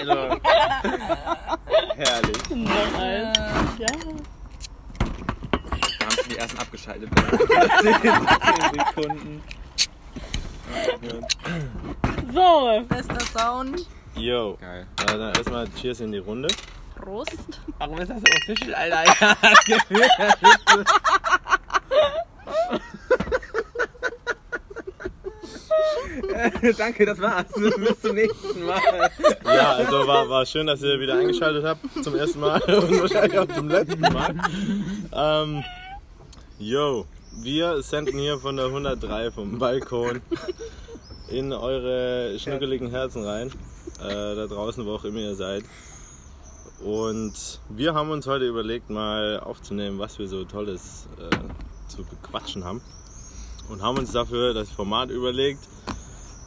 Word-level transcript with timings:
Also. 0.00 0.40
Herrlich. 1.96 2.50
Noch 2.50 2.98
eins. 2.98 3.38
Ja. 3.78 3.86
Da 5.98 6.06
haben 6.06 6.16
schon 6.16 6.28
die 6.28 6.38
ersten 6.38 6.58
abgeschaltet. 6.58 7.10
10 7.82 7.92
Sekunden. 8.74 9.42
So. 12.32 12.84
Bester 12.88 13.20
Sound. 13.36 13.86
Yo. 14.14 14.56
Geil. 14.60 14.86
Na, 14.98 15.04
dann 15.16 15.34
erstmal 15.34 15.68
Cheers 15.74 16.00
in 16.00 16.12
die 16.12 16.18
Runde. 16.18 16.48
Prost. 16.94 17.60
Warum 17.78 17.98
ist 17.98 18.08
das 18.08 18.18
so 18.18 18.52
official, 18.52 18.74
Alter? 18.74 19.36
Danke, 26.78 27.06
das 27.06 27.20
war's. 27.20 27.46
Bis 27.54 28.00
zum 28.00 28.14
nächsten 28.14 28.64
Mal. 28.64 29.10
Ja, 29.44 29.72
also 29.72 30.06
war, 30.06 30.28
war 30.28 30.46
schön, 30.46 30.66
dass 30.66 30.82
ihr 30.82 30.98
wieder 31.00 31.18
eingeschaltet 31.18 31.64
habt 31.64 31.80
zum 32.02 32.14
ersten 32.14 32.40
Mal 32.40 32.60
und 32.66 33.00
wahrscheinlich 33.00 33.38
auch 33.38 33.48
zum 33.54 33.68
letzten 33.68 34.00
Mal. 34.00 34.34
Ähm, 35.12 35.64
yo, 36.58 37.06
wir 37.42 37.82
senden 37.82 38.18
hier 38.18 38.38
von 38.38 38.56
der 38.56 38.66
103 38.66 39.30
vom 39.30 39.58
Balkon 39.58 40.20
in 41.28 41.52
eure 41.52 42.38
schnuckeligen 42.38 42.90
Herzen 42.90 43.24
rein. 43.24 43.48
Äh, 44.02 44.34
da 44.34 44.46
draußen, 44.46 44.84
wo 44.84 44.94
auch 44.94 45.04
immer 45.04 45.18
ihr 45.18 45.34
seid. 45.34 45.64
Und 46.82 47.60
wir 47.68 47.94
haben 47.94 48.10
uns 48.10 48.26
heute 48.26 48.46
überlegt, 48.46 48.88
mal 48.88 49.38
aufzunehmen, 49.40 49.98
was 49.98 50.18
wir 50.18 50.28
so 50.28 50.44
Tolles 50.44 51.08
äh, 51.18 51.88
zu 51.88 52.04
bequatschen 52.04 52.64
haben. 52.64 52.80
Und 53.68 53.82
haben 53.82 53.98
uns 53.98 54.12
dafür 54.12 54.54
das 54.54 54.70
Format 54.70 55.10
überlegt, 55.10 55.60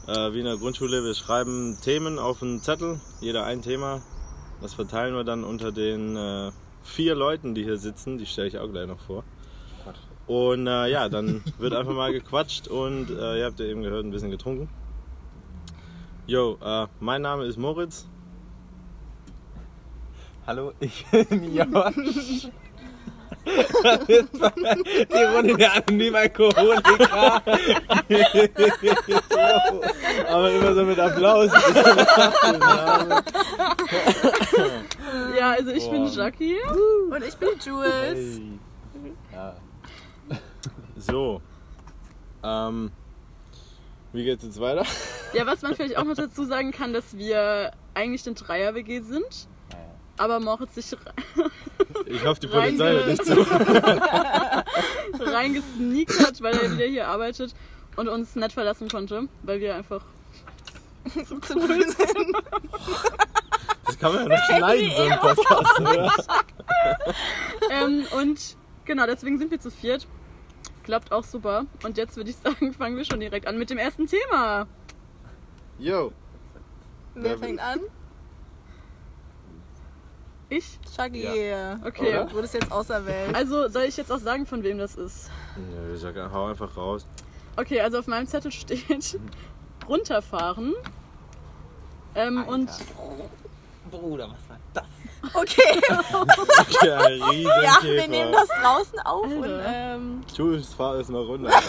wie 0.05 0.39
in 0.39 0.45
der 0.45 0.57
Grundschule. 0.57 1.03
Wir 1.03 1.13
schreiben 1.13 1.77
Themen 1.81 2.19
auf 2.19 2.41
einen 2.41 2.61
Zettel, 2.61 2.99
jeder 3.21 3.45
ein 3.45 3.61
Thema. 3.61 4.01
Das 4.61 4.73
verteilen 4.73 5.15
wir 5.15 5.23
dann 5.23 5.43
unter 5.43 5.71
den 5.71 6.15
äh, 6.15 6.51
vier 6.83 7.15
Leuten, 7.15 7.55
die 7.55 7.63
hier 7.63 7.77
sitzen. 7.77 8.17
Die 8.17 8.25
stelle 8.25 8.47
ich 8.47 8.57
auch 8.57 8.69
gleich 8.69 8.87
noch 8.87 8.99
vor. 8.99 9.23
Und 10.27 10.67
äh, 10.67 10.87
ja, 10.87 11.09
dann 11.09 11.43
wird 11.57 11.73
einfach 11.73 11.93
mal 11.93 12.13
gequatscht 12.13 12.67
und 12.67 13.09
äh, 13.09 13.39
ihr 13.39 13.45
habt 13.45 13.59
ja 13.59 13.65
eben 13.65 13.81
gehört, 13.81 14.05
ein 14.05 14.11
bisschen 14.11 14.31
getrunken. 14.31 14.69
Yo, 16.27 16.57
äh, 16.63 16.87
mein 16.99 17.21
Name 17.21 17.45
ist 17.45 17.57
Moritz. 17.57 18.07
Hallo, 20.47 20.73
ich 20.79 21.05
bin 21.11 21.53
Josh. 21.53 22.47
Die 23.45 25.23
Runde 25.35 25.57
der 25.57 25.73
anonymen 25.73 26.15
Alkoholiker. 26.15 27.41
Aber 30.29 30.51
immer 30.51 30.73
so 30.73 30.83
mit 30.83 30.99
Applaus. 30.99 31.51
Ja, 35.37 35.51
also 35.51 35.71
ich 35.71 35.89
bin. 35.89 36.07
Jackie. 36.07 36.57
Und 37.09 37.23
ich 37.23 37.35
bin 37.35 37.49
Jules. 37.65 37.91
Hey. 38.17 38.41
Ja. 39.33 39.55
So. 40.97 41.41
Ähm, 42.43 42.91
wie 44.13 44.23
geht's 44.23 44.43
jetzt 44.43 44.59
weiter? 44.59 44.85
Ja, 45.33 45.45
was 45.45 45.61
man 45.63 45.75
vielleicht 45.75 45.97
auch 45.97 46.03
noch 46.03 46.15
dazu 46.15 46.45
sagen 46.45 46.71
kann, 46.71 46.93
dass 46.93 47.17
wir 47.17 47.71
eigentlich 47.93 48.25
eine 48.25 48.35
Dreier-WG 48.35 49.01
sind. 49.01 49.47
Aber 50.17 50.39
Moritz 50.39 50.75
sich 50.75 50.95
Ich 52.05 52.25
hoffe, 52.25 52.39
die 52.41 52.47
Polizei 52.55 52.91
hört 52.91 53.07
nicht 53.07 53.25
zu. 53.25 53.35
reingesneakt 55.23 56.19
hat, 56.19 56.41
weil 56.41 56.55
er 56.55 56.71
wieder 56.71 56.85
hier 56.85 57.07
arbeitet 57.07 57.53
und 57.95 58.07
uns 58.07 58.35
nett 58.35 58.51
verlassen 58.51 58.89
konnte, 58.89 59.27
weil 59.43 59.59
wir 59.59 59.75
einfach 59.75 60.05
Zu 61.25 61.35
null 61.55 61.83
sind. 61.87 62.37
Das 63.85 63.99
kann 63.99 64.13
man 64.13 64.29
ja 64.29 64.37
noch 64.37 64.45
schneiden, 64.45 64.91
so 64.95 65.01
ein 65.03 65.19
Podcast, 65.19 65.79
oder? 65.79 66.13
ähm, 67.69 68.05
und 68.17 68.57
genau, 68.85 69.05
deswegen 69.05 69.37
sind 69.37 69.51
wir 69.51 69.59
zu 69.59 69.71
viert. 69.71 70.07
Klappt 70.83 71.11
auch 71.11 71.23
super. 71.23 71.65
Und 71.83 71.97
jetzt 71.97 72.17
würde 72.17 72.29
ich 72.29 72.35
sagen, 72.37 72.73
fangen 72.73 72.97
wir 72.97 73.05
schon 73.05 73.19
direkt 73.19 73.47
an 73.47 73.57
mit 73.57 73.69
dem 73.69 73.77
ersten 73.77 74.07
Thema. 74.07 74.67
Yo. 75.79 76.11
Wer 77.15 77.37
fängt 77.37 77.59
an? 77.59 77.79
Ich? 80.55 80.77
Shaggy. 80.95 81.25
Okay. 81.83 82.09
Oder? 82.09 82.25
Du 82.25 82.35
wurdest 82.35 82.53
jetzt 82.53 82.71
auserwählt. 82.71 83.35
Also 83.35 83.67
soll 83.69 83.83
ich 83.83 83.97
jetzt 83.97 84.11
auch 84.11 84.19
sagen, 84.19 84.45
von 84.45 84.61
wem 84.61 84.77
das 84.77 84.93
ist? 84.95 85.31
Ja, 85.55 85.93
ich 85.95 85.99
sag, 86.01 86.15
hau 86.31 86.45
einfach 86.45 86.77
raus. 86.77 87.05
Okay, 87.55 87.81
also 87.81 87.97
auf 87.99 88.05
meinem 88.07 88.27
Zettel 88.27 88.51
steht 88.51 88.85
runterfahren. 89.87 90.73
Ähm, 92.15 92.43
und 92.47 92.69
Bruder, 93.89 94.29
was 94.29 94.49
war 94.49 94.57
das? 94.73 94.85
Okay. 95.33 95.81
Ja, 96.85 97.09
Ja, 97.09 97.77
wir 97.81 98.07
nehmen 98.07 98.31
das 98.31 98.47
draußen 98.49 98.99
auf 98.99 99.25
Alter. 99.25 99.37
und 99.39 99.61
ähm, 99.65 100.21
Jules, 100.35 100.73
fahr 100.73 100.95
es 100.95 101.07
mal 101.07 101.21
runter. 101.23 101.49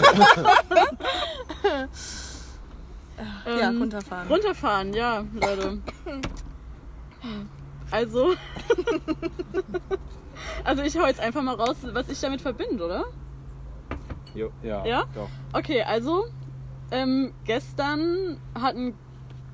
ja, 3.47 3.69
ähm, 3.69 3.79
runterfahren. 3.81 4.29
runterfahren, 4.29 4.93
ja, 4.93 5.25
Leute. 5.35 5.79
Also. 7.91 8.35
also 10.65 10.83
ich 10.83 10.99
hau 10.99 11.07
jetzt 11.07 11.21
einfach 11.21 11.43
mal 11.43 11.55
raus, 11.55 11.77
was 11.93 12.09
ich 12.09 12.21
damit 12.21 12.41
verbinde, 12.41 12.85
oder? 12.85 13.05
Jo, 14.35 14.51
ja. 14.63 14.85
Ja? 14.85 15.05
Doch. 15.15 15.29
Okay, 15.53 15.83
also 15.83 16.27
ähm, 16.91 17.33
gestern 17.45 18.39
hatten 18.61 18.95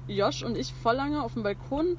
Josh 0.09 0.43
und 0.43 0.57
ich 0.57 0.73
voll 0.73 0.97
lange 0.97 1.23
auf 1.23 1.35
dem 1.35 1.43
Balkon. 1.43 1.97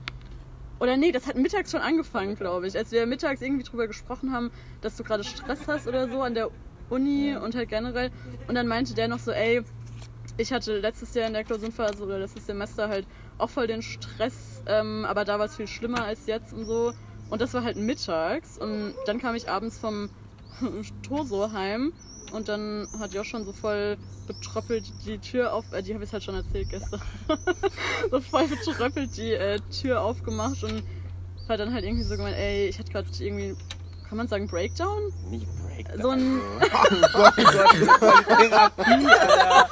Oder 0.80 0.98
nee, 0.98 1.12
das 1.12 1.28
hat 1.28 1.36
mittags 1.36 1.72
schon 1.72 1.82
angefangen, 1.82 2.36
glaube 2.36 2.68
ich. 2.68 2.76
Als 2.76 2.92
wir 2.92 3.06
mittags 3.06 3.42
irgendwie 3.42 3.64
drüber 3.64 3.88
gesprochen 3.88 4.34
haben, 4.34 4.52
dass 4.82 4.98
du 4.98 5.04
gerade 5.04 5.24
Stress 5.24 5.68
hast 5.68 5.88
oder 5.88 6.10
so 6.10 6.22
an 6.24 6.34
der 6.34 6.50
Uni 6.90 7.36
und 7.36 7.56
halt 7.56 7.70
generell. 7.70 8.12
Und 8.48 8.56
dann 8.56 8.68
meinte 8.68 8.96
der 8.96 9.08
noch 9.08 9.20
so, 9.20 9.32
ey, 9.32 9.62
ich 10.38 10.52
hatte 10.52 10.80
letztes 10.80 11.14
Jahr 11.14 11.28
in 11.28 11.34
der 11.34 11.44
Klausurenphase 11.44 12.04
oder 12.04 12.20
letztes 12.20 12.48
Semester 12.48 12.90
halt 12.90 13.06
auch 13.38 13.50
voll 13.50 13.68
den 13.68 13.82
Stress, 13.82 14.62
ähm, 14.66 15.06
aber 15.06 15.26
da 15.26 15.40
war 15.40 15.46
es 15.46 15.56
viel 15.56 15.68
schlimmer 15.68 16.04
als 16.04 16.28
jetzt 16.28 16.54
und 16.54 16.66
so. 16.66 16.94
Und 17.30 17.42
das 17.42 17.54
war 17.54 17.64
halt 17.64 17.78
mittags. 17.78 18.58
Und 18.58 18.94
dann 19.06 19.20
kam 19.20 19.36
ich 19.36 19.50
abends 19.50 19.78
vom 19.78 20.10
Torso 21.08 21.52
heim 21.52 21.94
und 22.32 22.48
dann 22.48 22.88
hat 23.00 23.14
Josh 23.14 23.30
schon 23.30 23.46
so 23.46 23.54
voll 23.54 23.98
betröppelt 24.28 24.86
die 25.06 25.18
Tür 25.18 25.54
auf, 25.54 25.66
äh, 25.74 25.82
die 25.82 25.94
habe 25.94 26.04
ich 26.04 26.14
halt 26.14 26.24
schon 26.24 26.36
erzählt 26.36 26.70
gestern. 26.70 27.02
so 28.12 28.22
voll 28.22 28.48
betröppelt 28.48 29.18
die 29.18 29.34
äh, 29.34 29.60
Tür 29.82 30.02
aufgemacht 30.02 30.64
und 30.64 30.84
hat 31.50 31.60
dann 31.60 31.74
halt 31.74 31.84
irgendwie 31.84 32.04
so 32.04 32.16
gemeint, 32.16 32.38
ey, 32.38 32.68
ich 32.68 32.80
hatte 32.80 32.92
gerade 32.92 33.08
irgendwie, 33.20 33.56
kann 34.08 34.18
man 34.18 34.28
sagen 34.28 34.48
Breakdown? 34.48 35.12
Nicht 35.30 35.46
Break. 35.64 35.88
So 36.02 36.10
ein, 36.10 36.40
Oh 36.40 36.60
Gott, 36.60 37.34
oh 37.34 37.36
Gott, 38.00 38.26
Therapie, 38.28 39.08
Alter. 39.08 39.70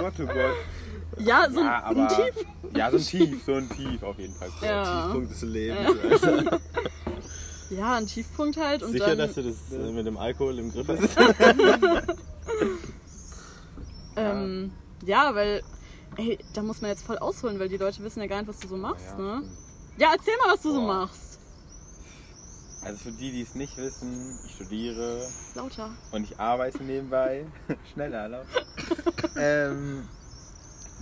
Gott, 0.00 0.14
oh 0.18 0.26
Gott. 0.26 0.56
Ja, 1.18 1.48
so 1.50 1.60
ein, 1.60 1.66
Ja, 1.66 1.84
ein. 1.84 2.08
Tief. 2.08 2.46
Ja, 2.74 2.90
so 2.90 2.96
ein 2.96 3.02
Tief, 3.04 3.44
so 3.44 3.54
ein 3.54 3.68
Tief 3.68 4.02
auf 4.02 4.18
jeden 4.18 4.34
Fall. 4.34 4.48
Ja. 4.62 5.02
Tiefpunkt 5.04 5.30
des 5.30 5.42
Lebens. 5.42 6.22
Alter. 6.22 6.60
Ja, 7.70 7.94
ein 7.94 8.06
Tiefpunkt 8.06 8.58
halt 8.58 8.82
und 8.82 8.92
Sicher, 8.92 9.16
dann, 9.16 9.18
dass 9.18 9.34
du 9.34 9.42
das 9.42 9.56
äh, 9.72 9.90
mit 9.90 10.06
dem 10.06 10.18
Alkohol 10.18 10.58
im 10.58 10.70
Griff 10.70 10.86
hast? 10.86 11.16
ähm, 14.16 14.70
ja, 15.04 15.34
weil, 15.34 15.62
ey, 16.16 16.38
da 16.52 16.62
muss 16.62 16.80
man 16.82 16.90
jetzt 16.90 17.04
voll 17.04 17.18
ausholen, 17.18 17.58
weil 17.58 17.68
die 17.68 17.78
Leute 17.78 18.02
wissen 18.04 18.20
ja 18.20 18.26
gar 18.26 18.38
nicht, 18.38 18.48
was 18.48 18.60
du 18.60 18.68
so 18.68 18.76
machst, 18.76 19.06
Ja, 19.18 19.18
ne? 19.18 19.42
Ja, 19.96 20.12
erzähl 20.12 20.34
mal, 20.44 20.52
was 20.52 20.62
du 20.62 20.72
so 20.72 20.80
Boah. 20.80 20.86
machst. 21.06 21.38
Also 22.82 22.98
für 22.98 23.12
die, 23.12 23.32
die 23.32 23.40
es 23.42 23.54
nicht 23.54 23.76
wissen, 23.78 24.38
ich 24.44 24.54
studiere 24.56 25.26
Lauter. 25.54 25.90
und 26.12 26.24
ich 26.24 26.38
arbeite 26.38 26.82
nebenbei. 26.84 27.46
Schneller, 27.92 28.28
laut. 28.28 28.46
ähm, 29.38 30.06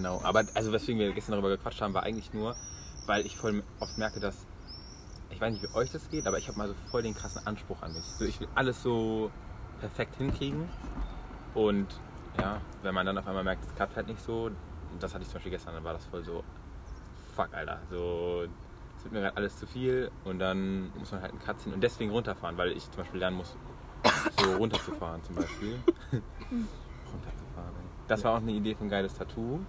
genau, 0.02 0.20
aber 0.24 0.44
also 0.54 0.72
weswegen 0.72 0.98
wir 0.98 1.12
gestern 1.12 1.32
darüber 1.32 1.50
gequatscht 1.50 1.80
haben, 1.80 1.94
war 1.94 2.02
eigentlich 2.02 2.32
nur, 2.32 2.56
weil 3.06 3.24
ich 3.24 3.36
voll 3.36 3.62
oft 3.78 3.96
merke, 3.98 4.18
dass 4.18 4.46
ich 5.30 5.40
weiß 5.40 5.52
nicht, 5.52 5.62
wie 5.62 5.74
euch 5.74 5.90
das 5.90 6.10
geht, 6.10 6.26
aber 6.26 6.38
ich 6.38 6.48
habe 6.48 6.58
mal 6.58 6.68
so 6.68 6.74
voll 6.90 7.02
den 7.02 7.14
krassen 7.14 7.46
Anspruch 7.46 7.80
an 7.82 7.92
mich. 7.92 8.04
So, 8.18 8.24
ich 8.24 8.38
will 8.40 8.48
alles 8.54 8.82
so 8.82 9.30
perfekt 9.80 10.16
hinkriegen 10.16 10.68
und 11.54 11.86
ja, 12.38 12.60
wenn 12.82 12.94
man 12.94 13.06
dann 13.06 13.16
auf 13.16 13.26
einmal 13.26 13.44
merkt, 13.44 13.64
es 13.64 13.74
klappt 13.74 13.96
halt 13.96 14.08
nicht 14.08 14.20
so, 14.20 14.50
das 15.00 15.14
hatte 15.14 15.22
ich 15.22 15.28
zum 15.28 15.34
Beispiel 15.34 15.52
gestern, 15.52 15.74
dann 15.74 15.84
war 15.84 15.92
das 15.94 16.04
voll 16.06 16.24
so, 16.24 16.42
fuck, 17.34 17.54
Alter, 17.54 17.78
so, 17.90 18.44
es 18.98 19.04
wird 19.04 19.14
mir 19.14 19.20
gerade 19.20 19.36
alles 19.36 19.56
zu 19.56 19.66
viel 19.66 20.10
und 20.24 20.38
dann 20.38 20.92
muss 20.98 21.12
man 21.12 21.22
halt 21.22 21.32
einen 21.32 21.40
Cut 21.40 21.60
ziehen 21.60 21.72
und 21.72 21.80
deswegen 21.80 22.10
runterfahren, 22.10 22.58
weil 22.58 22.72
ich 22.72 22.90
zum 22.90 23.02
Beispiel 23.02 23.20
lernen 23.20 23.36
muss, 23.36 23.56
so 24.38 24.56
runterzufahren 24.56 25.22
zum 25.22 25.36
Beispiel. 25.36 25.78
runterzufahren. 26.50 27.74
ey. 27.80 27.88
Das 28.08 28.24
war 28.24 28.34
auch 28.34 28.42
eine 28.42 28.52
Idee 28.52 28.76
ein 28.80 28.88
geiles 28.88 29.14
Tattoo, 29.14 29.60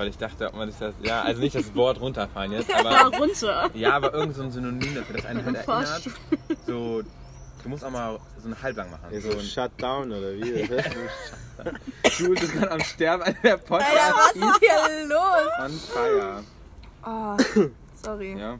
weil 0.00 0.08
ich 0.08 0.16
dachte, 0.16 0.46
ob 0.48 0.54
man 0.54 0.70
sich 0.70 0.78
das, 0.80 0.94
ja, 1.02 1.20
also 1.20 1.42
nicht 1.42 1.54
das 1.54 1.74
Wort 1.74 2.00
runterfahren 2.00 2.52
jetzt, 2.52 2.72
aber 2.74 3.14
runter. 3.18 3.68
ja, 3.74 3.92
aber 3.92 4.14
irgend 4.14 4.34
so 4.34 4.42
ein 4.42 4.50
Synonym 4.50 4.94
dafür, 4.94 5.16
das 5.16 5.26
einen 5.26 5.44
halt 5.44 5.56
erinnert. 5.68 6.02
So, 6.66 7.02
du 7.62 7.68
musst 7.68 7.84
auch 7.84 7.90
mal 7.90 8.18
so 8.38 8.46
einen 8.46 8.62
Halblang 8.62 8.90
machen. 8.90 9.04
Ja, 9.12 9.20
So 9.20 9.32
so 9.32 9.38
ein 9.38 9.44
Shutdown 9.44 10.10
oder 10.10 10.32
wie? 10.32 10.68
Jules 12.18 12.42
ist 12.42 12.52
gerade 12.54 12.70
am 12.72 12.80
Sterben, 12.80 13.22
als 13.24 13.36
der 13.42 13.58
Podcast 13.58 13.94
Alter, 13.94 14.16
was 14.16 14.34
ist 14.36 14.60
hier 14.60 15.06
los? 15.06 15.64
on 15.64 15.70
fire. 15.92 16.44
Oh, 17.04 17.36
Sorry. 18.02 18.38
Ja. 18.38 18.58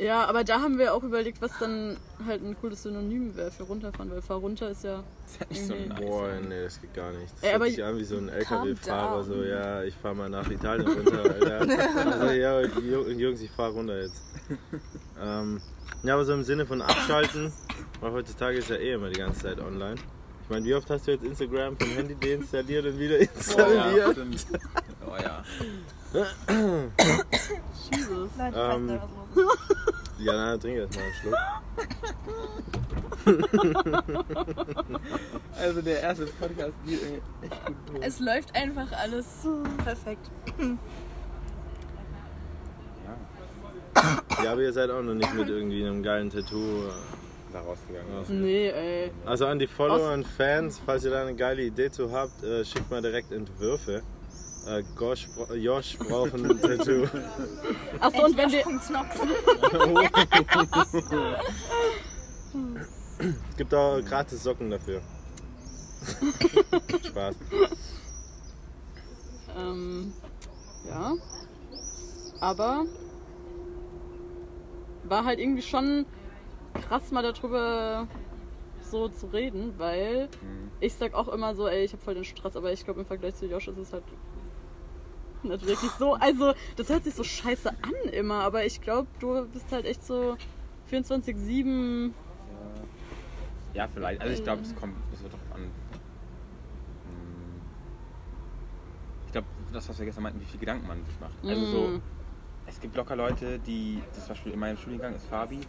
Ja, 0.00 0.26
aber 0.26 0.44
da 0.44 0.60
haben 0.60 0.78
wir 0.78 0.94
auch 0.94 1.02
überlegt, 1.02 1.42
was 1.42 1.50
dann 1.58 1.96
halt 2.24 2.40
ein 2.42 2.56
cooles 2.60 2.84
Synonym 2.84 3.36
wäre 3.36 3.50
für 3.50 3.64
runterfahren, 3.64 4.10
weil 4.12 4.22
fahr 4.22 4.36
runter 4.36 4.70
ist 4.70 4.84
ja. 4.84 5.02
Ist 5.26 5.40
ja 5.40 5.46
nicht 5.50 5.66
so 5.66 5.74
nice. 5.74 6.00
Boah, 6.00 6.28
nee, 6.48 6.62
das 6.62 6.80
geht 6.80 6.94
gar 6.94 7.10
nicht. 7.12 7.32
Das 7.34 7.42
Ey, 7.42 7.58
hört 7.58 7.64
sich 7.70 7.82
an 7.84 7.98
wie 7.98 8.04
so 8.04 8.16
ein 8.16 8.28
LKW-Fahrer, 8.28 9.24
so, 9.24 9.42
ja, 9.42 9.82
ich 9.82 9.94
fahr 9.96 10.14
mal 10.14 10.28
nach 10.28 10.48
Italien 10.48 10.86
runter, 10.86 11.22
Alter. 11.34 12.10
Also, 12.12 12.26
ja, 12.32 12.60
Ju- 12.60 13.08
Jungs, 13.10 13.40
ich 13.40 13.50
fahr 13.50 13.70
runter 13.70 14.00
jetzt. 14.02 14.22
Ähm, 15.20 15.60
ja, 16.04 16.14
aber 16.14 16.24
so 16.24 16.32
im 16.32 16.44
Sinne 16.44 16.64
von 16.64 16.80
abschalten, 16.80 17.52
weil 18.00 18.12
heutzutage 18.12 18.58
ist 18.58 18.70
ja 18.70 18.76
eh 18.76 18.92
immer 18.92 19.10
die 19.10 19.18
ganze 19.18 19.40
Zeit 19.40 19.58
online. 19.60 19.96
Ich 20.44 20.48
meine, 20.48 20.64
wie 20.64 20.74
oft 20.76 20.88
hast 20.90 21.08
du 21.08 21.10
jetzt 21.10 21.24
Instagram 21.24 21.76
vom 21.76 21.88
Handy 21.88 22.14
deinstalliert 22.14 22.86
und 22.86 22.98
wieder 23.00 23.16
Oh, 23.16 23.22
installiert? 23.22 23.96
ja, 23.96 24.12
stimmt. 24.12 24.46
Oh 25.04 25.16
ja. 25.20 25.42
Jesus. 27.90 28.30
Leute, 28.38 28.50
ich 28.50 28.56
Ähm, 28.56 28.56
weiß 28.56 28.80
nicht, 28.80 29.02
was 29.02 29.10
los 29.34 29.54
ist. 29.54 29.60
Ja, 30.20 30.32
na, 30.32 30.56
trink 30.56 30.78
erst 30.78 30.96
mal 30.96 31.04
einen 31.04 31.14
Schluck. 31.20 31.36
Also 35.60 35.82
der 35.82 36.00
erste 36.00 36.24
Podcast 36.26 36.72
geht 36.86 37.02
echt 37.02 37.20
gut 37.66 37.76
los. 37.92 38.00
Es 38.00 38.20
läuft 38.20 38.54
einfach 38.56 38.90
alles 38.92 39.26
perfekt. 39.84 40.30
Ja, 44.42 44.52
aber 44.52 44.62
ihr 44.62 44.72
seid 44.72 44.90
auch 44.90 45.02
noch 45.02 45.14
nicht 45.14 45.34
mit 45.34 45.48
irgendwie 45.48 45.84
einem 45.84 46.02
geilen 46.02 46.30
Tattoo. 46.30 46.86
äh, 46.86 46.90
da 47.52 47.60
rausgegangen. 47.60 48.42
Nee, 48.42 48.68
ey. 48.68 49.10
Also 49.26 49.46
an 49.46 49.58
die 49.58 49.66
Follower 49.66 50.12
und 50.12 50.26
Fans, 50.26 50.80
falls 50.84 51.04
ihr 51.04 51.10
da 51.10 51.22
eine 51.22 51.34
geile 51.34 51.62
Idee 51.62 51.90
zu 51.90 52.12
habt, 52.12 52.42
äh, 52.44 52.64
schickt 52.64 52.90
mal 52.90 53.02
direkt 53.02 53.32
Entwürfe. 53.32 54.02
Äh, 54.66 54.82
Gosh, 54.96 55.28
Josh 55.54 55.96
braucht 55.98 56.34
ein 56.34 56.60
Tattoo. 56.60 57.04
Achso, 58.00 58.24
und 58.24 58.36
wenn 58.36 58.50
wir. 58.52 58.64
Es 63.18 63.56
gibt 63.56 63.74
auch 63.74 64.00
gratis 64.04 64.42
Socken 64.42 64.70
dafür. 64.70 65.00
Spaß. 67.04 67.34
Ähm, 69.56 70.12
ja. 70.88 71.12
Aber 72.40 72.84
war 75.04 75.24
halt 75.24 75.38
irgendwie 75.40 75.62
schon 75.62 76.06
krass 76.88 77.10
mal 77.10 77.22
darüber 77.22 78.06
so 78.82 79.08
zu 79.08 79.26
reden, 79.26 79.74
weil 79.78 80.28
Mhm. 80.42 80.70
ich 80.80 80.94
sag 80.94 81.14
auch 81.14 81.28
immer 81.28 81.54
so, 81.54 81.66
ey, 81.66 81.84
ich 81.84 81.92
hab 81.92 82.02
voll 82.02 82.14
den 82.14 82.24
Stress, 82.24 82.54
aber 82.56 82.72
ich 82.72 82.84
glaube 82.84 83.00
im 83.00 83.06
Vergleich 83.06 83.34
zu 83.34 83.46
Josh 83.46 83.68
ist 83.68 83.78
es 83.78 83.92
halt 83.92 84.04
nicht 85.44 85.66
wirklich 85.66 85.90
so. 85.92 86.14
Also, 86.14 86.54
das 86.76 86.88
hört 86.88 87.04
sich 87.04 87.14
so 87.14 87.24
scheiße 87.24 87.70
an 87.70 88.10
immer, 88.12 88.36
aber 88.44 88.64
ich 88.64 88.80
glaube, 88.80 89.08
du 89.20 89.46
bist 89.48 89.70
halt 89.72 89.84
echt 89.86 90.04
so 90.04 90.36
24-7. 90.90 92.10
Ja, 93.74 93.86
vielleicht. 93.88 94.20
Also 94.20 94.34
ich 94.34 94.42
glaube, 94.42 94.62
es 94.62 94.74
kommt, 94.74 94.94
es 95.12 95.22
wird 95.22 95.32
drauf 95.32 95.40
an. 95.54 95.60
Hm. 95.62 95.70
Ich 99.26 99.32
glaube, 99.32 99.46
das, 99.72 99.88
was 99.88 99.98
wir 99.98 100.06
gestern 100.06 100.24
meinten, 100.24 100.40
wie 100.40 100.44
viel 100.46 100.58
Gedanken 100.60 100.86
man 100.88 101.04
sich 101.04 101.20
macht. 101.20 101.34
Also 101.44 101.66
so, 101.66 101.88
Mm. 101.88 102.02
es 102.66 102.80
gibt 102.80 102.96
locker 102.96 103.14
Leute, 103.14 103.58
die, 103.58 104.02
das 104.14 104.24
zum 104.24 104.34
Beispiel 104.34 104.52
in 104.52 104.58
meinem 104.58 104.76
Studiengang 104.78 105.14
ist 105.14 105.26
Fabi, 105.26 105.60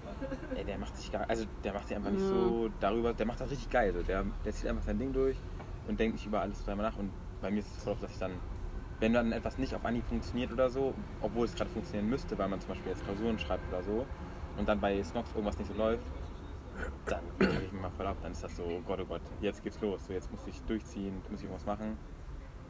ey, 0.56 0.64
der 0.64 0.78
macht 0.78 0.96
sich 0.98 1.12
gar, 1.12 1.30
also 1.30 1.46
der 1.64 1.74
macht 1.74 1.88
sich 1.88 1.98
einfach 1.98 2.12
nicht 2.12 2.22
Ja. 2.24 2.30
so 2.30 2.70
darüber, 2.80 3.14
der 3.14 3.26
macht 3.26 3.42
das 3.42 3.52
richtig 3.52 3.70
geil. 3.70 3.94
So. 3.94 4.02
Der, 4.04 4.26
der 4.46 4.54
zieht 4.54 4.68
einfach 4.70 4.84
sein 4.84 4.98
Ding 4.98 5.12
durch 5.14 5.38
und 5.88 6.00
denkt 6.00 6.16
nicht 6.16 6.26
über 6.26 6.40
alles 6.42 6.64
dreimal 6.64 6.90
nach. 6.90 6.98
Und 6.98 7.12
bei 7.42 7.52
mir 7.52 7.60
ist 7.60 7.68
es 7.78 7.86
oft, 7.88 8.02
dass 8.02 8.12
ich 8.12 8.18
dann, 8.20 8.32
wenn 9.00 9.14
dann 9.14 9.32
etwas 9.32 9.58
nicht 9.58 9.74
auf 9.76 9.86
Anhieb 9.86 10.06
funktioniert 10.08 10.52
oder 10.52 10.70
so, 10.70 10.94
obwohl 11.22 11.46
es 11.46 11.56
gerade 11.56 11.70
funktionieren 11.70 12.10
müsste, 12.10 12.38
weil 12.38 12.50
man 12.50 12.60
zum 12.60 12.70
Beispiel 12.70 12.92
jetzt 12.92 13.04
Klausuren 13.06 13.40
schreibt 13.40 13.68
oder 13.72 13.84
so, 13.84 14.06
und 14.58 14.68
dann 14.68 14.80
bei 14.80 15.02
Snox 15.04 15.30
irgendwas 15.34 15.58
nicht 15.58 15.72
so 15.72 15.78
läuft, 15.78 16.04
dann 17.06 17.22
habe 17.40 17.64
ich 17.64 17.72
mich 17.72 17.82
mal 17.82 17.92
voll 17.92 18.08
ab. 18.08 18.18
Dann 18.22 18.32
ist 18.34 18.44
das 18.44 18.56
so, 18.58 18.64
oh 18.64 18.82
Gott, 18.86 19.00
oh 19.02 19.06
Gott, 19.06 19.22
jetzt 19.42 19.64
geht's 19.64 19.80
los. 19.82 20.06
So, 20.06 20.14
jetzt 20.14 20.32
muss 20.32 20.42
ich 20.48 20.62
durchziehen, 20.64 21.22
muss 21.30 21.40
ich 21.40 21.46
irgendwas 21.46 21.66
machen. 21.66 21.98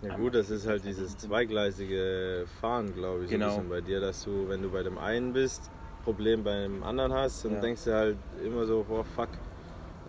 Ja 0.01 0.15
gut, 0.15 0.33
das 0.35 0.49
ist 0.49 0.65
halt 0.65 0.85
dieses 0.85 1.17
zweigleisige 1.17 2.45
Fahren, 2.61 2.93
glaube 2.93 3.25
ich, 3.25 3.31
Genau. 3.31 3.49
so 3.49 3.55
ein 3.55 3.63
bisschen 3.63 3.69
bei 3.69 3.81
dir, 3.81 3.99
dass 3.99 4.23
du, 4.23 4.47
wenn 4.47 4.61
du 4.61 4.69
bei 4.69 4.81
dem 4.83 4.97
einen 4.97 5.33
bist, 5.33 5.69
Problem 6.03 6.43
bei 6.43 6.61
dem 6.61 6.83
anderen 6.83 7.11
hast, 7.13 7.43
dann 7.43 7.55
Ja. 7.55 7.59
denkst 7.59 7.83
du 7.83 7.93
halt 7.93 8.17
immer 8.43 8.65
so, 8.65 8.85
oh 8.89 9.03
fuck, 9.03 9.27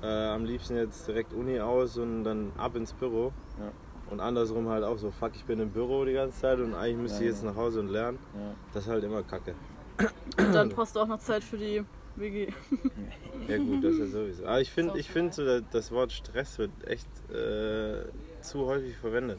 äh, 0.02 0.06
am 0.06 0.44
liebsten 0.44 0.76
jetzt 0.76 1.08
direkt 1.08 1.32
Uni 1.32 1.58
aus 1.60 1.98
und 1.98 2.22
dann 2.24 2.52
ab 2.56 2.76
ins 2.76 2.92
Büro. 2.92 3.32
Ja. 3.58 3.72
Und 4.10 4.20
andersrum 4.20 4.68
halt 4.68 4.82
auch 4.84 4.98
so, 4.98 5.10
fuck, 5.12 5.32
ich 5.34 5.44
bin 5.44 5.60
im 5.60 5.70
Büro 5.70 6.04
die 6.04 6.14
ganze 6.14 6.40
Zeit 6.40 6.58
und 6.58 6.74
eigentlich 6.74 6.96
müsste 6.96 7.18
Ja, 7.24 7.30
ich 7.30 7.34
jetzt 7.36 7.44
ja. 7.44 7.50
nach 7.50 7.56
Hause 7.56 7.80
und 7.80 7.88
lernen. 7.88 8.18
Ja. 8.34 8.54
Das 8.74 8.84
ist 8.84 8.88
halt 8.90 9.04
immer 9.04 9.22
kacke. 9.22 9.54
Und 10.38 10.52
dann 10.52 10.68
brauchst 10.70 10.96
du 10.96 11.00
auch 11.00 11.06
noch 11.06 11.20
Zeit 11.20 11.44
für 11.44 11.56
die 11.58 11.84
WG. 12.16 12.48
Ja 13.48 13.56
gut, 13.58 13.84
das 13.84 13.94
ist 13.94 14.12
sowieso. 14.12 14.44
Aber 14.46 14.60
ich 14.60 14.70
finde, 14.70 14.92
So 14.92 14.98
ich 14.98 15.08
finde 15.10 15.32
so, 15.32 15.44
das- 15.44 15.62
das 15.70 15.90
Wort 15.92 16.12
Stress 16.12 16.58
wird 16.58 16.70
echt 16.86 17.06
äh, 17.32 18.02
zu 18.42 18.66
häufig 18.66 18.96
verwendet. 18.96 19.38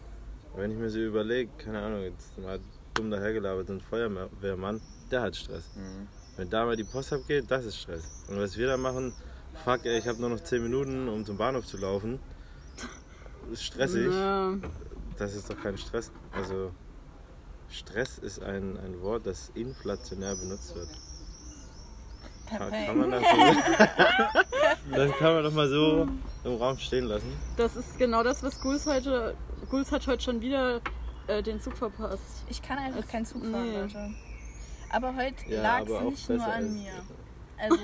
Wenn 0.56 0.72
ich 0.72 0.78
mir 0.78 0.90
so 0.90 1.00
überlege, 1.00 1.50
keine 1.58 1.80
Ahnung, 1.82 2.02
jetzt 2.04 2.38
mal 2.40 2.60
dumm 2.94 3.10
dahergelabert, 3.12 3.68
so 3.68 3.74
ein 3.74 3.82
Feuerwehrmann, 3.82 4.82
der 5.12 5.22
hat 5.22 5.36
Stress. 5.36 5.70
Mhm. 5.76 6.08
Wenn 6.38 6.50
da 6.50 6.66
mal 6.66 6.76
die 6.76 6.84
Post 6.84 7.12
abgeht, 7.14 7.46
das 7.50 7.66
ist 7.66 7.78
Stress. 7.78 8.26
Und 8.30 8.40
was 8.40 8.58
wir 8.58 8.68
da 8.68 8.78
machen, 8.78 9.14
fuck 9.66 9.86
ey, 9.86 9.98
ich 9.98 10.08
habe 10.08 10.20
nur 10.20 10.30
noch 10.30 10.40
10 10.42 10.64
Minuten, 10.64 11.08
um 11.10 11.26
zum 11.26 11.38
Bahnhof 11.38 11.66
zu 11.66 11.78
laufen. 11.78 12.20
Ist 13.52 13.64
stressig. 13.64 14.12
Ja. 14.12 14.54
Das 15.18 15.36
ist 15.36 15.50
doch 15.50 15.62
kein 15.62 15.78
Stress. 15.78 16.12
Also 16.32 16.72
Stress 17.70 18.18
ist 18.18 18.42
ein, 18.42 18.78
ein 18.78 19.02
Wort, 19.02 19.26
das 19.26 19.52
inflationär 19.56 20.36
benutzt 20.36 20.76
wird. 20.76 20.90
Kann, 22.50 22.70
kann 22.70 22.98
man 22.98 23.12
das, 23.12 23.22
so, 23.22 23.38
das 24.96 25.12
kann 25.18 25.34
man 25.36 25.44
doch 25.44 25.54
mal 25.54 25.70
so 25.70 26.08
im 26.44 26.56
Raum 26.56 26.78
stehen 26.78 27.06
lassen. 27.06 27.32
Das 27.56 27.78
ist 27.78 27.98
genau 27.98 28.24
das, 28.24 28.44
was 28.44 28.60
Ghouls 28.60 28.86
heute. 28.86 29.36
Ghouls 29.70 29.90
hat 29.92 30.06
heute 30.08 30.22
schon 30.22 30.42
wieder 30.42 30.82
äh, 31.28 31.42
den 31.42 31.62
Zug 31.62 31.78
verpasst. 31.78 32.44
Ich 32.50 32.62
kann 32.62 32.78
einfach 32.78 33.08
keinen 33.08 33.26
Zug 33.26 33.42
fahren, 33.46 33.64
nee. 33.64 33.80
Leute. 33.80 34.14
Aber 34.90 35.16
heute 35.16 35.36
Ja, 35.48 35.62
lag 35.62 35.82
es 35.88 36.02
nicht 36.02 36.30
nur 36.30 36.46
an 36.46 36.74
mir. 36.74 36.92
Also, 37.58 37.78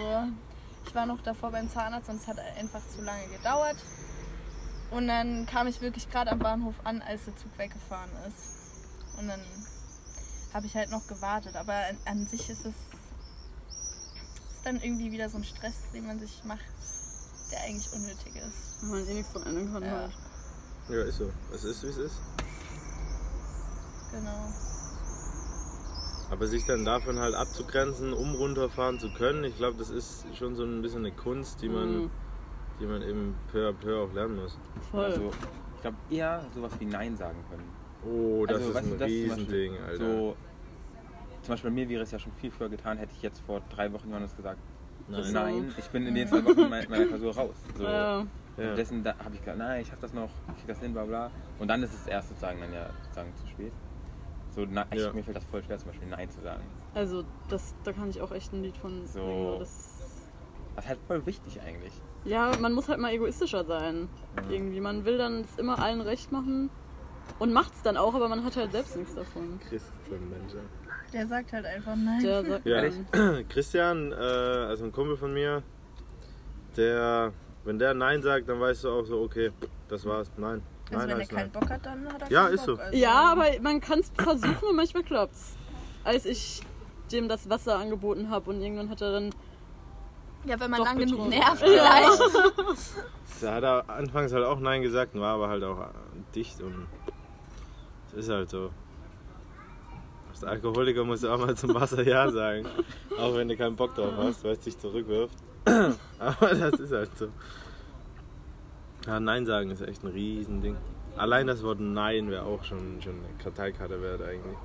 ich 0.85 0.95
war 0.95 1.05
noch 1.05 1.21
davor 1.21 1.51
beim 1.51 1.69
Zahnarzt 1.69 2.09
und 2.09 2.17
es 2.17 2.27
hat 2.27 2.37
einfach 2.59 2.81
zu 2.89 3.01
lange 3.03 3.27
gedauert. 3.37 3.77
Und 4.91 5.07
dann 5.07 5.45
kam 5.45 5.67
ich 5.67 5.81
wirklich 5.81 6.09
gerade 6.09 6.31
am 6.31 6.39
Bahnhof 6.39 6.75
an, 6.83 7.01
als 7.01 7.25
der 7.25 7.35
Zug 7.35 7.57
weggefahren 7.57 8.09
ist. 8.27 9.19
Und 9.19 9.27
dann 9.27 9.41
habe 10.53 10.65
ich 10.65 10.75
halt 10.75 10.89
noch 10.91 11.05
gewartet. 11.07 11.55
Aber 11.55 11.73
an, 11.73 11.97
an 12.05 12.25
sich 12.25 12.49
ist 12.49 12.65
es 12.65 12.73
ist 14.57 14.65
dann 14.65 14.81
irgendwie 14.81 15.11
wieder 15.11 15.29
so 15.29 15.37
ein 15.37 15.43
Stress, 15.43 15.75
den 15.93 16.07
man 16.07 16.19
sich 16.19 16.43
macht, 16.43 16.65
der 17.51 17.61
eigentlich 17.61 17.91
unnötig 17.93 18.35
ist. 18.35 18.81
Wenn 18.81 18.89
man 18.91 19.07
eh 19.07 19.13
nichts 19.13 19.33
dran 19.33 19.43
ändern 19.43 19.73
kann. 19.73 19.83
Ja. 19.83 19.91
Halt. 19.91 20.11
Ja, 20.89 21.03
ist 21.03 21.17
so. 21.17 21.31
Es 21.53 21.63
ist, 21.63 21.83
wie 21.83 21.87
es 21.87 21.97
ist. 21.97 22.15
Genau. 24.11 24.53
Aber 26.29 26.47
sich 26.47 26.65
dann 26.65 26.83
davon 26.85 27.19
halt 27.19 27.35
abzugrenzen, 27.35 28.13
um 28.13 28.35
runterfahren 28.35 28.99
zu 28.99 29.13
können, 29.13 29.43
ich 29.43 29.55
glaube, 29.57 29.77
das 29.77 29.89
ist 29.89 30.25
schon 30.37 30.55
so 30.55 30.63
ein 30.63 30.81
bisschen 30.81 31.05
eine 31.05 31.13
Kunst, 31.15 31.61
die 31.61 31.69
man, 31.69 32.03
Mhm. 32.03 32.11
Die 32.79 32.85
man 32.85 33.01
eben 33.01 33.35
peu 33.51 33.69
à 33.69 33.73
peu 33.73 34.03
auch 34.03 34.13
lernen 34.13 34.37
muss. 34.37 34.57
Voll. 34.91 35.05
Also, 35.05 35.31
ich 35.75 35.81
glaube 35.81 35.97
eher 36.09 36.43
sowas 36.53 36.71
wie 36.79 36.85
Nein 36.85 37.15
sagen 37.15 37.37
können. 37.49 37.69
Oh, 38.05 38.45
das 38.45 38.57
also, 38.57 38.69
ist 38.69 38.75
weißt 38.75 38.85
ein 38.87 38.91
du, 38.91 38.97
das 38.97 39.07
zum 39.09 39.17
Riesending, 39.21 39.71
Beispiel 39.73 39.85
Alter. 39.87 40.05
So, 40.17 40.35
zum 41.43 41.53
Beispiel 41.53 41.69
bei 41.71 41.75
mir 41.75 41.89
wäre 41.89 42.03
es 42.03 42.11
ja 42.11 42.19
schon 42.19 42.31
viel 42.33 42.51
früher 42.51 42.69
getan, 42.69 42.97
hätte 42.97 43.13
ich 43.15 43.21
jetzt 43.21 43.39
vor 43.41 43.61
drei 43.69 43.91
Wochen 43.93 44.09
Johannes 44.09 44.35
gesagt, 44.35 44.59
Nein. 45.07 45.31
nein, 45.33 45.73
ich 45.77 45.87
bin 45.89 46.05
in 46.05 46.15
den 46.15 46.27
zwei 46.29 46.43
Wochen 46.43 46.69
meiner, 46.69 46.89
meiner 46.89 47.05
Klausur 47.05 47.35
raus. 47.35 47.55
So. 47.77 47.83
Ja. 47.83 48.25
Ja. 48.57 48.73
Dessen 48.73 49.03
da 49.03 49.13
habe 49.23 49.35
ich 49.35 49.39
gesagt, 49.41 49.57
nein, 49.59 49.81
ich 49.81 49.91
habe 49.91 50.01
das 50.01 50.13
noch, 50.13 50.29
ich 50.49 50.55
krieg 50.57 50.67
das 50.67 50.79
hin, 50.79 50.91
bla 50.91 51.05
bla. 51.05 51.29
Und 51.59 51.67
dann 51.67 51.83
ist 51.83 51.93
es 51.93 52.07
erst 52.07 52.29
sozusagen 52.29 52.59
dann 52.59 52.73
ja 52.73 52.89
sozusagen 53.03 53.31
zu 53.35 53.47
spät. 53.47 53.71
So, 54.49 54.65
na, 54.67 54.85
ich, 54.91 54.99
Ja. 54.99 55.13
mir 55.13 55.23
fällt 55.23 55.37
das 55.37 55.43
voll 55.45 55.63
schwer, 55.63 55.77
zum 55.77 55.89
Beispiel 55.91 56.07
Nein 56.09 56.27
zu 56.31 56.41
sagen. 56.41 56.63
Also, 56.95 57.23
das, 57.49 57.75
da 57.83 57.93
kann 57.93 58.09
ich 58.09 58.19
auch 58.19 58.31
echt 58.31 58.51
ein 58.53 58.63
Lied 58.63 58.75
von 58.75 59.05
So. 59.05 59.19
singen. 59.19 59.59
Das, 59.59 59.96
Das 60.77 60.85
ist 60.85 60.89
halt 60.89 60.99
voll 61.07 61.25
wichtig 61.25 61.59
eigentlich. 61.61 61.91
ja, 62.23 62.51
man 62.61 62.71
muss 62.71 62.87
halt 62.87 62.99
mal 62.99 63.11
egoistischer 63.11 63.65
sein. 63.65 64.07
Ja. 64.37 64.51
Irgendwie. 64.51 64.79
Man 64.79 65.03
will 65.03 65.17
dann 65.17 65.41
es 65.41 65.57
immer 65.57 65.77
allen 65.79 65.99
recht 66.01 66.31
machen 66.31 66.69
und 67.39 67.51
macht 67.51 67.73
es 67.73 67.81
dann 67.81 67.97
auch, 67.97 68.13
aber 68.13 68.29
man 68.29 68.45
hat 68.45 68.55
halt 68.55 68.71
selbst 68.71 68.95
nichts 68.95 69.13
davon. 69.15 69.59
Christian, 69.67 70.29
Mensch. 70.29 70.53
Der 71.11 71.25
sagt 71.27 71.51
halt 71.51 71.65
einfach 71.65 71.95
nein. 71.95 72.21
Der 72.23 72.45
sagt 72.45 72.65
Ja. 72.65 72.81
dann, 73.11 73.45
Christian, 73.49 74.11
äh, 74.11 74.15
also 74.15 74.85
ein 74.85 74.91
Kumpel 74.91 75.17
von 75.17 75.33
mir, 75.33 75.61
der, 76.75 77.33
wenn 77.65 77.79
der 77.79 77.93
Nein 77.93 78.21
sagt, 78.21 78.47
dann 78.49 78.59
weißt 78.59 78.83
du 78.83 78.89
auch 78.91 79.03
so, 79.05 79.21
okay, 79.21 79.51
das 79.87 80.05
war's. 80.05 80.29
Nein. 80.37 80.61
Also 80.91 80.99
Nein 80.99 81.09
wenn 81.09 81.19
er 81.21 81.27
keinen 81.27 81.37
Nein. 81.37 81.51
Bock 81.51 81.69
hat, 81.69 81.85
dann 81.85 82.13
hat 82.13 82.21
er 82.21 82.31
Ja, 82.31 82.43
keinen 82.45 82.53
ist 82.53 82.65
Bock. 82.65 82.77
so. 82.77 82.81
Also, 82.83 82.97
Ja, 82.97 83.31
aber 83.31 83.45
man 83.61 83.81
kann 83.81 83.99
es 83.99 84.11
versuchen 84.15 84.69
und 84.69 84.75
manchmal 84.75 85.03
klappt's. 85.03 85.55
Als 86.03 86.25
ich 86.25 86.61
dem 87.11 87.27
das 87.27 87.49
Wasser 87.49 87.77
angeboten 87.79 88.29
habe 88.29 88.49
und 88.51 88.61
irgendwann 88.61 88.89
hat 88.89 89.01
er 89.01 89.11
dann 89.13 89.29
Ja, 90.47 90.59
wenn 90.59 90.71
man 90.71 90.81
lang 90.81 90.97
genug 90.97 91.29
nervt 91.29 91.59
vielleicht. 91.59 92.21
Da 93.39 93.53
hat 93.53 93.63
er 93.63 93.87
anfangs 93.87 94.33
halt 94.33 94.43
auch 94.45 94.59
Nein 94.59 94.81
gesagt 94.81 95.13
und 95.13 95.21
war 95.21 95.35
aber 95.35 95.47
halt 95.47 95.63
auch 95.63 95.77
dicht 96.33 96.59
und 96.59 96.87
es 98.07 98.13
ist 98.25 98.29
halt 98.31 98.49
so. 98.49 98.71
Als 100.31 100.43
Alkoholiker 100.43 101.03
musst 101.03 101.23
du 101.23 101.29
auch 101.29 101.37
mal 101.37 101.55
zum 101.55 101.75
Wasser 101.75 102.01
Ja 102.01 102.31
sagen. 102.31 102.65
Auch 103.19 103.35
wenn 103.35 103.47
du 103.47 103.55
keinen 103.55 103.75
Bock 103.75 103.93
drauf 103.93 104.13
hast, 104.17 104.43
weil 104.43 104.53
es 104.53 104.59
dich 104.61 104.77
zurückwirft. 104.79 105.35
Aber 106.19 106.49
das 106.55 106.79
ist 106.79 106.91
halt 106.91 107.15
so. 107.15 107.27
Ja, 109.05 109.19
Nein 109.19 109.45
sagen 109.45 109.69
ist 109.69 109.81
echt 109.81 110.03
ein 110.03 110.09
Riesending. 110.09 110.75
Allein 111.15 111.45
das 111.45 111.61
Wort 111.63 111.79
Nein 111.79 112.31
wäre 112.31 112.43
auch 112.43 112.63
schon, 112.63 112.99
schon 113.03 113.13
eine 113.13 113.37
Karteikarte 113.43 114.01
wert 114.01 114.21
eigentlich. 114.23 114.57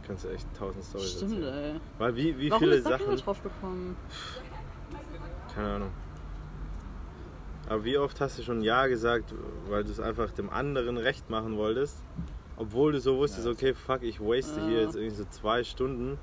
Da 0.00 0.06
kannst 0.06 0.24
du 0.24 0.28
echt 0.28 0.46
tausend 0.56 0.82
Storys 0.84 1.12
Stimmt, 1.12 1.42
erzählen. 1.42 1.74
ey. 1.76 1.80
Weil 1.98 2.16
wie, 2.16 2.38
wie 2.38 2.50
Warum 2.50 2.62
viele 2.62 2.76
ist 2.76 2.86
da 2.86 2.96
keiner 2.96 3.04
Sachen. 3.04 3.16
drauf 3.24 3.42
gekommen? 3.42 3.96
Keine 5.56 5.68
Ahnung. 5.68 5.90
Aber 7.66 7.82
wie 7.84 7.96
oft 7.96 8.20
hast 8.20 8.38
du 8.38 8.42
schon 8.42 8.60
Ja 8.60 8.86
gesagt, 8.88 9.34
weil 9.68 9.84
du 9.84 9.90
es 9.90 9.98
einfach 9.98 10.30
dem 10.30 10.50
anderen 10.50 10.98
recht 10.98 11.30
machen 11.30 11.56
wolltest? 11.56 11.96
Obwohl 12.58 12.92
du 12.92 13.00
so 13.00 13.16
wusstest, 13.16 13.46
okay, 13.46 13.72
fuck, 13.72 14.02
ich 14.02 14.20
waste 14.20 14.60
hier 14.68 14.82
jetzt 14.82 14.96
irgendwie 14.96 15.16
so 15.16 15.24
zwei 15.30 15.64
Stunden, 15.64 16.18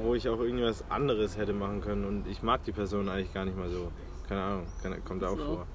wo 0.00 0.14
ich 0.14 0.28
auch 0.28 0.38
irgendwas 0.38 0.84
anderes 0.90 1.36
hätte 1.36 1.52
machen 1.52 1.80
können 1.80 2.04
und 2.04 2.28
ich 2.28 2.42
mag 2.42 2.62
die 2.64 2.72
Person 2.72 3.08
eigentlich 3.08 3.34
gar 3.34 3.44
nicht 3.44 3.58
mal 3.58 3.68
so. 3.68 3.90
Keine 4.28 4.42
Ahnung, 4.42 4.66
kommt 5.04 5.24
auch 5.24 5.36
So. 5.36 5.44
vor. 5.44 5.66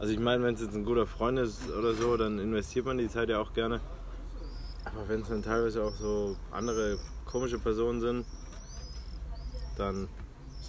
Also 0.00 0.12
ich 0.12 0.18
meine, 0.18 0.42
wenn 0.42 0.54
es 0.54 0.62
jetzt 0.62 0.74
ein 0.74 0.84
guter 0.84 1.06
Freund 1.06 1.38
ist 1.38 1.70
oder 1.70 1.94
so, 1.94 2.16
dann 2.16 2.40
investiert 2.40 2.86
man 2.86 2.98
die 2.98 3.08
Zeit 3.08 3.28
ja 3.28 3.38
auch 3.38 3.52
gerne. 3.52 3.80
Aber 4.84 5.08
wenn 5.08 5.20
es 5.20 5.28
dann 5.28 5.42
teilweise 5.42 5.84
auch 5.84 5.94
so 5.94 6.36
andere 6.50 6.98
komische 7.24 7.60
Personen 7.60 8.00
sind, 8.00 8.26
dann 9.76 10.08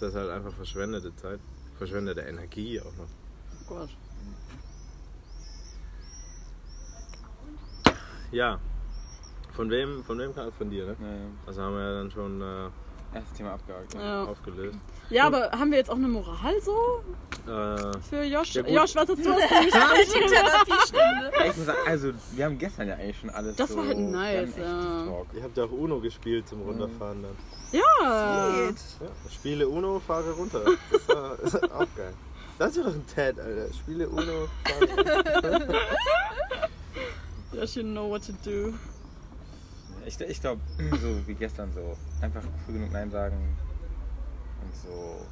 ist 0.02 0.14
das 0.14 0.20
halt 0.20 0.30
einfach 0.30 0.52
verschwendete 0.52 1.14
Zeit. 1.14 1.38
Verschwendete 1.78 2.22
Energie 2.22 2.80
auch 2.80 2.92
noch. 2.96 3.06
Oh 3.06 3.68
Gott. 3.68 3.88
Ja. 8.32 8.58
Von 9.52 9.70
wem, 9.70 10.02
von 10.02 10.18
wem 10.18 10.34
kam 10.34 10.50
von 10.52 10.70
dir, 10.70 10.86
ne? 10.86 10.96
Naja. 10.98 11.24
Also 11.46 11.62
haben 11.62 11.74
wir 11.74 11.82
ja 11.82 11.94
dann 11.94 12.10
schon 12.10 12.40
äh, 12.40 12.68
Erstes 13.14 13.36
Thema 13.36 13.52
abgehakt. 13.52 13.94
Ja. 13.94 14.24
aufgelöst. 14.24 14.78
ja, 15.10 15.26
aber 15.26 15.50
haben 15.52 15.70
wir 15.70 15.78
jetzt 15.78 15.90
auch 15.90 15.96
eine 15.96 16.08
Moral 16.08 16.60
so 16.62 17.02
Äh, 17.46 17.98
für 18.08 18.22
Josh? 18.24 18.54
Ja, 18.54 18.62
gut. 18.62 18.70
Josh, 18.70 18.94
was 18.94 19.08
hast 19.08 19.08
du 19.08 19.12
aus 19.12 19.18
dem 19.18 19.64
Gespräch? 19.66 20.30
Therapiestunde. 20.30 21.30
Ich 21.46 21.56
muss 21.56 21.66
sagen, 21.66 21.78
also 21.86 22.12
wir 22.32 22.44
haben 22.44 22.58
gestern 22.58 22.88
ja 22.88 22.94
eigentlich 22.94 23.18
schon 23.18 23.30
alles 23.30 23.56
Das 23.56 23.68
so... 23.70 23.76
war 23.76 23.86
halt 23.86 23.98
wir 23.98 24.04
nice, 24.06 24.36
hatten 24.38 24.48
echt 24.48 24.58
ja. 24.58 25.04
Talk. 25.04 25.26
ihr 25.34 25.42
habt 25.42 25.56
ja 25.56 25.64
auch 25.64 25.72
Uno 25.72 26.00
gespielt 26.00 26.48
zum 26.48 26.62
Runterfahren 26.62 27.22
dann. 27.22 27.36
Ja. 27.72 28.68
Ja, 28.70 28.72
spiele 29.30 29.68
Uno, 29.68 30.00
fahre 30.00 30.30
runter. 30.32 30.62
Das 30.90 31.08
war, 31.08 31.36
das 31.42 31.54
war 31.54 31.62
auch 31.80 31.86
geil. 31.96 32.14
Das 32.58 32.76
wäre 32.76 32.86
doch 32.88 32.94
ein 32.94 33.06
Ted, 33.06 33.40
Alter. 33.40 33.72
Spiele 33.74 34.08
Uno, 34.08 34.48
fahre 34.64 34.90
runter. 34.90 35.74
Josh, 37.52 37.76
you 37.76 37.82
know 37.82 38.08
what 38.08 38.22
to 38.24 38.32
do. 38.44 38.72
Ich, 40.06 40.20
ich 40.20 40.40
glaube, 40.40 40.60
so 41.00 41.26
wie 41.26 41.34
gestern 41.34 41.72
so. 41.72 41.96
Einfach 42.20 42.42
früh 42.64 42.74
genug 42.74 42.92
Nein 42.92 43.10
sagen. 43.10 43.36
Und 44.62 44.74
so... 44.76 45.26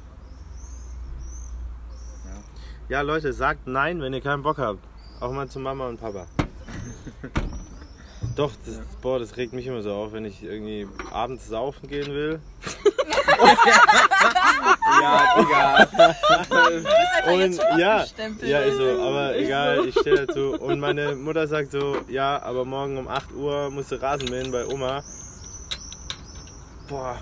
Ja. 2.25 2.97
Ja, 2.97 3.01
Leute, 3.01 3.33
sagt 3.33 3.67
Nein, 3.67 4.01
wenn 4.01 4.13
ihr 4.13 4.21
keinen 4.21 4.43
Bock 4.43 4.57
habt. 4.57 4.79
Auch 5.19 5.31
mal 5.31 5.47
zu 5.47 5.59
Mama 5.59 5.87
und 5.87 5.99
Papa. 5.99 6.27
Doch, 8.35 8.51
das, 8.65 8.79
boah, 9.01 9.19
das 9.19 9.37
regt 9.37 9.53
mich 9.53 9.67
immer 9.67 9.81
so 9.81 9.91
auf, 9.93 10.13
wenn 10.13 10.25
ich 10.25 10.43
irgendwie 10.43 10.87
abends 11.11 11.47
saufen 11.47 11.87
gehen 11.87 12.13
will. 12.13 12.39
Ja, 15.01 15.35
Digga. 15.37 15.87
Und 17.33 17.57
ja, 17.77 18.05
ja, 18.43 18.59
ist 18.59 18.77
so, 18.77 19.01
aber 19.01 19.35
egal, 19.37 19.85
ich 19.87 19.97
stehe 19.99 20.25
dazu. 20.25 20.55
Und 20.59 20.79
meine 20.79 21.15
Mutter 21.15 21.47
sagt 21.47 21.71
so, 21.71 21.97
ja, 22.07 22.41
aber 22.41 22.65
morgen 22.65 22.97
um 22.97 23.07
8 23.07 23.33
Uhr 23.33 23.69
musst 23.71 23.91
du 23.91 24.01
Rasen 24.01 24.29
mähen 24.29 24.51
bei 24.51 24.65
Oma. 24.67 25.03
Boah, 26.87 27.17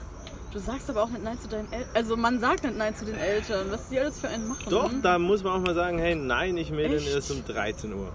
Du 0.52 0.58
sagst 0.58 0.90
aber 0.90 1.04
auch 1.04 1.10
nicht 1.10 1.24
Nein 1.24 1.40
zu 1.40 1.48
deinen 1.48 1.72
Eltern. 1.72 1.90
Also 1.94 2.18
man 2.18 2.40
sagt 2.40 2.64
nicht 2.64 2.76
Nein 2.76 2.96
zu 2.96 3.06
den 3.06 3.18
Eltern. 3.20 3.68
Was 3.70 3.88
die 3.90 4.00
alles 4.00 4.20
für 4.20 4.30
einen 4.30 4.48
machen. 4.48 4.66
doch, 4.68 4.92
da 5.04 5.20
muss 5.20 5.44
man 5.44 5.54
auch 5.54 5.66
mal 5.66 5.76
sagen, 5.76 6.00
hey, 6.00 6.16
nein, 6.16 6.58
ich 6.58 6.72
mähe 6.72 6.90
den 6.90 7.06
erst 7.06 7.30
um 7.32 7.46
13 7.46 7.94
Uhr. 7.94 8.12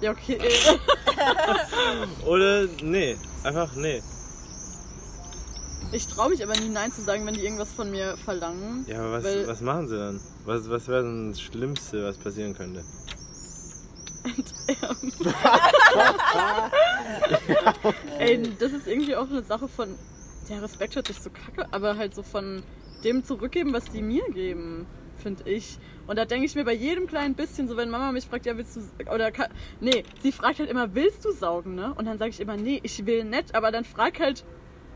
Ja, 0.00 0.10
okay. 0.10 0.38
Oder, 2.26 2.66
nee, 2.82 3.16
einfach 3.42 3.74
nee. 3.76 4.02
Ich 5.92 6.06
traue 6.08 6.30
mich 6.30 6.42
aber 6.42 6.54
nie 6.58 6.68
Nein 6.68 6.92
zu 6.92 7.02
sagen, 7.02 7.24
wenn 7.26 7.34
die 7.34 7.44
irgendwas 7.44 7.72
von 7.72 7.90
mir 7.90 8.16
verlangen. 8.16 8.84
Ja, 8.88 8.98
aber 8.98 9.12
was, 9.12 9.24
Weil- 9.24 9.46
was 9.46 9.60
machen 9.60 9.88
sie 9.88 9.96
dann? 9.96 10.20
Was, 10.44 10.68
was 10.68 10.88
wäre 10.88 11.02
denn 11.02 11.30
das 11.30 11.40
Schlimmste, 11.40 12.04
was 12.04 12.16
passieren 12.18 12.54
könnte? 12.54 12.82
Ey, 18.18 18.42
das 18.58 18.72
ist 18.72 18.86
irgendwie 18.86 19.16
auch 19.16 19.28
eine 19.28 19.42
Sache 19.42 19.68
von. 19.68 19.88
Der 20.48 20.62
Respekt 20.62 20.96
hört 20.96 21.06
sich 21.06 21.18
so 21.20 21.30
kacke, 21.30 21.66
aber 21.72 21.96
halt 21.96 22.14
so 22.14 22.22
von 22.22 22.62
dem 23.02 23.24
zurückgeben, 23.24 23.72
was 23.72 23.84
die 23.84 24.02
mir 24.02 24.24
geben, 24.32 24.86
finde 25.22 25.48
ich. 25.48 25.78
Und 26.06 26.16
da 26.16 26.24
denke 26.24 26.46
ich 26.46 26.54
mir 26.54 26.64
bei 26.64 26.74
jedem 26.74 27.06
kleinen 27.06 27.34
bisschen, 27.34 27.68
so 27.68 27.76
wenn 27.76 27.90
Mama 27.90 28.12
mich 28.12 28.26
fragt, 28.26 28.46
ja, 28.46 28.56
willst 28.56 28.76
du. 28.76 28.80
Oder 29.12 29.30
kann, 29.30 29.48
nee, 29.80 30.04
sie 30.22 30.32
fragt 30.32 30.58
halt 30.58 30.70
immer, 30.70 30.94
willst 30.94 31.24
du 31.24 31.32
saugen, 31.32 31.74
ne? 31.74 31.94
Und 31.96 32.04
dann 32.06 32.18
sage 32.18 32.30
ich 32.30 32.40
immer, 32.40 32.56
nee, 32.56 32.80
ich 32.82 33.06
will 33.06 33.24
nicht, 33.24 33.54
aber 33.54 33.70
dann 33.70 33.84
frag 33.84 34.20
halt, 34.20 34.44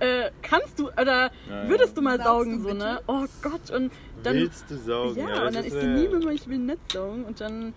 äh, 0.00 0.30
kannst 0.42 0.78
du, 0.78 0.88
oder 0.90 1.30
Ja, 1.48 1.62
ja. 1.64 1.68
würdest 1.68 1.96
du 1.96 2.02
mal 2.02 2.20
saugen, 2.22 2.62
du 2.62 2.68
so, 2.68 2.74
ne? 2.74 3.00
Oh 3.06 3.24
Gott, 3.42 3.70
und 3.70 3.92
dann. 4.22 4.34
Willst 4.34 4.70
du 4.70 4.76
saugen? 4.76 5.26
Ja, 5.28 5.46
und 5.46 5.54
dann 5.54 5.64
ist 5.64 5.80
sie 5.80 5.86
nie 5.86 6.04
immer, 6.04 6.30
ich 6.30 6.46
will 6.48 6.58
nicht 6.58 6.92
saugen. 6.92 7.24
Und 7.24 7.40
dann 7.40 7.72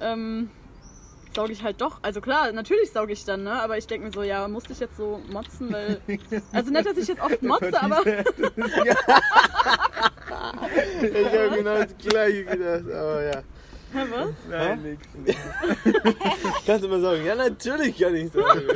ähm, 0.00 0.50
sauge 1.34 1.52
ich 1.52 1.62
halt 1.62 1.80
doch. 1.80 2.00
Also 2.02 2.20
klar, 2.20 2.50
natürlich 2.52 2.90
sauge 2.90 3.12
ich 3.12 3.24
dann, 3.24 3.44
ne? 3.44 3.52
Aber 3.62 3.78
ich 3.78 3.86
denke 3.86 4.06
mir 4.06 4.12
so, 4.12 4.22
ja, 4.22 4.46
musste 4.48 4.72
ich 4.72 4.80
jetzt 4.80 4.96
so 4.96 5.20
motzen, 5.30 5.72
weil. 5.72 6.00
Also 6.52 6.70
nicht, 6.70 6.86
dass 6.86 6.96
ich 6.96 7.08
jetzt 7.08 7.22
oft 7.22 7.42
motze, 7.42 7.80
aber. 7.80 8.02
Ich 11.02 11.26
habe 11.26 11.50
genau 11.56 11.74
das 11.78 11.96
gleiche 11.98 12.44
gedacht, 12.44 12.90
aber 12.92 13.22
ja. 13.22 13.42
Hä, 13.90 14.04
was? 14.10 14.28
Nein, 14.50 14.82
nix. 14.82 15.06
Kannst 16.66 16.84
du 16.84 16.88
mal 16.88 17.00
sagen? 17.00 17.24
Ja, 17.24 17.34
natürlich 17.34 17.98
kann 17.98 18.14
ich 18.14 18.30
sagen. 18.32 18.62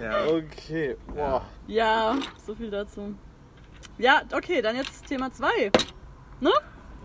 Ja. 0.00 0.26
Okay, 0.26 0.96
boah. 1.14 1.42
Ja, 1.66 2.16
so 2.46 2.54
viel 2.54 2.70
dazu. 2.70 3.14
Ja, 3.98 4.22
okay, 4.32 4.60
dann 4.62 4.76
jetzt 4.76 5.06
Thema 5.06 5.32
2. 5.32 5.70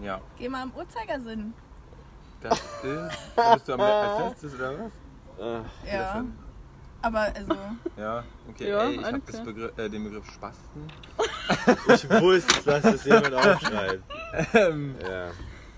ja. 0.04 0.20
Geh 0.38 0.50
mal 0.50 0.64
im 0.64 0.72
Uhrzeigersinn. 0.76 1.54
Das 2.42 2.60
ist. 2.60 3.36
Bist 3.54 3.68
du 3.70 3.74
am 3.74 3.80
letztes 4.30 4.56
oder 4.56 4.74
was? 5.38 5.66
Äh, 5.86 5.96
Ja. 5.96 6.26
Aber 7.04 7.20
also, 7.22 7.56
Ja, 7.98 8.24
okay. 8.50 8.70
Ja, 8.70 8.84
Ey, 8.84 8.96
ich 8.96 9.04
habe 9.06 9.22
okay. 9.28 9.44
Begriff, 9.44 9.78
äh, 9.78 9.90
den 9.90 10.04
Begriff 10.04 10.26
Spasten. 10.32 10.88
Ich 11.88 12.10
wusste, 12.10 12.64
dass 12.64 12.82
das 12.84 13.06
jemand 13.06 13.34
aufschreibt. 13.34 14.04
Ähm, 14.54 14.96
Ja. 15.02 15.32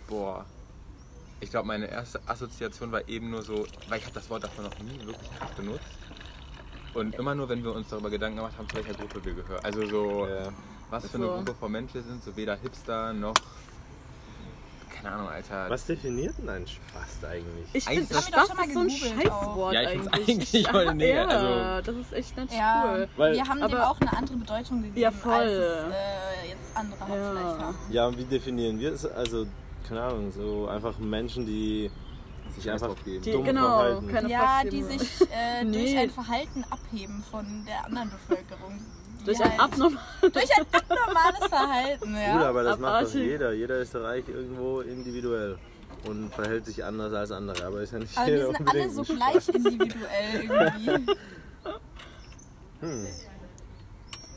boah. 0.08 0.46
Ich 1.40 1.50
glaube, 1.50 1.68
meine 1.68 1.88
erste 1.88 2.22
Assoziation 2.26 2.92
war 2.92 3.08
eben 3.10 3.30
nur 3.32 3.42
so, 3.42 3.66
weil 3.90 4.00
ich 4.00 4.06
habe 4.06 4.14
das 4.16 4.30
Wort 4.30 4.44
davon 4.46 4.64
noch 4.66 4.80
nie 4.80 4.98
wirklich 5.06 5.30
krass 5.38 5.52
benutzt. 5.58 5.84
Und 6.94 7.16
immer 7.16 7.36
nur, 7.36 7.50
wenn 7.50 7.64
wir 7.64 7.74
uns 7.74 7.90
darüber 7.90 8.10
Gedanken 8.10 8.38
gemacht 8.38 8.54
haben, 8.58 8.70
zu 8.70 8.76
welcher 8.78 8.94
Gruppe 8.94 9.26
wir 9.26 9.34
gehören. 9.34 9.64
Also 9.66 9.86
so, 9.88 10.28
ja. 10.28 10.54
was 10.90 11.04
für 11.10 11.18
So. 11.18 11.24
eine 11.24 11.44
Gruppe 11.44 11.56
von 11.60 11.72
Menschen 11.72 11.96
wir 11.96 12.04
sind, 12.04 12.24
so 12.24 12.36
weder 12.38 12.56
Hipster 12.56 13.12
noch. 13.14 13.34
Keine 15.04 15.16
Ahnung, 15.16 15.28
Alter. 15.30 15.70
Was 15.70 15.86
definiert 15.86 16.34
denn 16.38 16.50
ein 16.50 16.66
Spaß 16.66 17.30
eigentlich? 17.30 17.68
Ich 17.74 17.84
finde, 17.84 18.06
Spaß 18.06 18.48
schon 18.48 18.56
mal 18.58 18.66
ist 18.66 18.74
so 18.74 18.80
ein. 18.80 18.90
Scheißwort 18.90 19.74
Ja, 19.74 19.82
ich 19.82 19.88
eigentlich. 19.90 20.14
eigentlich 20.14 20.94
nee, 20.96 21.14
ja, 21.14 21.26
also- 21.26 21.92
das 21.92 22.02
ist 22.06 22.14
echt 22.14 22.38
nicht 22.38 22.54
ja, 22.54 22.86
cool. 22.88 23.08
Weil- 23.18 23.34
wir 23.34 23.44
haben 23.46 23.58
dem 23.60 23.64
aber- 23.66 23.90
auch 23.90 24.00
eine 24.00 24.14
andere 24.18 24.38
Bedeutung 24.38 24.78
gegeben, 24.82 25.00
Ja, 25.00 25.12
voll. 25.12 25.34
als 25.34 25.52
es 25.52 25.84
äh, 25.84 26.50
jetzt 26.50 26.76
andere 26.78 27.00
Ja. 27.00 27.32
vielleicht 27.32 27.60
haben. 27.62 27.76
Ja, 27.90 28.08
und 28.08 28.18
wie 28.18 28.24
definieren 28.24 28.80
wir 28.80 28.94
es? 28.94 29.06
Also, 29.06 29.46
keine 29.88 30.02
Ahnung, 30.04 30.32
so 30.32 30.68
einfach 30.68 30.98
Menschen, 30.98 31.46
die 31.46 31.92
sich 32.56 32.72
einfach. 32.72 32.96
Die, 33.06 33.20
dumm 33.32 33.44
genau, 33.44 33.62
verhalten. 33.80 34.08
keine 34.08 34.30
Ja, 34.30 34.62
die 34.64 34.84
sich 34.84 35.22
äh, 35.22 35.64
durch 35.66 35.92
Nee. 35.92 35.98
ein 35.98 36.10
Verhalten 36.12 36.64
abheben 36.70 37.24
von 37.30 37.66
der 37.68 37.86
anderen 37.86 38.10
Bevölkerung. 38.12 38.80
Durch 39.26 39.42
ein 39.42 39.52
halt- 39.52 39.60
abnormal. 39.60 40.04
durch 40.22 40.50
ein 40.58 40.66
abnormales 40.72 41.48
Verhalten, 41.48 42.16
ja. 42.16 42.34
Gut, 42.34 42.42
aber 42.44 42.64
das 42.64 42.80
macht 42.80 42.94
doch 42.94 43.00
abartig. 43.00 43.22
jeder. 43.22 43.54
Jeder 43.54 43.78
ist 43.80 43.96
eigentlich 43.96 44.36
irgendwo 44.36 44.82
individuell 44.82 45.58
und 46.06 46.34
verhält 46.34 46.66
sich 46.66 46.84
anders 46.84 47.14
als 47.14 47.32
andere. 47.32 47.66
Aber 47.66 47.82
ist 47.82 47.94
ja 47.94 48.00
nicht 48.00 48.18
aber 48.18 48.28
jeder 48.30 48.48
wir 48.50 48.56
sind 48.56 48.70
alle 48.70 48.90
so 48.90 49.02
ein 49.02 49.06
gleich 49.06 49.50
individuell 49.50 50.44
irgendwie. 50.44 51.16
Hm. 52.82 53.08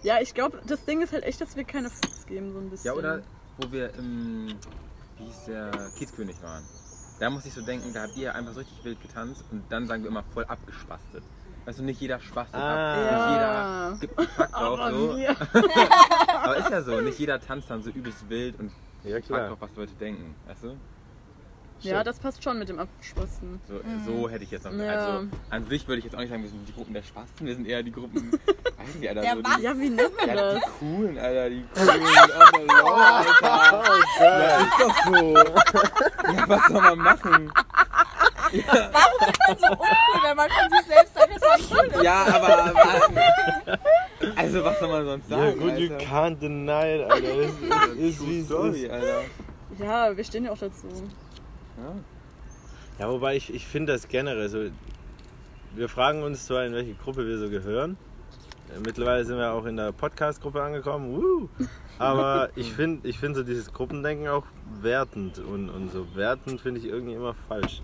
Ja, 0.02 0.21
ich 0.21 0.35
glaube, 0.35 0.61
das 0.66 0.85
Ding 0.85 1.02
ist 1.02 1.12
halt 1.12 1.25
echt, 1.25 1.40
dass 1.40 1.57
wir 1.57 1.64
keine 1.64 1.90
Fuchs 1.90 2.26
geben, 2.26 2.52
so 2.52 2.59
ein 2.61 2.71
bisschen. 2.71 2.87
Ja, 2.87 2.93
oder 2.93 3.23
wo 3.59 3.73
wir 3.73 3.93
im, 3.95 4.55
wie 5.19 5.25
hieß 5.25 5.47
der, 5.49 5.71
Kiezkönig 5.99 6.40
waren. 6.43 6.62
Da 7.19 7.31
muss 7.31 7.47
ich 7.47 7.52
so 7.55 7.62
denken, 7.62 7.93
da 7.93 8.02
habt 8.02 8.16
ihr 8.16 8.35
einfach 8.35 8.52
so 8.52 8.61
richtig 8.61 8.85
wild 8.85 9.00
getanzt 9.02 9.43
und 9.50 9.64
dann 9.71 9.87
sagen 9.87 10.02
wir 10.02 10.11
immer 10.11 10.23
voll 10.23 10.45
abgespastet. 10.45 11.25
Weißt 11.67 11.81
du, 11.81 11.83
nicht 11.83 12.01
jeder 12.01 12.21
spastet 12.21 12.61
Ah. 12.61 12.95
ab, 12.95 12.99
Ja. 13.11 13.91
nicht 13.91 14.03
jeder 14.03 14.15
gibt 14.15 14.19
einen 14.19 14.29
Fuck 14.29 14.53
drauf, 14.53 14.79
Aber 14.81 14.91
so. 14.93 15.19
Aber 16.43 16.57
ist 16.57 16.71
ja 16.71 16.83
so, 16.83 17.01
nicht 17.01 17.19
jeder 17.19 17.41
tanzt 17.41 17.69
dann 17.71 17.83
so 17.83 17.91
übelst 17.91 18.29
wild 18.31 18.59
und 18.61 18.71
Ja, 19.05 19.21
klar. 19.21 19.49
drauf, 19.49 19.59
was 19.61 19.71
Leute 19.77 19.93
denken, 19.95 20.35
weißt 20.47 20.63
du? 20.65 20.77
Ja, 21.81 22.03
das 22.03 22.19
passt 22.19 22.43
schon 22.43 22.59
mit 22.59 22.71
dem 22.71 22.79
Abgesprossen. 22.79 23.61
So, 23.69 23.81
so 24.07 24.29
hätte 24.31 24.45
ich 24.45 24.51
jetzt 24.51 24.65
noch. 24.65 24.73
Ja. 24.73 24.93
Also 24.95 25.27
an 25.51 25.65
sich 25.67 25.87
würde 25.87 25.99
ich 25.99 26.05
jetzt 26.07 26.15
auch 26.15 26.21
nicht 26.21 26.31
sagen, 26.31 26.43
wir 26.43 26.49
sind 26.49 26.67
die 26.67 26.73
Gruppen 26.73 26.95
der 26.95 27.03
Spasten, 27.03 27.47
wir 27.47 27.55
sind 27.55 27.67
eher 27.69 27.83
die 27.83 27.93
Gruppen. 27.93 28.33
weiß 28.79 28.95
nicht, 28.99 29.09
Alter. 29.09 29.21
Der 29.21 29.35
so 29.37 29.45
was? 29.45 29.57
die, 29.57 29.63
Ja, 29.63 29.79
wie 29.79 29.91
nennt 29.91 30.17
man 30.17 30.29
ja, 30.29 30.35
das? 30.37 30.55
die 30.65 30.71
coolen, 30.79 31.19
Alter, 31.19 31.51
die 31.51 31.65
coolen 31.75 31.91
on 31.91 32.67
the 32.67 32.75
road, 32.81 33.43
Alter. 33.43 33.83
Ja, 34.21 34.59
ist 34.61 34.81
doch 34.81 35.05
so. 35.05 35.35
Ja, 36.33 36.49
was 36.49 36.67
soll 36.67 36.81
man 36.81 36.99
machen? 36.99 37.53
Warum 38.53 39.29
ist 39.29 39.38
man 39.49 39.59
so 39.59 39.67
uncool, 39.67 40.23
wenn 40.23 40.37
man 40.37 40.49
von 40.50 40.71
sich 40.79 40.87
selbst 40.87 41.15
sagt, 41.15 41.31
dass 41.35 41.71
man 41.71 41.79
cool 41.79 41.87
ist? 41.95 42.03
Ja, 42.03 42.26
aber. 42.26 42.73
also, 44.37 44.65
was 44.65 44.79
soll 44.81 44.88
man 44.88 45.05
sonst 45.05 45.31
Ja 45.31 45.38
sagen? 45.38 45.59
gut, 45.61 45.79
you 45.79 45.93
Alter? 45.93 46.05
can't 46.07 46.38
deny 46.41 46.97
it, 46.97 47.11
Alter. 47.11 47.35
Ist, 47.35 47.55
ist 47.99 48.26
wie 48.29 48.41
es 48.41 48.49
Sorry, 48.49 48.83
ist. 48.85 48.91
Alter. 48.91 49.23
Ja, 49.79 50.17
wir 50.17 50.25
stehen 50.25 50.45
ja 50.45 50.53
auch 50.53 50.59
dazu. 50.59 50.87
Ja. 51.76 51.95
Ja, 52.99 53.11
wobei 53.11 53.37
ich, 53.37 53.53
ich 53.53 53.67
finde 53.67 53.93
das 53.93 54.09
generell 54.09 54.49
so. 54.49 54.65
Wir 55.75 55.88
fragen 55.91 56.23
uns 56.23 56.47
zwar, 56.47 56.65
in 56.65 56.73
welche 56.73 56.95
Gruppe 56.95 57.26
wir 57.26 57.38
so 57.38 57.50
gehören. 57.50 57.99
Äh, 58.75 58.81
Mittlerweile 58.81 59.25
sind 59.25 59.37
wir 59.37 59.53
auch 59.53 59.67
in 59.67 59.76
der 59.76 59.93
Podcast-Gruppe 59.93 60.62
angekommen. 60.62 61.15
Woo! 61.15 61.49
Aber 61.99 62.49
ich 62.57 62.73
finde 62.73 63.07
ich 63.09 63.19
find 63.19 63.37
so 63.37 63.43
dieses 63.43 63.73
Gruppendenken 63.73 64.29
auch 64.29 64.45
wertend. 64.81 65.38
Und, 65.38 65.69
und 65.69 65.93
so 65.93 66.07
wertend 66.17 66.62
finde 66.62 66.81
ich 66.81 66.87
irgendwie 66.87 67.12
immer 67.15 67.35
falsch. 67.49 67.83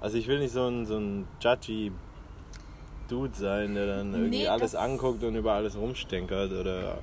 Also 0.00 0.16
ich 0.16 0.26
will 0.28 0.38
nicht 0.38 0.52
so 0.52 0.66
ein, 0.66 0.86
so 0.86 0.96
ein 0.98 1.28
judgy 1.40 1.92
Dude 3.08 3.34
sein, 3.36 3.74
der 3.74 3.86
dann 3.86 4.12
irgendwie 4.12 4.30
Nee, 4.38 4.48
alles 4.48 4.74
anguckt 4.74 5.22
und 5.24 5.34
über 5.34 5.52
alles 5.52 5.76
rumstenkert. 5.76 6.52
Oder 6.52 6.98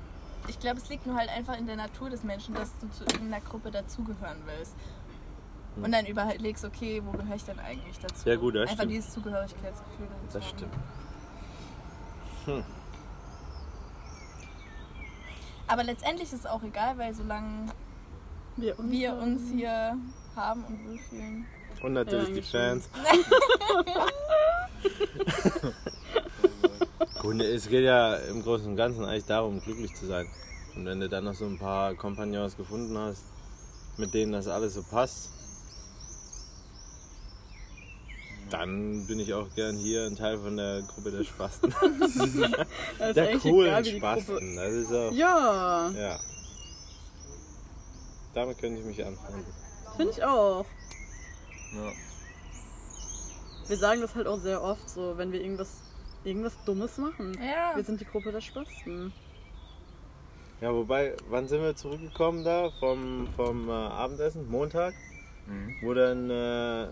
Ich 0.48 0.58
glaube, 0.58 0.78
es 0.78 0.88
liegt 0.88 1.06
nur 1.06 1.16
halt 1.16 1.28
einfach 1.30 1.56
in 1.58 1.66
der 1.66 1.76
Natur 1.76 2.10
des 2.10 2.24
Menschen, 2.24 2.54
dass 2.54 2.70
du 2.80 2.88
zu 2.90 3.04
irgendeiner 3.04 3.40
Gruppe 3.44 3.70
dazugehören 3.70 4.38
willst. 4.46 4.74
Und 5.76 5.92
dann 5.92 6.06
überlegst, 6.06 6.64
okay, 6.64 7.00
wo 7.04 7.12
gehöre 7.12 7.36
ich 7.36 7.44
denn 7.44 7.58
eigentlich 7.60 7.98
dazu? 8.00 8.28
Ja, 8.28 8.34
gut, 8.34 8.56
das 8.56 8.62
Einfach 8.62 8.76
stimmt. 8.78 8.90
dieses 8.92 9.12
Zugehörigkeitsgefühl. 9.12 10.08
das 10.32 10.34
haben. 10.42 10.58
stimmt. 10.58 10.74
Aber 15.66 15.84
letztendlich 15.84 16.32
ist 16.32 16.40
es 16.40 16.46
auch 16.46 16.62
egal, 16.62 16.96
weil 16.98 17.14
solange 17.14 17.66
Wir, 18.56 18.74
wir 18.78 19.14
uns 19.14 19.50
hier 19.52 19.96
haben 20.34 20.64
und 20.64 20.88
wohlfühlen. 20.88 21.46
Und 21.82 21.92
natürlich 21.92 22.32
die. 22.32 22.42
Fans. 22.42 22.88
Gut, 27.22 27.40
es 27.40 27.68
geht 27.68 27.84
ja 27.84 28.14
im 28.14 28.42
Großen 28.42 28.66
und 28.66 28.76
Ganzen 28.76 29.04
eigentlich 29.04 29.26
darum, 29.26 29.60
glücklich 29.60 29.94
zu 29.94 30.06
sein. 30.06 30.26
Und 30.76 30.86
wenn 30.86 31.00
du 31.00 31.08
dann 31.08 31.24
noch 31.24 31.34
so 31.34 31.44
ein 31.46 31.58
paar 31.58 31.94
Kompagnons 31.94 32.56
gefunden 32.56 32.96
hast, 32.96 33.24
mit 33.96 34.14
denen 34.14 34.32
das 34.32 34.46
alles 34.48 34.74
so 34.74 34.82
passt, 34.82 35.30
dann 38.50 39.06
bin 39.06 39.20
ich 39.20 39.34
auch 39.34 39.46
gern 39.54 39.76
hier 39.76 40.06
ein 40.06 40.16
Teil 40.16 40.38
von 40.38 40.56
der 40.56 40.80
Gruppe 40.82 41.10
der 41.10 41.24
Spasten. 41.24 41.74
Der 43.14 43.38
coolen 43.38 43.84
Spasten. 43.84 44.56
Das 44.56 44.72
ist 44.72 44.92
auch. 44.92 45.12
Ja, 45.12 45.90
Ja. 45.90 46.18
Damit 48.34 48.58
könnte 48.58 48.80
ich 48.80 48.86
mich 48.86 49.04
anfreunden. 49.04 49.44
finde 49.96 50.12
ich 50.12 50.24
auch. 50.24 50.64
Ja. 51.74 51.92
Wir 53.66 53.76
sagen 53.76 54.00
das 54.00 54.14
halt 54.14 54.26
auch 54.26 54.38
sehr 54.38 54.62
oft 54.62 54.88
so, 54.88 55.18
wenn 55.18 55.32
wir 55.32 55.40
irgendwas, 55.40 55.82
irgendwas 56.24 56.54
Dummes 56.64 56.96
machen. 56.98 57.38
Ja. 57.44 57.76
Wir 57.76 57.84
sind 57.84 58.00
die 58.00 58.06
Gruppe 58.06 58.32
der 58.32 58.40
Spasten. 58.40 59.12
Ja, 60.60 60.72
wobei, 60.74 61.14
wann 61.28 61.46
sind 61.46 61.62
wir 61.62 61.76
zurückgekommen 61.76 62.44
da 62.44 62.70
vom, 62.80 63.28
vom 63.36 63.68
äh, 63.68 63.72
Abendessen? 63.72 64.50
Montag? 64.50 64.94
Mhm. 65.46 65.74
Wo 65.82 65.94
dann 65.94 66.30
äh, 66.30 66.88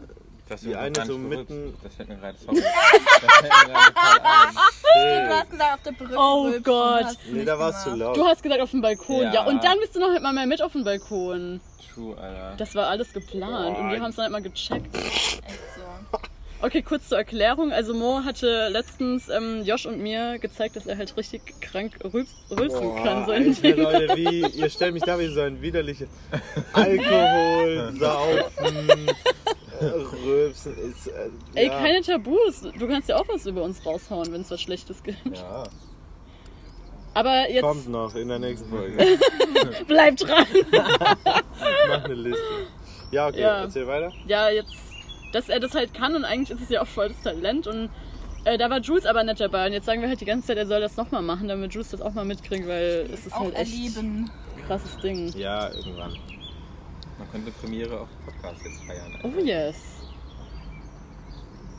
Das 0.49 0.61
Die 0.61 0.77
eine 0.77 1.05
so 1.05 1.19
mitten-. 1.19 1.75
Das 1.83 1.95
fällt 1.95 2.09
mir 2.09 2.17
gerade 2.17 2.39
sorry. 2.39 2.61
Das 2.63 3.35
fällt 3.35 3.43
mir 3.43 3.49
gerade 3.49 3.93
voll 3.93 5.01
ein. 5.03 5.29
Du 5.29 5.35
hast 5.35 5.51
gesagt, 5.51 5.75
auf 5.75 5.83
der 5.83 5.93
Brücke. 5.93 6.15
Oh 6.17 6.53
Gott. 6.63 7.19
Nee, 7.33 7.45
da 7.45 7.59
war 7.59 7.71
es 7.71 7.83
zu 7.83 7.95
laut. 7.97 8.17
Du 8.17 8.25
hast 8.25 8.43
gesagt 8.43 8.61
auf 8.61 8.71
dem 8.71 8.83
Balkon, 8.83 9.23
ja. 9.23 9.33
Ja. 9.35 9.47
und 9.47 9.65
dann 9.65 9.79
bist 9.81 9.97
du 9.97 10.01
noch 10.01 10.21
mal 10.21 10.33
mehr 10.33 10.47
mit 10.47 10.63
auf 10.63 10.73
dem 10.73 10.85
Balkon. 10.85 11.61
True, 11.97 12.17
Alter. 12.19 12.55
Das 12.59 12.75
war 12.75 12.89
alles 12.89 13.13
geplant 13.13 13.79
und 13.79 13.89
wir 13.89 13.97
Boah. 13.97 14.05
haben 14.05 14.11
es 14.11 14.17
dann 14.17 14.25
halt 14.25 14.33
mal 14.33 14.43
gecheckt. 14.43 14.95
Echt 14.95 15.61
so. 15.75 16.19
Okay, 16.63 16.83
kurz 16.83 17.09
zur 17.09 17.19
Erklärung. 17.19 17.73
Also 17.73 17.95
Mo 17.95 18.23
hatte 18.25 18.69
letztens 18.69 19.29
ähm, 19.29 19.63
Josh 19.65 19.87
und 19.87 20.01
mir 20.01 20.39
gezeigt, 20.39 20.77
dass 20.77 20.87
er 20.87 20.99
halt 20.99 21.17
richtig 21.17 21.43
krank 21.61 21.93
rülps, 22.05 22.35
rülpsen 22.51 22.81
Boah, 22.81 23.03
kann. 23.03 23.27
So 23.27 23.33
Alter, 23.33 23.77
Leute, 23.77 24.17
wie, 24.17 24.47
ihr 24.59 24.71
stellt 24.71 24.95
mich 24.95 25.03
da 25.03 25.19
wie 25.19 25.27
so 25.29 25.41
ein 25.41 25.61
widerliches 25.61 26.09
Alkohol, 26.73 27.93
Saufen, 27.99 29.11
Rülpsen. 30.25 30.77
Ist, 30.91 31.09
äh, 31.09 31.31
Ey, 31.55 31.67
ja. 31.67 31.79
keine 31.79 32.03
Tabus. 32.03 32.63
Du 32.79 32.89
kannst 32.89 33.09
ja 33.09 33.17
auch 33.17 33.29
was 33.29 33.47
über 33.47 33.63
uns 33.63 33.85
raushauen, 33.85 34.33
wenn 34.33 34.43
es 34.43 34.51
was 34.51 34.61
Schlechtes 34.61 35.03
gibt. 35.03 35.37
Ja, 35.37 35.65
Aber 37.17 37.51
jetzt 37.51 37.63
kommt 37.63 37.89
noch 37.89 38.15
in 38.15 38.29
der 38.29 38.39
nächsten 38.39 38.69
Folge. 38.69 38.97
bleib 39.87 40.17
dran. 40.19 40.45
Mach 41.89 42.05
eine 42.05 42.15
Liste. 42.15 42.41
Ja, 43.11 43.29
okay, 43.29 43.41
Ja. 43.41 43.63
erzähl 43.63 43.87
weiter. 43.87 44.13
Ja, 44.27 44.51
jetzt, 44.51 44.75
dass 45.33 45.49
er 45.49 45.61
das 45.61 45.75
halt 45.75 45.95
kann 45.95 46.15
und 46.15 46.25
eigentlich 46.25 46.51
ist 46.51 46.63
es 46.65 46.69
ja 46.69 46.83
auch 46.83 46.87
voll 46.87 47.09
das 47.09 47.23
Talent 47.23 47.67
und 47.67 47.89
äh, 48.45 48.59
da 48.59 48.69
war 48.69 48.81
Jules 48.81 49.07
aber 49.07 49.25
nicht 49.25 49.41
dabei 49.41 49.67
und 49.67 49.73
jetzt 49.73 49.87
sagen 49.87 50.03
wir 50.03 50.09
halt 50.09 50.21
die 50.21 50.25
ganze 50.27 50.49
Zeit, 50.49 50.59
er 50.59 50.67
soll 50.67 50.81
das 50.81 50.97
nochmal 50.97 51.23
machen, 51.23 51.49
damit 51.49 51.73
Jules 51.73 51.89
das 51.91 52.03
auch 52.03 52.13
mal 52.13 52.25
mitkriegt, 52.27 52.69
weil 52.69 53.09
es 53.13 53.27
ist 53.27 53.33
Auch 53.35 53.41
halt 53.45 53.55
echt 53.57 53.73
erleben. 53.73 54.31
ein 54.57 54.67
krasses 54.67 54.97
Ding. 54.99 55.29
Ja, 55.39 55.69
irgendwann. 55.73 56.13
Man 57.19 57.31
könnte 57.33 57.51
Premiere 57.53 58.01
auf 58.01 58.09
Podcast 58.27 58.61
jetzt 58.63 58.85
feiern. 58.85 59.15
Alter. 59.23 59.29
Oh 59.37 59.41
yes. 59.43 59.77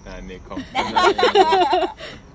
Nein, 0.09 0.25
nee, 0.25 0.41
komm. 0.47 0.63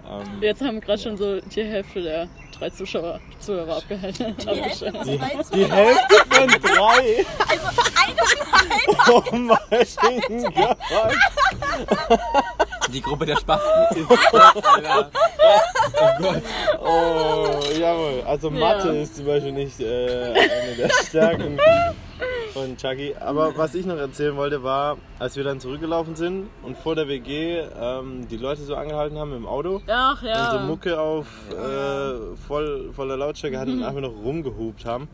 Ähm, 0.05 0.43
Jetzt 0.43 0.61
haben 0.61 0.81
gerade 0.81 1.01
schon 1.01 1.17
so 1.17 1.41
die 1.41 1.63
Hälfte 1.63 2.03
der 2.03 2.29
drei 2.59 2.69
Zuschauer, 2.71 3.21
Zuhörer 3.39 3.77
abgehalten. 3.79 4.37
Die 4.37 4.47
Hälfte 4.47 4.93
von 4.93 5.05
die 5.07 5.19
Zuhörern. 5.45 5.71
Hälfte 5.71 6.17
von 6.29 6.49
drei! 6.61 7.27
Also 7.49 7.69
Oh 9.09 9.23
mein 9.33 9.49
Gott! 10.55 10.77
Die 12.93 13.01
Gruppe 13.01 13.27
der 13.27 13.37
Spasten 13.37 13.97
ist 13.97 14.35
Alter. 14.35 15.11
Oh 15.95 16.23
Gott. 16.23 16.43
Oh, 16.81 17.61
jawohl. 17.79 18.23
Also 18.27 18.51
Mathe 18.51 18.89
Ja. 18.89 19.03
ist 19.03 19.17
zum 19.17 19.27
Beispiel 19.27 19.53
nicht 19.53 19.79
äh, 19.81 20.33
eine 20.33 20.75
der 20.77 20.91
Stärken 20.91 21.59
von 22.53 22.77
Chucky. 22.77 23.15
Aber 23.19 23.57
was 23.57 23.75
ich 23.75 23.87
noch 23.87 23.97
erzählen 23.97 24.37
wollte, 24.37 24.63
war, 24.63 24.99
als 25.19 25.37
wir 25.37 25.45
dann 25.45 25.61
zurückgelaufen 25.61 26.15
sind 26.17 26.49
und 26.63 26.77
vor 26.77 26.95
der 26.95 27.09
WG 27.09 27.63
ähm, 27.79 28.29
die 28.29 28.37
Leute 28.37 28.63
so 28.63 28.77
angehalten 28.77 29.19
haben 29.19 29.33
im 29.33 29.47
Auto 29.47 29.81
Ach 29.89 30.23
ja. 30.23 30.53
und 30.53 30.61
so 30.61 30.67
Mucke 30.67 31.01
auf 31.01 31.27
äh, 31.51 32.37
voll, 32.47 32.93
voller 32.93 33.17
Lautstärke 33.17 33.59
hatten 33.59 33.79
und 33.79 33.83
einfach 33.83 34.01
noch 34.01 34.15
rumgehupt 34.15 34.85
haben. 34.85 35.09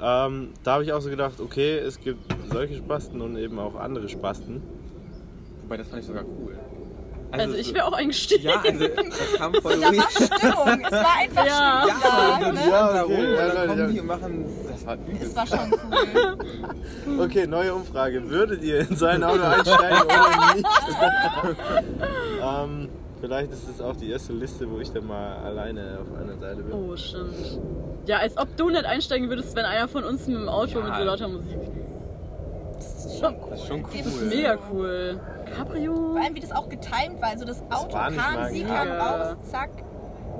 Ähm, 0.00 0.50
da 0.64 0.74
habe 0.74 0.84
ich 0.84 0.92
auch 0.92 1.00
so 1.00 1.10
gedacht, 1.10 1.40
okay, 1.40 1.78
es 1.78 2.00
gibt 2.00 2.20
solche 2.50 2.76
Spasten 2.76 3.20
und 3.20 3.36
eben 3.36 3.58
auch 3.58 3.76
andere 3.76 4.08
Spasten. 4.08 4.60
Wobei, 5.62 5.76
das 5.76 5.88
fand 5.88 6.00
ich 6.00 6.06
sogar 6.06 6.24
cool. 6.24 6.58
Also 7.32 7.54
ich 7.56 7.72
wäre 7.74 7.86
auch 7.86 7.92
eingestiegen. 7.92 8.44
Ja, 8.44 8.60
also 8.62 8.86
das 8.88 9.32
kam 9.36 9.54
voll 9.54 9.80
da 9.80 9.86
war 9.86 10.10
Stimmung. 10.10 10.84
Es 10.84 10.92
war 10.92 11.16
einfach 11.18 11.46
Ja. 11.46 11.84
Stimmung 11.86 11.98
Ja, 12.02 12.38
da. 12.40 12.48
und 12.48 12.54
Ne? 12.54 12.60
Ja, 12.70 12.92
da 12.92 13.04
okay. 13.04 13.34
Ja, 13.34 13.64
ja. 13.74 13.86
die 13.86 14.00
und 14.00 14.06
machen, 14.06 14.44
das 14.70 14.86
war 14.86 14.94
übel. 14.94 15.16
Es 15.22 15.36
war 15.36 15.46
schon 15.46 15.72
cool. 15.90 16.36
Okay, 17.24 17.46
neue 17.46 17.74
Umfrage. 17.74 18.28
Würdet 18.30 18.62
ihr 18.62 18.80
in 18.88 18.96
sein 18.96 19.22
Auto 19.24 19.42
einsteigen 19.42 19.98
oder 20.02 20.54
nicht? 20.54 20.66
ähm, 22.42 22.88
vielleicht 23.20 23.52
ist 23.52 23.68
das 23.68 23.80
auch 23.80 23.96
die 23.96 24.10
erste 24.10 24.32
Liste, 24.32 24.70
wo 24.70 24.78
ich 24.78 24.90
dann 24.92 25.06
mal 25.06 25.36
alleine 25.44 25.98
auf 26.00 26.20
einer 26.20 26.36
Seite 26.38 26.62
bin. 26.62 26.72
Oh, 26.72 26.96
stimmt. 26.96 27.58
Ja, 28.06 28.18
als 28.18 28.36
ob 28.38 28.56
du 28.56 28.70
nicht 28.70 28.84
einsteigen 28.84 29.28
würdest, 29.28 29.54
wenn 29.56 29.64
einer 29.64 29.88
von 29.88 30.04
uns 30.04 30.26
mit 30.26 30.36
dem 30.36 30.48
Auto 30.48 30.78
Ja. 30.78 30.84
mit 30.86 30.94
so 30.96 31.02
lauter 31.04 31.28
Musik. 31.28 31.58
Das 33.02 33.12
ist 33.12 33.20
schon 33.20 33.34
Das 33.50 33.60
ist 33.60 33.66
schon 33.66 33.82
cool. 33.82 33.90
Das 33.92 34.04
Das 34.04 34.14
ist 34.14 34.34
mega 34.34 34.58
cool. 34.70 35.20
Cabrio? 35.56 35.94
Vor 35.94 36.20
allem, 36.20 36.34
wie 36.34 36.40
das 36.40 36.52
auch 36.52 36.68
getimed 36.68 37.20
war. 37.20 37.30
Also 37.30 37.44
das 37.44 37.62
Auto 37.70 37.98
nicht 38.10 38.18
kam, 38.18 38.48
sie 38.52 38.64
kam 38.64 38.88
raus, 38.88 39.36
zack. 39.50 39.70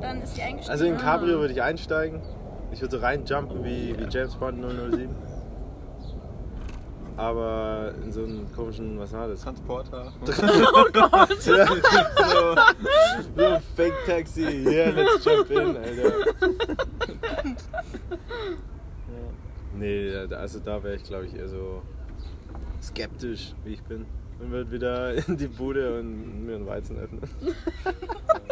Dann 0.01 0.23
ist 0.23 0.37
die 0.37 0.43
eingestiegen. 0.43 0.71
Also 0.71 0.85
in 0.85 0.97
Cabrio 0.97 1.41
würde 1.41 1.53
ich 1.53 1.63
einsteigen. 1.63 2.21
Ich 2.71 2.81
würde 2.81 2.97
so 2.97 3.03
reinjumpen 3.03 3.65
wie, 3.65 3.97
wie 3.99 4.05
James 4.09 4.35
Bond 4.37 4.63
007. 4.63 5.09
Aber 7.17 7.93
in 8.03 8.11
so 8.11 8.23
einen 8.23 8.51
komischen, 8.55 8.99
was 8.99 9.13
war 9.13 9.29
das? 9.29 9.43
Transporter. 9.43 10.13
Ja, 10.25 11.27
so, 11.39 12.55
so 13.37 13.59
Fake 13.77 13.95
Taxi, 14.07 14.43
yeah, 14.43 14.91
let's 14.91 15.25
jump 15.25 15.51
in, 15.51 15.77
Alter. 15.77 16.13
Nee, 19.75 20.17
also 20.35 20.61
da 20.61 20.83
wäre 20.83 20.97
ich 20.97 21.05
glaube 21.05 21.27
ich 21.27 21.35
eher 21.35 21.49
so 21.49 21.83
skeptisch, 22.83 23.55
wie 23.65 23.75
ich 23.75 23.83
bin. 23.83 24.07
Und 24.41 24.51
würde 24.51 24.71
wieder 24.73 25.29
in 25.29 25.37
die 25.37 25.47
Bude 25.47 26.01
und 26.01 26.45
mir 26.45 26.57
einen 26.57 26.67
Weizen 26.67 26.99
öffnen. 26.99 27.21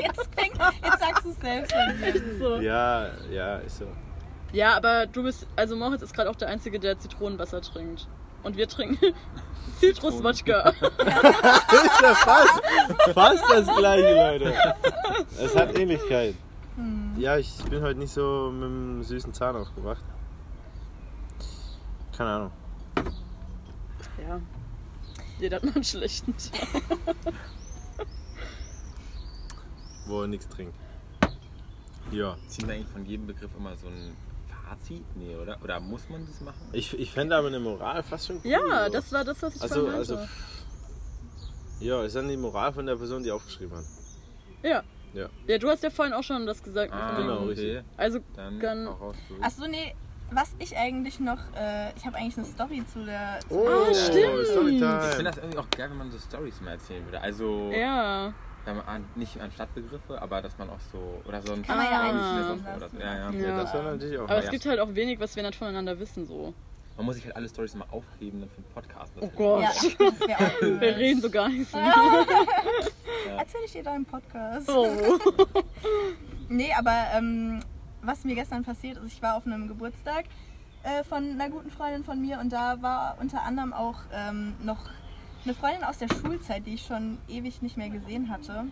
Jetzt, 0.00 0.28
fängt, 0.34 0.56
jetzt 0.82 1.00
sagst 1.00 1.24
du 1.24 1.30
es 1.30 1.40
selbst. 1.40 1.74
So. 2.38 2.56
Ja, 2.56 3.10
ja, 3.30 3.56
ist 3.56 3.78
so. 3.78 3.86
Ja, 4.52 4.76
aber 4.76 5.06
du 5.06 5.22
bist, 5.22 5.46
also 5.56 5.76
Moritz 5.76 6.02
ist 6.02 6.14
gerade 6.14 6.30
auch 6.30 6.36
der 6.36 6.48
Einzige, 6.48 6.78
der 6.78 6.98
Zitronenwasser 6.98 7.60
trinkt. 7.60 8.08
Und 8.42 8.56
wir 8.56 8.68
trinken 8.68 9.14
Zitruswodka. 9.80 10.68
ist 10.70 12.02
ja 12.02 12.14
fast, 12.14 12.60
fast 13.12 13.44
das 13.50 13.76
gleiche, 13.76 14.14
Leute. 14.14 14.54
Es 15.38 15.56
hat 15.56 15.78
Ähnlichkeit. 15.78 16.34
Ja, 17.16 17.36
ich 17.36 17.62
bin 17.64 17.82
heute 17.82 17.98
nicht 17.98 18.12
so 18.12 18.50
mit 18.50 18.64
einem 18.64 19.02
süßen 19.02 19.34
Zahn 19.34 19.56
aufgewacht. 19.56 20.02
Keine 22.16 22.30
Ahnung. 22.30 22.50
Ja. 24.26 24.40
Jeder 25.38 25.56
hat 25.56 25.64
mal 25.64 25.74
einen 25.74 25.84
schlechten 25.84 26.34
Tag. 26.36 26.82
Wo 30.06 30.22
er 30.22 30.28
nichts 30.28 30.48
trinkt. 30.48 30.74
Ja. 32.10 32.36
Ziehen 32.48 32.66
wir 32.68 32.74
eigentlich 32.74 32.88
von 32.88 33.06
jedem 33.06 33.26
Begriff 33.26 33.50
immer 33.56 33.76
so 33.76 33.86
ein 33.86 34.16
Fazit? 34.48 35.04
Nee, 35.16 35.36
oder? 35.36 35.58
Oder 35.62 35.80
muss 35.80 36.08
man 36.08 36.26
das 36.26 36.40
machen? 36.40 36.60
Ich, 36.72 36.98
ich 36.98 37.12
fände 37.12 37.36
aber 37.36 37.48
eine 37.48 37.60
Moral 37.60 38.02
fast 38.02 38.26
schon 38.26 38.36
cool. 38.44 38.50
Ja, 38.50 38.86
so. 38.86 38.92
das 38.92 39.12
war 39.12 39.24
das, 39.24 39.40
was 39.42 39.56
ich 39.56 39.62
Also, 39.62 39.80
vorhin 39.82 39.94
also. 39.98 40.14
meinte. 40.16 40.30
Ja, 41.80 42.02
ist 42.02 42.16
dann 42.16 42.28
die 42.28 42.36
Moral 42.36 42.72
von 42.72 42.84
der 42.86 42.96
Person, 42.96 43.22
die 43.22 43.30
aufgeschrieben 43.30 43.76
hat. 43.78 43.84
ja. 44.62 44.82
Ja. 45.12 45.28
Ja, 45.48 45.58
du 45.58 45.68
hast 45.68 45.82
ja 45.82 45.90
vorhin 45.90 46.14
auch 46.14 46.22
schon 46.22 46.46
das 46.46 46.62
gesagt. 46.62 46.92
Ah, 46.92 47.16
genau, 47.16 47.42
okay. 47.50 47.82
Also, 47.96 48.20
Dann 48.36 48.60
Dann-. 48.60 48.86
Achso, 49.40 49.66
nee, 49.66 49.92
was 50.30 50.54
ich 50.58 50.76
eigentlich 50.76 51.20
noch, 51.20 51.38
äh, 51.56 51.92
ich 51.96 52.06
habe 52.06 52.16
eigentlich 52.16 52.36
eine 52.38 52.46
Story 52.46 52.82
zu 52.92 53.04
der. 53.04 53.38
Zu 53.48 53.54
Oh, 53.58 53.94
stimmt. 53.94 54.46
Storytime. 54.46 55.00
Ich 55.08 55.14
finde 55.16 55.24
das 55.30 55.36
irgendwie 55.38 55.58
auch 55.58 55.70
geil, 55.70 55.90
wenn 55.90 55.98
man 55.98 56.10
so 56.10 56.18
Stories 56.18 56.60
mal 56.60 56.72
erzählen 56.72 57.04
würde. 57.04 57.20
Also, 57.20 57.70
ja. 57.72 58.32
wenn 58.64 58.76
man 58.76 58.86
an, 58.86 59.04
nicht 59.14 59.40
an 59.40 59.50
Stadtbegriffe, 59.52 60.20
aber 60.20 60.42
dass 60.42 60.56
man 60.58 60.70
auch 60.70 60.80
so. 60.92 61.22
Oder 61.26 61.42
so 61.42 61.52
ein 61.52 61.62
Kann 61.62 61.76
man 61.78 61.86
ja 61.86 61.92
Ah. 62.00 62.02
einfließen 62.02 62.66
Oder, 62.66 62.78
lassen. 62.78 63.00
ja, 63.00 63.14
ja. 63.14 63.30
Ja. 63.30 63.48
Ja, 63.48 63.56
das 63.62 63.72
natürlich 63.74 64.18
auch. 64.18 64.24
Aber 64.24 64.38
es 64.38 64.44
ja. 64.46 64.50
gibt 64.50 64.66
halt 64.66 64.80
auch 64.80 64.94
wenig, 64.94 65.18
was 65.20 65.34
wir 65.36 65.42
nicht 65.42 65.56
voneinander 65.56 65.98
wissen, 65.98 66.26
so. 66.26 66.54
Man 66.96 67.06
muss 67.06 67.14
sich 67.14 67.24
halt 67.24 67.34
alle 67.36 67.48
Stories 67.48 67.74
immer 67.74 67.86
aufheben 67.90 68.40
dann 68.40 68.50
für 68.50 68.56
einen 68.58 68.66
Podcast. 68.74 69.12
Oh 69.20 69.28
Gott. 69.34 69.62
Ja. 70.28 70.38
Wir 70.80 70.96
reden 70.96 71.22
so 71.22 71.30
gar 71.30 71.48
nicht 71.48 71.70
so. 71.70 71.78
Erzähl 73.38 73.60
ich 73.64 73.72
dir 73.72 73.82
da 73.82 73.96
im 73.96 74.04
Podcast. 74.04 74.68
Oh. 74.68 75.18
Nee, 76.50 76.74
aber 76.76 77.06
ähm, 77.14 77.60
was 78.02 78.24
mir 78.24 78.34
gestern 78.34 78.64
passiert 78.64 78.98
ist, 78.98 79.12
ich 79.12 79.22
war 79.22 79.36
auf 79.36 79.46
einem 79.46 79.68
Geburtstag 79.68 80.24
äh, 80.82 81.04
von 81.04 81.24
einer 81.24 81.50
guten 81.50 81.70
Freundin 81.70 82.04
von 82.04 82.20
mir 82.20 82.38
und 82.40 82.52
da 82.52 82.80
war 82.82 83.16
unter 83.20 83.42
anderem 83.42 83.72
auch 83.72 83.98
ähm, 84.12 84.54
noch 84.62 84.78
eine 85.44 85.54
Freundin 85.54 85.84
aus 85.84 85.98
der 85.98 86.08
Schulzeit, 86.08 86.66
die 86.66 86.74
ich 86.74 86.86
schon 86.86 87.18
ewig 87.28 87.62
nicht 87.62 87.76
mehr 87.76 87.90
gesehen 87.90 88.30
hatte 88.30 88.66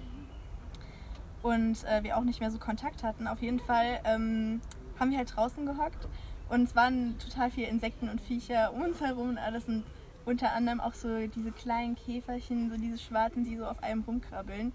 und 1.43 1.85
äh, 1.85 2.03
wir 2.03 2.17
auch 2.17 2.25
nicht 2.25 2.41
mehr 2.41 2.51
so 2.51 2.59
Kontakt 2.59 3.03
hatten. 3.03 3.27
Auf 3.27 3.41
jeden 3.41 3.61
Fall 3.61 4.01
ähm, 4.05 4.61
haben 4.99 5.11
wir 5.11 5.19
halt 5.19 5.35
draußen 5.35 5.65
gehockt 5.65 6.09
und 6.49 6.63
es 6.63 6.77
waren 6.77 7.19
total 7.19 7.51
viele 7.51 7.69
Insekten 7.69 8.09
und 8.09 8.21
Viecher 8.21 8.73
um 8.73 8.83
uns 8.83 9.01
herum 9.01 9.31
und 9.31 9.39
alles 9.39 9.65
und 9.69 9.85
unter 10.25 10.53
anderem 10.53 10.81
auch 10.81 10.93
so 10.93 11.27
diese 11.27 11.53
kleinen 11.53 11.97
Käferchen, 11.97 12.71
so 12.71 12.77
diese 12.77 12.99
schwarzen, 12.99 13.45
die 13.45 13.57
so 13.57 13.65
auf 13.65 13.83
einem 13.83 14.03
rumkrabbeln. 14.03 14.73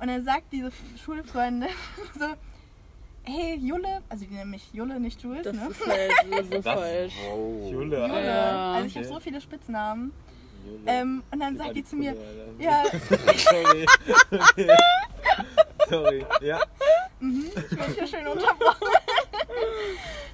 Und 0.00 0.06
dann 0.06 0.24
sagt 0.24 0.52
diese 0.52 0.70
Schulfreundin 0.96 1.68
so, 2.18 2.26
hey 3.26 3.56
Julle, 3.56 4.02
also 4.08 4.24
die 4.24 4.32
nennen 4.34 4.50
mich 4.52 4.72
Julle, 4.72 4.98
nicht 5.00 5.20
Jules, 5.22 5.42
Das 5.44 5.54
ne? 5.56 5.68
ist 5.68 5.86
halt 5.86 6.12
so 6.44 6.50
Das- 6.60 6.64
falsch. 6.74 7.14
Oh. 7.32 7.68
Jule. 7.70 7.98
Julle. 8.06 8.26
Ja. 8.26 8.72
Also 8.74 8.86
ich 8.86 8.96
habe 8.96 9.06
so 9.06 9.20
viele 9.20 9.40
Spitznamen. 9.40 10.12
Jule. 10.64 10.80
Ähm, 10.86 11.22
und 11.30 11.40
dann 11.40 11.56
sagt 11.56 11.76
die 11.76 11.84
zu 11.84 11.96
mir, 11.96 12.16
ja, 12.58 12.82
Sorry. 13.36 13.86
Sorry. 15.88 16.26
Ja. 16.40 16.60
mhm, 17.20 17.46
ich 17.54 17.76
werde 17.78 17.92
hier 17.92 18.06
schön 18.06 18.26
unterbrochen. 18.26 18.88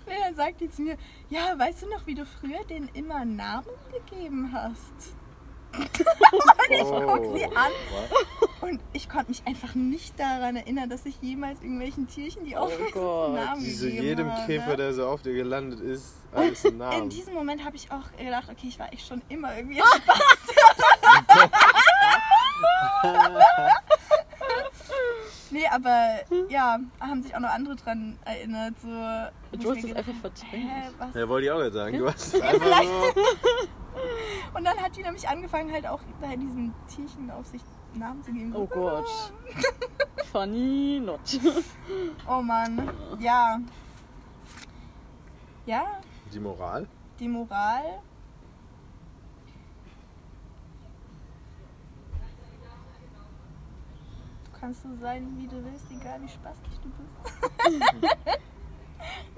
nee, 0.07 0.15
dann 0.25 0.35
sagt 0.35 0.61
die 0.61 0.71
zu 0.71 0.83
mir, 0.83 0.97
ja, 1.29 1.59
weißt 1.59 1.83
du 1.83 1.89
noch, 1.91 2.07
wie 2.07 2.15
du 2.15 2.25
früher 2.25 2.65
denen 2.65 2.89
immer 2.95 3.25
Namen 3.25 3.67
gegeben 3.93 4.51
hast? 4.53 5.17
Und 5.77 6.71
ich 6.71 6.81
guck 6.81 7.37
sie 7.37 7.45
an 7.57 7.73
und 8.61 8.81
ich 8.93 9.09
konnte 9.09 9.31
mich 9.31 9.43
einfach 9.47 9.75
nicht 9.75 10.19
daran 10.19 10.57
erinnern, 10.57 10.89
dass 10.91 11.05
ich 11.07 11.17
jemals 11.21 11.61
irgendwelchen 11.63 12.07
Tierchen 12.09 12.45
die 12.45 12.57
aufmerksamsten 12.57 13.01
Gott. 13.03 13.35
Namen 13.35 13.65
Die 13.65 13.73
so 13.73 13.87
jedem 13.87 14.31
habe. 14.33 14.47
Käfer, 14.47 14.77
der 14.77 14.95
so 14.95 15.07
auf 15.07 15.23
dir 15.23 15.35
gelandet 15.35 15.81
ist, 15.81 16.15
alles 16.33 16.65
einen 16.65 16.75
In 16.75 16.79
Namen. 16.79 17.09
diesem 17.11 17.35
Moment 17.35 17.65
habe 17.65 17.77
ich 17.77 17.91
auch 17.91 18.11
gedacht, 18.17 18.49
okay, 18.51 18.69
ich 18.69 18.79
war 18.79 18.93
echt 18.93 19.07
schon 19.07 19.21
immer 19.29 19.57
irgendwie 19.57 19.81
entspannt. 19.81 20.23
nee, 25.51 25.67
aber 25.71 26.21
ja, 26.49 26.79
haben 27.01 27.23
sich 27.23 27.35
auch 27.35 27.41
noch 27.41 27.51
andere 27.51 27.77
dran 27.77 28.19
erinnert. 28.25 28.75
So, 28.81 28.89
Du 29.59 29.71
hast 29.71 29.85
es 29.85 29.95
einfach 29.97 30.15
verdrängt. 30.21 30.71
Ja, 31.15 31.29
wollte 31.29 31.47
ich 31.47 31.53
auch 31.53 31.59
gerade 31.59 31.73
sagen. 31.73 31.99
Du 31.99 32.09
hast 32.09 32.35
es 32.35 32.41
einfach 32.41 32.83
so. 32.83 33.13
Und 34.55 34.65
dann 34.65 34.77
hat 34.79 34.97
die 34.97 35.03
nämlich 35.03 35.27
angefangen, 35.29 35.73
halt 35.73 35.87
auch 35.87 36.01
bei 36.21 36.37
diesen 36.37 36.75
Tierchen 36.89 37.31
auf 37.31 37.47
sich 37.47 37.63
Namen 37.95 38.23
zu 38.23 38.33
geben. 38.33 38.55
Oh 38.55 38.67
Gott. 38.67 39.07
Funny 40.33 41.01
not. 41.05 41.21
Oh 42.29 42.41
Mann. 42.43 42.91
Ja. 43.19 43.59
Ja, 45.67 46.01
Die 46.33 46.41
Moral? 46.41 46.87
die 47.21 47.29
Moral. 47.29 48.01
Du 54.45 54.61
kannst 54.61 54.83
so 54.83 54.89
sein, 55.01 55.27
wie 55.39 55.47
du 55.47 55.65
willst, 55.65 55.87
egal 55.91 56.21
wie 56.23 56.29
spaßig 56.29 56.81
du 56.83 56.91
bist. 56.91 58.39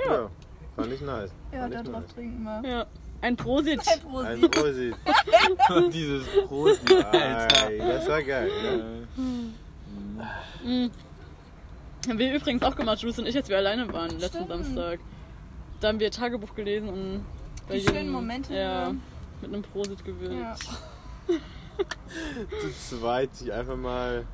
Ja. 0.06 0.28
Fand 0.76 0.92
ich 0.92 1.00
nice. 1.00 1.32
Ja, 1.50 1.60
Fand 1.60 1.74
da 1.74 1.80
ich 1.80 1.86
drauf 1.88 2.00
nice. 2.02 2.12
trinken 2.14 2.42
wir. 2.42 2.62
Ja. 2.68 2.86
Ein 3.24 3.36
Prosit. 3.36 3.80
Ein 3.88 4.00
Prosit. 4.50 4.94
Ein 5.46 5.56
Prosit. 5.56 5.94
Dieses 5.94 6.26
Prosi, 6.46 6.94
Alter. 7.10 7.70
Das 7.78 8.06
war 8.06 8.22
geil. 8.22 8.50
Ja. 8.62 9.22
Mhm. 10.62 10.90
Haben 12.06 12.18
wir 12.18 12.34
übrigens 12.34 12.62
auch 12.62 12.76
gemacht, 12.76 12.98
Jules 13.00 13.18
und 13.18 13.26
ich, 13.26 13.34
als 13.34 13.48
wir 13.48 13.56
alleine 13.56 13.90
waren 13.90 14.10
letzten 14.18 14.44
Stimmt. 14.44 14.48
Samstag. 14.66 15.00
Da 15.80 15.88
haben 15.88 16.00
wir 16.00 16.10
Tagebuch 16.10 16.54
gelesen 16.54 16.90
und 16.90 17.24
bei 17.66 17.74
Die 17.76 17.80
jedem- 17.80 17.94
schönen 17.94 18.10
Momente. 18.10 18.54
Ja, 18.54 18.92
mit 19.40 19.50
einem 19.54 19.62
Prosit 19.62 20.04
gewürzt. 20.04 20.34
Ja. 20.34 21.34
Zu 22.60 22.96
zweit 22.98 23.34
sich 23.34 23.50
einfach 23.50 23.76
mal 23.76 24.26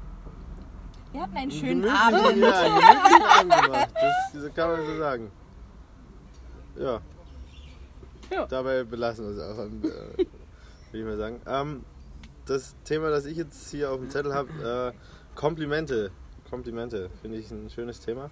Wir 1.13 1.21
hatten 1.23 1.37
einen 1.37 1.51
schönen 1.53 1.89
Abend. 1.89 2.37
Ja, 2.39 2.61
einen 2.61 3.23
Abend 3.53 3.65
gemacht. 3.67 3.89
Das, 3.95 4.43
das 4.43 4.53
kann 4.55 4.71
man 4.71 4.85
so 4.85 4.99
sagen. 4.99 5.31
Ja. 6.77 7.01
Ja. 8.31 8.47
Dabei 8.47 8.85
belassen 8.85 9.27
wir 9.27 9.33
es 9.35 9.41
auch, 9.41 9.59
an, 9.59 9.83
äh, 9.85 10.19
will 10.93 11.01
ich 11.01 11.05
mal 11.05 11.17
sagen. 11.17 11.41
Ähm, 11.47 11.85
das 12.47 12.75
Thema, 12.85 13.11
das 13.11 13.25
ich 13.27 13.37
jetzt 13.37 13.71
hier 13.71 13.91
auf 13.91 13.99
dem 13.99 14.11
Zettel 14.11 14.35
habe, 14.35 14.93
äh, 14.95 15.37
Komplimente. 15.37 16.11
Komplimente, 16.49 17.11
finde 17.23 17.39
ich 17.39 17.51
ein 17.51 17.71
schönes 17.71 18.01
Thema. 18.01 18.31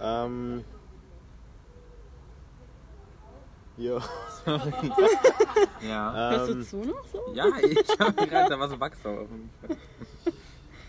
Ähm, 0.00 0.64
jo, 3.76 4.00
Ja. 5.80 6.12
Hörst 6.30 6.48
du 6.48 6.52
ähm, 6.54 6.62
zu 6.66 6.76
noch 6.78 7.04
so? 7.06 7.32
Ja, 7.34 7.46
ich 7.62 7.98
habe 8.00 8.26
gerade, 8.26 8.48
da 8.50 8.58
war 8.58 8.68
so 8.68 8.78
Wachs 8.80 9.00
drauf. 9.02 9.28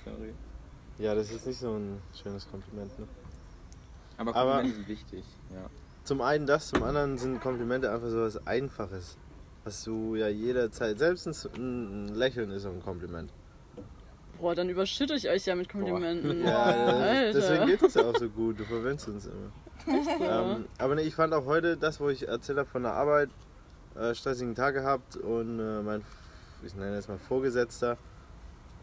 Sorry. 0.05 0.33
ja, 0.97 1.13
das 1.13 1.31
ist 1.31 1.45
nicht 1.45 1.59
so 1.59 1.73
ein 1.75 2.01
schönes 2.21 2.49
Kompliment. 2.49 2.97
Ne? 2.99 3.07
Aber 4.17 4.35
Aber- 4.35 4.51
Komplimente 4.53 4.77
sind 4.77 4.87
wichtig. 4.87 5.25
Ja. 5.53 5.69
Zum 6.09 6.21
einen 6.21 6.47
das, 6.47 6.69
zum 6.69 6.81
anderen 6.81 7.19
sind 7.19 7.39
Komplimente 7.39 7.91
einfach 7.91 8.09
so 8.09 8.21
was 8.21 8.47
Einfaches. 8.47 9.15
Was 9.63 9.83
du 9.83 10.15
ja 10.15 10.27
jederzeit, 10.27 10.97
selbst 10.97 11.27
ein, 11.27 12.07
ein 12.07 12.15
Lächeln 12.15 12.49
ist 12.49 12.63
so 12.63 12.69
ein 12.69 12.81
Kompliment. 12.81 13.31
Boah, 14.39 14.55
dann 14.55 14.69
überschütte 14.69 15.13
ich 15.13 15.29
euch 15.29 15.45
ja 15.45 15.53
mit 15.53 15.69
Komplimenten. 15.69 16.43
Ja, 16.43 16.63
Alter. 16.63 17.33
deswegen 17.39 17.67
geht 17.67 17.83
es 17.83 17.93
ja 17.93 18.05
auch 18.05 18.17
so 18.17 18.27
gut. 18.27 18.59
Du 18.59 18.63
verwöhnst 18.63 19.07
uns 19.07 19.27
immer. 19.27 19.51
Ähm, 20.19 20.65
aber 20.79 20.95
nee, 20.95 21.03
ich 21.03 21.13
fand 21.13 21.31
auch 21.31 21.45
heute 21.45 21.77
das, 21.77 21.99
wo 21.99 22.09
ich 22.09 22.27
erzählt 22.27 22.57
habe 22.57 22.67
von 22.71 22.81
der 22.81 22.93
Arbeit, 22.93 23.29
äh, 23.95 24.15
stressigen 24.15 24.55
Tag 24.55 24.73
gehabt 24.73 25.15
und 25.15 25.59
äh, 25.59 25.83
mein, 25.83 26.01
ich 26.65 26.73
nenne 26.73 26.95
es 26.97 27.07
mal 27.07 27.19
Vorgesetzter, 27.19 27.97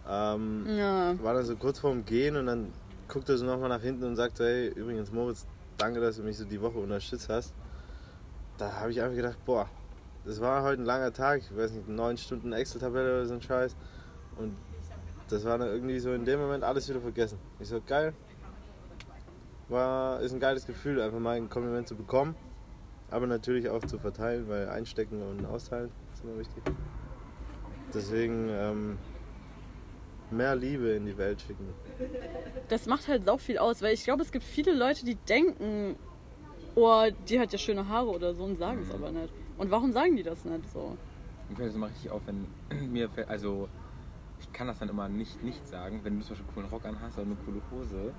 ähm, 0.09 0.65
Ja. 0.69 1.21
war 1.21 1.35
dann 1.35 1.45
so 1.45 1.57
kurz 1.57 1.81
vorm 1.81 2.05
Gehen 2.05 2.37
und 2.37 2.47
dann 2.47 2.73
guckt 3.09 3.29
er 3.29 3.37
so 3.37 3.45
nochmal 3.45 3.69
nach 3.69 3.83
hinten 3.83 4.05
und 4.05 4.15
sagt, 4.15 4.39
hey, 4.39 4.69
übrigens 4.69 5.11
Moritz, 5.11 5.45
danke, 5.79 6.01
dass 6.01 6.17
du 6.17 6.23
mich 6.23 6.37
so 6.37 6.45
die 6.45 6.61
Woche 6.61 6.79
unterstützt 6.79 7.29
hast. 7.29 7.55
Da 8.59 8.73
habe 8.73 8.91
ich 8.91 9.01
einfach 9.01 9.17
gedacht, 9.17 9.39
boah, 9.45 9.69
das 10.25 10.41
war 10.41 10.63
heute 10.63 10.83
ein 10.83 10.87
langer 10.87 11.13
Tag, 11.13 11.41
ich 11.41 11.57
weiß 11.57 11.73
nicht, 11.73 11.89
neun 11.89 12.17
Stunden 12.17 12.53
Excel-Tabelle 12.53 13.19
oder 13.19 13.27
so 13.27 13.35
ein 13.35 13.43
Scheiß. 13.43 13.77
Und 14.39 14.57
das 15.29 15.45
war 15.45 15.59
dann 15.59 15.69
irgendwie 15.69 15.99
so 15.99 16.13
in 16.13 16.25
dem 16.25 16.41
Moment 16.41 16.65
alles 16.65 16.89
wieder 16.89 17.01
vergessen. 17.01 17.39
Ich 17.61 17.69
so, 17.69 17.81
geil. 17.85 18.13
War, 19.69 20.21
ist 20.21 20.33
ein 20.33 20.41
geiles 20.41 20.67
Gefühl, 20.67 21.01
einfach 21.01 21.19
mal 21.19 21.37
ein 21.37 21.49
Kompliment 21.49 21.89
zu 21.89 21.97
bekommen. 21.97 22.35
Aber 23.11 23.27
natürlich 23.27 23.69
auch 23.69 23.85
zu 23.85 23.99
verteilen, 23.99 24.49
weil 24.49 24.69
einstecken 24.69 25.23
und 25.23 25.45
austeilen 25.47 25.91
ist 26.13 26.25
immer 26.25 26.39
wichtig. 26.39 26.63
Deswegen 27.95 28.49
ähm, 28.49 28.99
mehr 30.31 30.57
Liebe 30.57 30.91
in 30.91 31.07
die 31.07 31.17
Welt 31.17 31.41
schicken. 31.41 31.69
Das 32.69 32.87
macht 32.87 33.09
halt 33.09 33.25
sau 33.25 33.37
viel 33.39 33.59
aus, 33.59 33.83
weil 33.83 33.95
ich 33.95 34.05
glaube, 34.05 34.23
es 34.23 34.33
gibt 34.33 34.45
viele 34.45 34.73
Leute, 34.73 35.05
die 35.05 35.15
denken, 35.15 35.97
oh, 36.75 37.07
die 37.29 37.41
hat 37.41 37.53
ja 37.53 37.59
schöne 37.59 37.89
Haare 37.89 38.09
oder 38.09 38.35
so 38.35 38.45
und 38.45 38.57
sagen 38.59 38.81
es 38.83 38.95
aber 38.95 39.11
nicht. 39.11 39.33
Und 39.59 39.71
warum 39.71 39.93
sagen 39.93 40.17
die 40.17 40.23
das 40.23 40.45
nicht 40.45 40.71
so? 40.73 40.97
Mir 41.49 41.57
fällt 41.57 41.69
das 41.69 41.77
immer 41.77 41.89
richtig 41.89 42.11
auf, 42.11 42.23
wenn 42.27 42.93
mir 42.93 43.09
fällt, 43.09 43.29
also 43.29 43.69
ich 44.41 44.53
kann 44.53 44.67
das 44.67 44.81
dann 44.81 44.89
immer 44.89 45.09
nicht 45.09 45.43
nicht 45.45 45.67
sagen, 45.67 46.01
wenn 46.03 46.19
du 46.19 46.27
zum 46.27 46.31
Beispiel 46.37 46.47
einen 46.47 46.55
coolen 46.55 46.69
Rock 46.69 46.85
anhast 46.85 47.17
oder 47.19 47.27
eine 47.27 47.37
coole 47.37 47.61
Hose. 47.71 48.13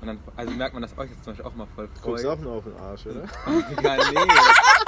Und 0.00 0.06
dann, 0.06 0.18
also 0.36 0.52
merkt 0.52 0.74
man, 0.74 0.82
dass 0.82 0.96
euch 0.96 1.10
das 1.10 1.22
zum 1.22 1.32
Beispiel 1.32 1.46
auch 1.46 1.54
mal 1.56 1.66
voll 1.74 1.88
freut. 1.88 2.02
Guckst 2.02 2.24
du 2.24 2.30
auch 2.30 2.38
nur 2.38 2.52
auf 2.52 2.64
den 2.64 2.76
Arsch, 2.76 3.06
oder? 3.06 3.22
Egal, 3.78 3.98
nee. 4.12 4.20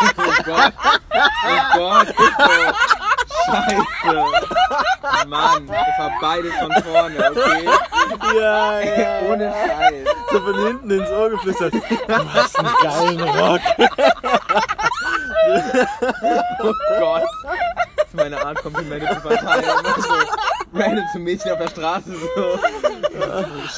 Oh 0.03 0.42
Gott. 0.44 0.73
Oh 0.79 1.79
Gott, 1.79 2.09
ist 2.09 2.16
so. 2.16 3.00
Scheiße. 3.46 5.26
Mann, 5.26 5.66
das 5.66 5.98
war 5.98 6.12
beides 6.20 6.55
von 6.55 6.72
vorne, 6.83 7.31
okay? 7.31 7.68
Ja, 8.38 8.81
ja. 8.81 9.20
Ohne 9.29 9.53
Scheiß. 9.53 10.09
So 10.33 10.40
von 10.40 10.66
hinten 10.66 10.90
ins 10.90 11.11
Ohr 11.11 11.31
geflüstert. 11.31 11.74
Du 11.74 12.35
hast 12.35 12.59
einen 12.59 12.74
geilen 12.83 13.20
Rock. 13.22 13.61
Oh 16.62 16.74
Gott. 16.98 17.22
Das 17.96 18.07
ist 18.07 18.14
meine 18.14 18.44
Art, 18.44 18.62
Komplimente 18.62 19.14
zu 19.14 19.20
verteilen. 19.20 19.64
So 19.98 20.14
random 20.74 21.05
zum 21.12 21.22
Mädchen 21.24 21.53
auf 21.53 21.59
der 21.59 21.68
Straße 21.68 22.12
so. 22.35 22.59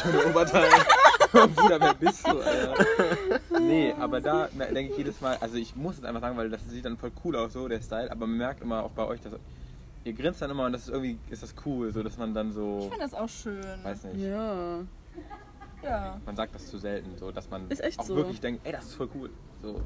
Schöne 0.02 0.24
Oberteil. 0.26 0.68
Bruder, 1.54 1.80
wer 1.80 1.94
bist 1.94 2.26
du, 2.26 2.38
Alter? 2.40 2.74
Nee, 3.60 3.94
aber 3.98 4.20
da 4.20 4.48
denke 4.48 4.92
ich 4.92 4.98
jedes 4.98 5.20
Mal, 5.20 5.36
also 5.40 5.56
ich 5.56 5.74
muss 5.76 5.98
es 5.98 6.04
einfach 6.04 6.20
sagen, 6.20 6.36
weil 6.36 6.50
das 6.50 6.60
sieht 6.68 6.84
dann 6.84 6.96
voll 6.96 7.12
cool 7.24 7.36
aus, 7.36 7.52
so 7.54 7.68
der 7.68 7.80
Style, 7.80 8.10
aber 8.10 8.26
man 8.26 8.36
merkt 8.38 8.62
immer 8.62 8.82
auch 8.84 8.90
bei 8.90 9.06
euch, 9.06 9.20
dass 9.20 9.32
ihr 10.04 10.12
grinst 10.12 10.42
dann 10.42 10.50
immer 10.50 10.66
und 10.66 10.72
das 10.72 10.82
ist 10.82 10.88
irgendwie, 10.88 11.18
ist 11.30 11.42
das 11.42 11.54
cool, 11.64 11.92
so 11.92 12.02
dass 12.02 12.16
man 12.18 12.34
dann 12.34 12.48
Ich 12.48 12.54
so, 12.54 12.80
finde 12.90 12.98
das 12.98 13.14
auch 13.14 13.28
schön. 13.28 13.62
weiß 13.82 14.04
nicht, 14.04 14.16
Ja. 14.26 14.78
Ja. 15.82 16.20
man 16.24 16.36
sagt 16.36 16.54
das 16.54 16.66
zu 16.68 16.78
selten, 16.78 17.16
so 17.18 17.32
dass 17.32 17.50
man 17.50 17.68
Ist 17.70 17.82
echt 17.82 17.98
auch 17.98 18.04
so. 18.04 18.16
wirklich 18.16 18.40
denkt, 18.40 18.60
ey, 18.64 18.72
das 18.72 18.84
ist 18.86 18.94
voll 18.94 19.08
cool. 19.16 19.30
So, 19.62 19.80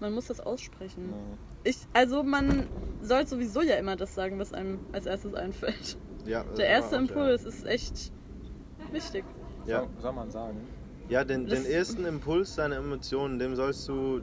Man 0.00 0.12
muss 0.12 0.26
das 0.26 0.40
aussprechen. 0.40 1.10
ja. 1.10 1.16
Ich, 1.70 1.78
also 1.94 2.22
man 2.22 2.66
soll 3.00 3.26
sowieso 3.26 3.62
ja 3.62 3.76
immer 3.76 3.96
das 3.96 4.14
sagen, 4.14 4.38
was 4.38 4.52
einem 4.52 4.80
als 4.92 5.06
erstes 5.06 5.32
einfällt. 5.34 5.96
Ja, 6.26 6.42
Der 6.56 6.66
erste 6.68 6.96
Impuls 6.96 7.44
ist 7.44 7.64
echt 7.66 8.10
wichtig. 8.92 9.24
Ja, 9.66 9.80
Soll, 9.80 9.88
soll 10.02 10.12
man 10.12 10.30
sagen? 10.30 10.56
ja 11.08 11.24
den, 11.24 11.46
den 11.46 11.64
ersten 11.64 12.04
Impuls 12.04 12.56
deiner 12.56 12.76
Emotionen, 12.76 13.38
dem 13.38 13.54
sollst 13.56 13.88
du 13.88 14.20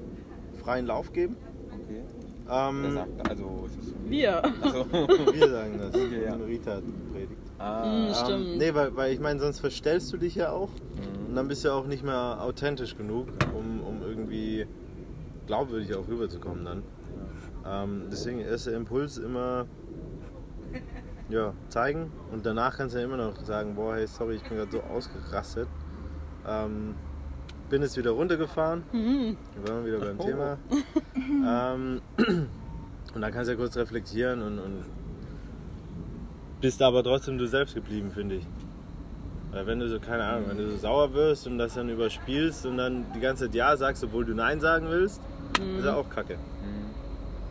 freien 0.63 0.85
Lauf 0.85 1.11
geben. 1.13 1.35
Okay. 1.71 2.01
Wer 2.45 2.69
Ähm, 2.69 2.93
sagt 2.93 3.09
das? 3.19 3.29
Also, 3.29 3.67
ist? 3.79 3.93
Wir. 4.09 4.43
Also, 4.43 4.85
wir 5.33 5.49
sagen 5.49 5.79
das. 5.79 5.93
Wir, 5.93 6.21
ja. 6.23 6.35
Rita 6.35 6.71
hat 6.75 6.83
gepredigt. 6.85 7.39
ah, 7.59 7.85
Mm, 7.85 8.13
Stimmt. 8.13 8.45
Ähm, 8.47 8.57
nee, 8.57 8.73
weil, 8.73 8.95
weil 8.95 9.13
ich 9.13 9.19
meine, 9.19 9.39
sonst 9.39 9.59
verstellst 9.59 10.11
du 10.13 10.17
dich 10.17 10.35
ja 10.35 10.51
auch. 10.51 10.69
Mhm. 10.69 11.27
Und 11.29 11.35
dann 11.35 11.47
bist 11.47 11.63
du 11.63 11.69
ja 11.69 11.75
auch 11.75 11.87
nicht 11.87 12.03
mehr 12.03 12.39
authentisch 12.41 12.97
genug, 12.97 13.27
um, 13.55 13.81
um 13.83 14.01
irgendwie 14.01 14.65
glaubwürdig 15.47 15.95
auch 15.95 16.07
rüberzukommen 16.07 16.65
dann. 16.65 16.83
Ähm, 17.65 18.03
deswegen 18.11 18.39
erster 18.39 18.73
Impuls 18.73 19.17
immer 19.17 19.65
ja, 21.31 21.53
zeigen 21.69 22.11
und 22.31 22.45
danach 22.45 22.77
kannst 22.77 22.95
du 22.95 22.99
ja 22.99 23.05
immer 23.05 23.17
noch 23.17 23.35
sagen, 23.43 23.75
boah, 23.75 23.95
hey, 23.95 24.07
sorry, 24.07 24.35
ich 24.35 24.43
bin 24.43 24.57
gerade 24.57 24.71
so 24.71 24.81
ausgerastet. 24.81 25.67
Ähm, 26.47 26.95
bin 27.69 27.81
jetzt 27.81 27.95
wieder 27.97 28.11
runtergefahren, 28.11 28.83
Mhm. 28.91 29.37
wir 29.55 29.73
waren 29.73 29.85
wieder 29.85 29.99
beim 29.99 30.19
Oh. 30.19 30.23
Thema. 30.25 30.57
ähm, 31.15 32.01
und 33.15 33.21
dann 33.21 33.31
kannst 33.31 33.47
du 33.47 33.53
ja 33.53 33.57
kurz 33.57 33.77
reflektieren 33.77 34.41
und, 34.41 34.59
und 34.59 34.83
bist 36.59 36.81
aber 36.81 37.03
trotzdem 37.03 37.37
du 37.37 37.47
selbst 37.47 37.75
geblieben, 37.75 38.11
finde 38.11 38.35
ich. 38.35 38.47
Weil 39.51 39.65
wenn 39.67 39.79
du 39.79 39.89
so, 39.89 39.99
keine 39.99 40.23
Ahnung, 40.23 40.45
wenn 40.49 40.57
du 40.57 40.69
so 40.71 40.77
sauer 40.77 41.13
wirst 41.13 41.45
und 41.47 41.57
das 41.57 41.73
dann 41.73 41.89
überspielst 41.89 42.65
und 42.65 42.77
dann 42.77 43.05
die 43.13 43.19
ganze 43.19 43.45
Zeit 43.45 43.55
Ja 43.55 43.75
sagst, 43.75 44.03
obwohl 44.03 44.23
du 44.25 44.33
Nein 44.33 44.61
sagen 44.61 44.87
willst, 44.89 45.21
ist 45.77 45.85
ja 45.85 45.95
auch 45.95 46.09
kacke. 46.09 46.35
Mhm. 46.35 46.80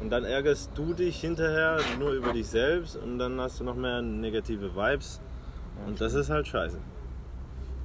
Und 0.00 0.10
dann 0.10 0.24
ärgerst 0.24 0.70
du 0.74 0.94
dich 0.94 1.20
hinterher 1.20 1.78
nur 1.98 2.12
über 2.12 2.32
dich 2.32 2.48
selbst 2.48 2.96
und 2.96 3.18
dann 3.18 3.38
hast 3.40 3.60
du 3.60 3.64
noch 3.64 3.74
mehr 3.76 4.00
negative 4.00 4.74
Vibes. 4.74 5.20
Und 5.86 6.00
das 6.00 6.14
ist 6.14 6.30
halt 6.30 6.46
scheiße. 6.46 6.78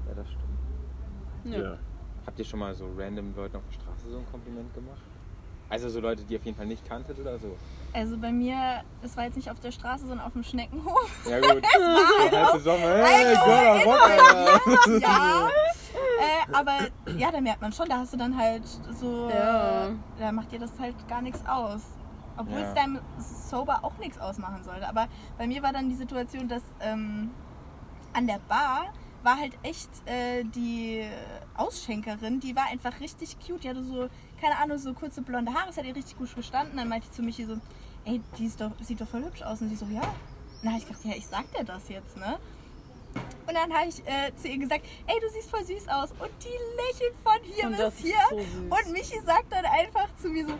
Ja, 0.07 0.13
das 0.15 0.27
stimmt. 0.27 1.55
Ja. 1.63 1.77
Habt 2.25 2.39
ihr 2.39 2.45
schon 2.45 2.59
mal 2.59 2.73
so 2.73 2.85
random 2.97 3.35
Leuten 3.35 3.57
auf 3.57 3.63
der 3.69 3.73
Straße 3.73 4.09
so 4.09 4.17
ein 4.17 4.25
Kompliment 4.31 4.73
gemacht? 4.73 5.01
Also 5.67 5.89
so 5.89 5.99
Leute, 5.99 6.23
die 6.23 6.33
ihr 6.33 6.39
auf 6.39 6.45
jeden 6.45 6.57
Fall 6.57 6.67
nicht 6.67 6.87
kanntet 6.87 7.19
oder 7.19 7.37
so? 7.39 7.55
Also 7.91 8.17
bei 8.17 8.31
mir, 8.31 8.55
es 9.01 9.17
war 9.17 9.25
jetzt 9.25 9.35
nicht 9.35 9.49
auf 9.49 9.59
der 9.59 9.71
Straße, 9.71 10.05
sondern 10.05 10.25
auf 10.25 10.33
dem 10.33 10.43
Schneckenhof. 10.43 11.09
Ja 11.29 11.39
gut. 11.39 11.63
so 12.31 12.37
halbe 12.39 12.59
Sommer. 12.59 13.03
Hey, 13.03 13.25
Alter, 13.35 13.45
geiler 13.45 13.83
Rock, 13.83 14.01
Alter. 14.01 14.97
ja. 14.99 15.49
Äh, 16.19 16.53
aber 16.55 16.71
ja, 17.17 17.31
da 17.31 17.41
merkt 17.41 17.61
man 17.61 17.71
schon, 17.73 17.87
da 17.89 17.97
hast 17.97 18.13
du 18.13 18.17
dann 18.17 18.37
halt 18.37 18.63
so, 18.99 19.29
Ja. 19.33 19.89
da 20.19 20.31
macht 20.31 20.51
dir 20.51 20.59
das 20.59 20.71
halt 20.79 20.95
gar 21.07 21.21
nichts 21.21 21.41
aus. 21.47 21.81
Obwohl 22.37 22.59
Ja. 22.59 22.67
es 22.67 22.73
deinem 22.73 22.99
Sober 23.17 23.79
auch 23.83 23.97
nichts 23.97 24.17
ausmachen 24.19 24.63
sollte. 24.63 24.87
Aber 24.87 25.07
bei 25.37 25.47
mir 25.47 25.63
war 25.63 25.71
dann 25.73 25.89
die 25.89 25.95
Situation, 25.95 26.47
dass 26.47 26.63
ähm, 26.81 27.31
an 28.13 28.27
der 28.27 28.39
Bar 28.47 28.93
war 29.23 29.37
halt 29.37 29.53
echt 29.63 29.89
äh, 30.07 30.43
die 30.43 31.03
Ausschenkerin, 31.57 32.39
die 32.39 32.55
war 32.55 32.65
einfach 32.67 32.99
richtig 32.99 33.37
cute. 33.39 33.63
Die 33.63 33.69
hatte 33.69 33.83
so, 33.83 34.07
keine 34.39 34.57
Ahnung, 34.57 34.77
so 34.77 34.93
kurze 34.93 35.21
blonde 35.21 35.53
Haare, 35.53 35.67
das 35.67 35.77
hat 35.77 35.85
ihr 35.85 35.95
richtig 35.95 36.17
gut 36.17 36.33
gestanden. 36.35 36.77
Dann 36.77 36.87
meinte 36.89 37.07
ich 37.09 37.11
zu 37.13 37.21
Michi 37.23 37.45
so, 37.45 37.57
ey, 38.05 38.21
die 38.37 38.45
ist 38.45 38.61
doch, 38.61 38.71
sieht 38.81 39.01
doch 39.01 39.07
voll 39.07 39.23
hübsch 39.23 39.41
aus. 39.41 39.61
Und 39.61 39.69
sie 39.69 39.75
so, 39.75 39.85
ja. 39.87 40.01
Habe 40.63 40.77
ich 40.77 40.87
gedacht, 40.87 41.05
ja, 41.05 41.13
ich 41.15 41.27
sag 41.27 41.51
dir 41.53 41.63
das 41.63 41.89
jetzt, 41.89 42.17
ne? 42.17 42.37
Und 43.47 43.53
dann 43.53 43.71
habe 43.73 43.87
ich 43.87 43.99
äh, 44.07 44.35
zu 44.35 44.47
ihr 44.47 44.57
gesagt, 44.57 44.81
ey, 45.07 45.15
du 45.21 45.29
siehst 45.29 45.49
voll 45.49 45.63
süß 45.63 45.87
aus. 45.89 46.11
Und 46.11 46.31
die 46.43 46.91
lächelt 46.91 47.15
von 47.23 47.37
hier 47.43 47.67
Und 47.67 47.77
bis 47.77 47.97
hier. 47.99 48.15
so. 48.29 48.35
Und 48.37 48.91
Michi 48.91 49.19
sagt 49.25 49.51
dann 49.51 49.63
einfach 49.65 50.07
zu 50.21 50.27
mir 50.29 50.47
so, 50.47 50.53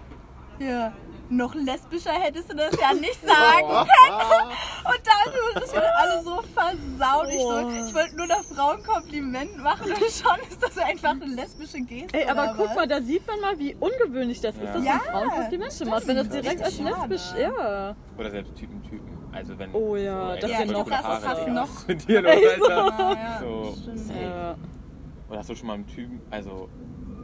ja, 0.60 0.94
noch 1.30 1.56
lesbischer 1.56 2.12
hättest 2.12 2.52
du 2.52 2.56
das 2.56 2.72
ja 2.80 2.94
nicht 2.94 3.20
sagen 3.26 3.68
können. 3.68 4.50
Und 4.86 5.02
da 5.04 5.12
haben 5.12 5.34
wir 5.54 5.62
das 5.62 5.74
alle 5.74 6.24
so 6.24 6.42
versaut. 6.54 7.28
Ich, 7.30 7.42
so, 7.42 7.70
ich 7.70 7.94
wollte 7.96 8.16
nur 8.16 8.26
einer 8.26 8.44
Frau 8.44 8.70
ein 8.72 8.84
Kompliment 8.84 9.58
machen 9.58 9.92
und 9.92 9.98
schon 9.98 10.40
ist 10.50 10.62
das 10.62 10.78
einfach 10.78 11.12
eine 11.12 11.26
lesbische 11.26 11.82
Geste. 11.82 12.18
Ey, 12.18 12.30
aber 12.30 12.54
guck 12.58 12.70
was? 12.70 12.76
mal, 12.76 12.88
da 12.88 13.02
sieht 13.02 13.26
man 13.28 13.40
mal, 13.42 13.58
wie 13.60 13.76
ungewöhnlich 13.80 14.40
das 14.42 14.56
ist, 14.56 14.64
Ja. 14.64 14.74
dass 14.74 14.84
Ja, 14.86 14.94
man 14.94 15.02
Frauen 15.02 15.30
Komplimente 15.32 15.86
macht. 15.86 16.08
Wenn 16.08 16.16
das 16.18 16.26
stimmt. 16.28 16.44
direkt 16.46 16.62
als 16.64 16.80
lesbisch, 16.80 17.22
schade. 17.30 17.42
ja. 17.42 17.96
Oder 18.18 18.32
selbst 18.32 18.56
Typen, 18.56 18.84
Typen. 18.84 19.18
Also 19.32 19.58
wenn 19.60 19.74
Oh 19.74 19.96
ja, 19.98 20.34
ey, 20.34 20.40
das 20.40 20.52
ist 20.52 20.60
ja 20.60 20.66
noch 20.66 20.88
krasser. 20.88 21.36
Digga. 21.42 21.52
Noch- 21.54 21.70
ist 21.70 21.88
mit 21.88 22.08
dir 22.08 22.22
los, 22.22 22.32
Alter? 22.54 22.70
Ja, 22.70 23.14
ja, 23.14 23.40
So. 23.42 23.76
stimmt. 23.82 24.22
ja. 24.22 24.56
Oder 25.30 25.40
hast 25.40 25.50
du 25.50 25.56
schon 25.56 25.68
mal 25.68 25.74
einen 25.74 25.88
Typen, 25.88 26.22
also 26.32 26.70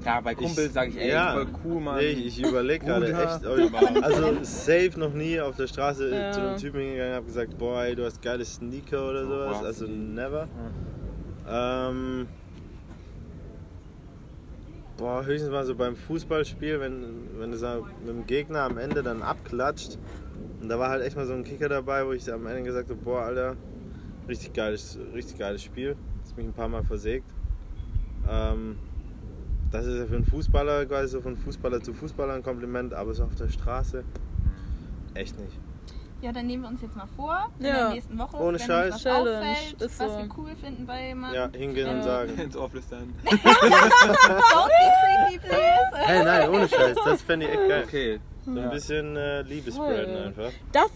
klar, 0.02 0.22
bei 0.22 0.36
Kumpels 0.36 0.74
sage 0.74 0.92
ich, 0.92 0.98
ey, 0.98 1.10
ja, 1.12 1.34
voll 1.34 1.48
cool, 1.64 1.82
Mann. 1.82 1.98
Nee, 1.98 2.08
ich, 2.10 2.40
ich 2.40 2.48
überlege 2.48 2.86
gerade 2.86 3.08
echt. 3.08 3.46
ob- 3.46 4.04
Also 4.04 4.44
safe 4.44 4.92
noch 4.98 5.14
nie 5.14 5.40
auf 5.40 5.56
der 5.56 5.68
Straße 5.68 6.10
Ja. 6.14 6.32
zu 6.32 6.42
einem 6.42 6.58
Typen 6.58 6.80
hingegangen 6.82 7.12
und 7.12 7.16
habe 7.18 7.26
gesagt, 7.28 7.58
boah, 7.58 7.84
ey, 7.84 7.96
du 7.96 8.06
hast 8.06 8.22
geile 8.22 8.44
Sneaker 8.46 9.10
oder 9.10 9.26
sowas. 9.26 9.60
Boah, 9.60 9.66
Also 9.66 9.86
never. 9.88 10.48
Ähm, 11.50 12.28
boah, 14.98 15.26
höchstens 15.26 15.52
mal 15.52 15.66
so 15.66 15.76
beim 15.76 15.96
Fußballspiel, 15.96 16.80
wenn, 16.80 17.04
wenn 17.40 17.52
du 17.52 17.58
so 17.58 17.86
mit 18.06 18.10
dem 18.10 18.26
Gegner 18.26 18.62
am 18.62 18.78
Ende 18.78 19.04
dann 19.04 19.22
abklatscht. 19.22 19.98
Und 20.62 20.70
da 20.70 20.78
war 20.78 20.90
halt 20.90 21.04
echt 21.04 21.16
mal 21.16 21.26
so 21.26 21.34
ein 21.34 21.44
Kicker 21.44 21.70
dabei, 21.70 22.06
wo 22.06 22.12
ich 22.12 22.32
am 22.32 22.46
Ende 22.46 22.64
gesagt 22.64 22.90
habe, 22.90 23.00
boah, 23.02 23.24
Alter, 23.24 23.56
richtig 24.28 24.54
geiles, 24.54 24.98
richtig 25.14 25.40
geiles 25.40 25.64
Spiel. 25.64 25.96
Das 26.24 26.36
mich 26.36 26.46
ein 26.46 26.54
paar 26.54 26.68
Mal 26.70 26.84
versägt. 26.84 27.26
Ähm, 28.30 28.78
das 29.72 29.86
ist 29.86 29.98
ja 29.98 30.06
für 30.06 30.16
einen 30.16 30.26
Fußballer 30.26 30.86
quasi 30.86 31.08
so 31.10 31.22
von 31.22 31.38
Fußballer 31.38 31.82
zu 31.82 31.94
Fußballer 31.94 32.34
ein 32.34 32.44
Kompliment, 32.44 32.94
aber 32.94 33.14
so 33.14 33.24
auf 33.24 33.36
der 33.36 33.50
Straße 33.50 34.04
echt 35.14 35.40
nicht. 35.40 35.58
Ja, 36.22 36.32
dann 36.32 36.46
nehmen 36.46 36.62
wir 36.64 36.70
uns 36.70 36.82
jetzt 36.84 36.96
mal 36.96 37.08
vor, 37.16 37.50
in 37.58 37.66
Ja. 37.66 37.74
der 37.74 37.90
nächsten 37.94 38.16
Woche, 38.20 38.38
Ohne 38.38 38.60
wenn 38.60 38.68
Scheiß. 38.68 38.86
uns 38.94 38.94
was 38.94 39.02
Challenge, 39.04 39.38
auffällt, 39.50 39.82
ist 39.82 40.00
was 40.00 40.12
so. 40.12 40.18
wir 40.20 40.30
cool 40.38 40.56
finden 40.56 40.86
bei 40.86 41.08
jemandem. 41.08 41.42
Ja, 41.54 41.60
hingehen 41.60 41.90
und 41.90 41.96
Ja. 41.98 42.04
sagen. 42.04 42.38
Ins 42.38 42.56
Ohr 42.56 42.70
flüstern. 42.70 43.12
Don't 43.26 43.42
be 43.42 44.92
creepy, 45.32 45.40
please. 45.40 46.06
Hey, 46.06 46.24
nein, 46.24 46.50
ohne 46.50 46.70
Scheiß, 46.70 46.96
das 47.04 47.22
fände 47.24 47.48
ich 47.48 47.52
echt 47.54 47.68
geil. 47.68 47.84
Okay. 47.88 48.20
So 48.46 48.52
ein 48.52 48.58
Ja. 48.58 48.70
bisschen 48.70 49.16
äh, 49.16 49.42
Liebe 49.42 49.72
spreaden 49.72 50.16
einfach. 50.18 50.52
Das 50.72 50.90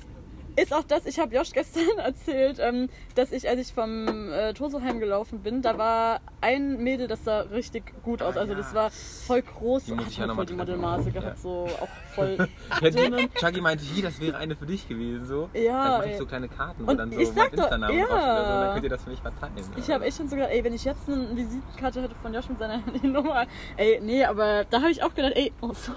ist 0.56 0.74
auch 0.74 0.84
das, 0.84 1.06
ich 1.06 1.20
habe 1.20 1.36
Josh 1.36 1.52
gestern 1.52 1.98
erzählt, 1.98 2.58
ähm, 2.60 2.90
dass 3.16 3.32
ich, 3.32 3.48
als 3.50 3.60
ich 3.60 3.74
vom 3.74 4.32
äh, 4.32 4.54
Tosoheim 4.54 5.00
gelaufen 5.00 5.40
bin, 5.40 5.62
da 5.62 5.78
war 5.78 6.22
ein 6.42 6.78
Mädel, 6.84 7.08
das 7.08 7.24
sah 7.24 7.42
richtig 7.42 7.84
gut 8.04 8.22
aus. 8.22 8.38
Ah, 8.38 8.42
Also 8.42 8.54
ja. 8.54 8.58
das 8.60 8.74
war 8.74 8.90
voll 8.92 9.42
groß, 9.42 9.86
Die 9.86 9.96
hat 9.98 10.08
ich 10.08 10.18
ja 10.18 10.26
voll 10.28 10.36
mal 10.36 10.46
die 10.46 10.56
treffen. 10.56 10.58
Modelmaße 10.80 11.10
Ja. 11.10 11.22
gehabt, 11.22 11.40
so 11.40 11.68
auch 11.82 11.88
voll 12.14 12.38
Ja, 12.82 12.90
dünnen. 12.90 13.30
Chucky 13.36 13.62
meinte, 13.62 13.84
hier, 13.84 14.04
das 14.04 14.20
wäre 14.20 14.38
eine 14.38 14.56
für 14.56 14.66
dich 14.66 14.88
gewesen. 14.88 15.26
So. 15.26 15.50
Ja, 15.54 16.02
ey. 16.02 16.12
ich 16.12 16.18
so 16.18 16.26
kleine 16.26 16.48
Karten, 16.48 16.86
wo 16.86 16.92
Und 16.92 16.98
dann 16.98 17.12
so 17.12 17.20
ich 17.20 17.30
sag 17.30 17.52
doch, 17.56 17.70
ja. 17.72 17.78
so, 17.78 17.86
dann 17.86 18.74
könnt 18.74 18.84
ihr 18.84 18.90
das 18.90 19.04
für 19.04 19.10
mich 19.10 19.22
verteilen. 19.22 19.54
Ich 19.78 19.90
habe 19.90 20.06
echt 20.06 20.18
schon 20.18 20.28
so 20.30 20.36
gedacht, 20.36 20.52
ey, 20.52 20.64
wenn 20.64 20.74
ich 20.74 20.84
jetzt 20.86 21.08
eine 21.10 21.36
Visitenkarte 21.36 22.02
hätte 22.02 22.16
von 22.22 22.34
Josh 22.34 22.48
mit 22.50 22.60
seiner 22.60 22.74
Handynummer, 22.86 23.46
ey, 23.78 24.00
nee, 24.02 24.24
aber 24.24 24.66
da 24.66 24.82
habe 24.82 24.92
ich 24.92 25.04
auch 25.04 25.14
gedacht, 25.14 25.34
ey, 25.36 25.52
oh, 25.62 25.74
so, 25.74 25.92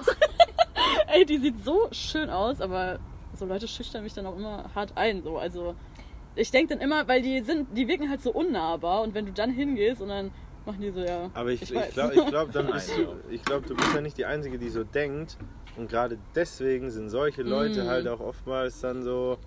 ey, 1.09 1.25
die 1.25 1.39
sieht 1.39 1.65
so 1.65 1.89
schön 1.93 2.31
aus, 2.31 2.61
aber 2.61 2.99
so 3.39 3.47
Leute 3.47 3.69
schüchtern 3.69 4.03
mich 4.05 4.15
dann 4.15 4.27
auch 4.27 4.37
immer 4.37 4.71
hart 4.75 4.93
ein, 4.97 5.23
so, 5.23 5.39
also 5.39 5.75
ich 6.35 6.51
denke 6.51 6.75
dann 6.75 6.83
immer, 6.83 7.07
weil 7.09 7.23
die 7.23 7.41
sind, 7.43 7.77
die 7.77 7.89
wirken 7.89 8.09
halt 8.11 8.21
so 8.23 8.33
unnahbar 8.33 9.03
und 9.03 9.15
wenn 9.15 9.27
du 9.27 9.33
dann 9.33 9.51
hingehst 9.51 10.01
und 10.03 10.09
dann 10.09 10.31
machen 10.67 10.81
die 10.81 10.91
so, 10.91 11.01
ja. 11.01 11.31
Aber 11.35 11.51
ich, 11.51 11.63
Ich 11.63 11.75
ich, 11.75 11.91
glaube, 11.91 12.15
ich 12.15 12.27
glaub, 12.27 12.53
dann 12.53 12.67
bist 12.73 12.97
du, 12.97 13.17
ich 13.31 13.43
glaub, 13.43 13.67
du 13.67 13.75
bist 13.75 13.95
ja 13.95 14.01
nicht 14.01 14.19
die 14.19 14.27
Einzige, 14.27 14.59
die 14.59 14.69
so 14.69 14.85
denkt. 14.85 15.37
Und 15.77 15.89
gerade 15.89 16.19
deswegen 16.35 16.91
sind 16.91 17.09
solche 17.09 17.43
Leute 17.43 17.85
Mm. 17.85 17.87
halt 17.87 18.09
auch 18.09 18.19
oftmals 18.21 18.81
dann 18.81 19.03
so. 19.05 19.39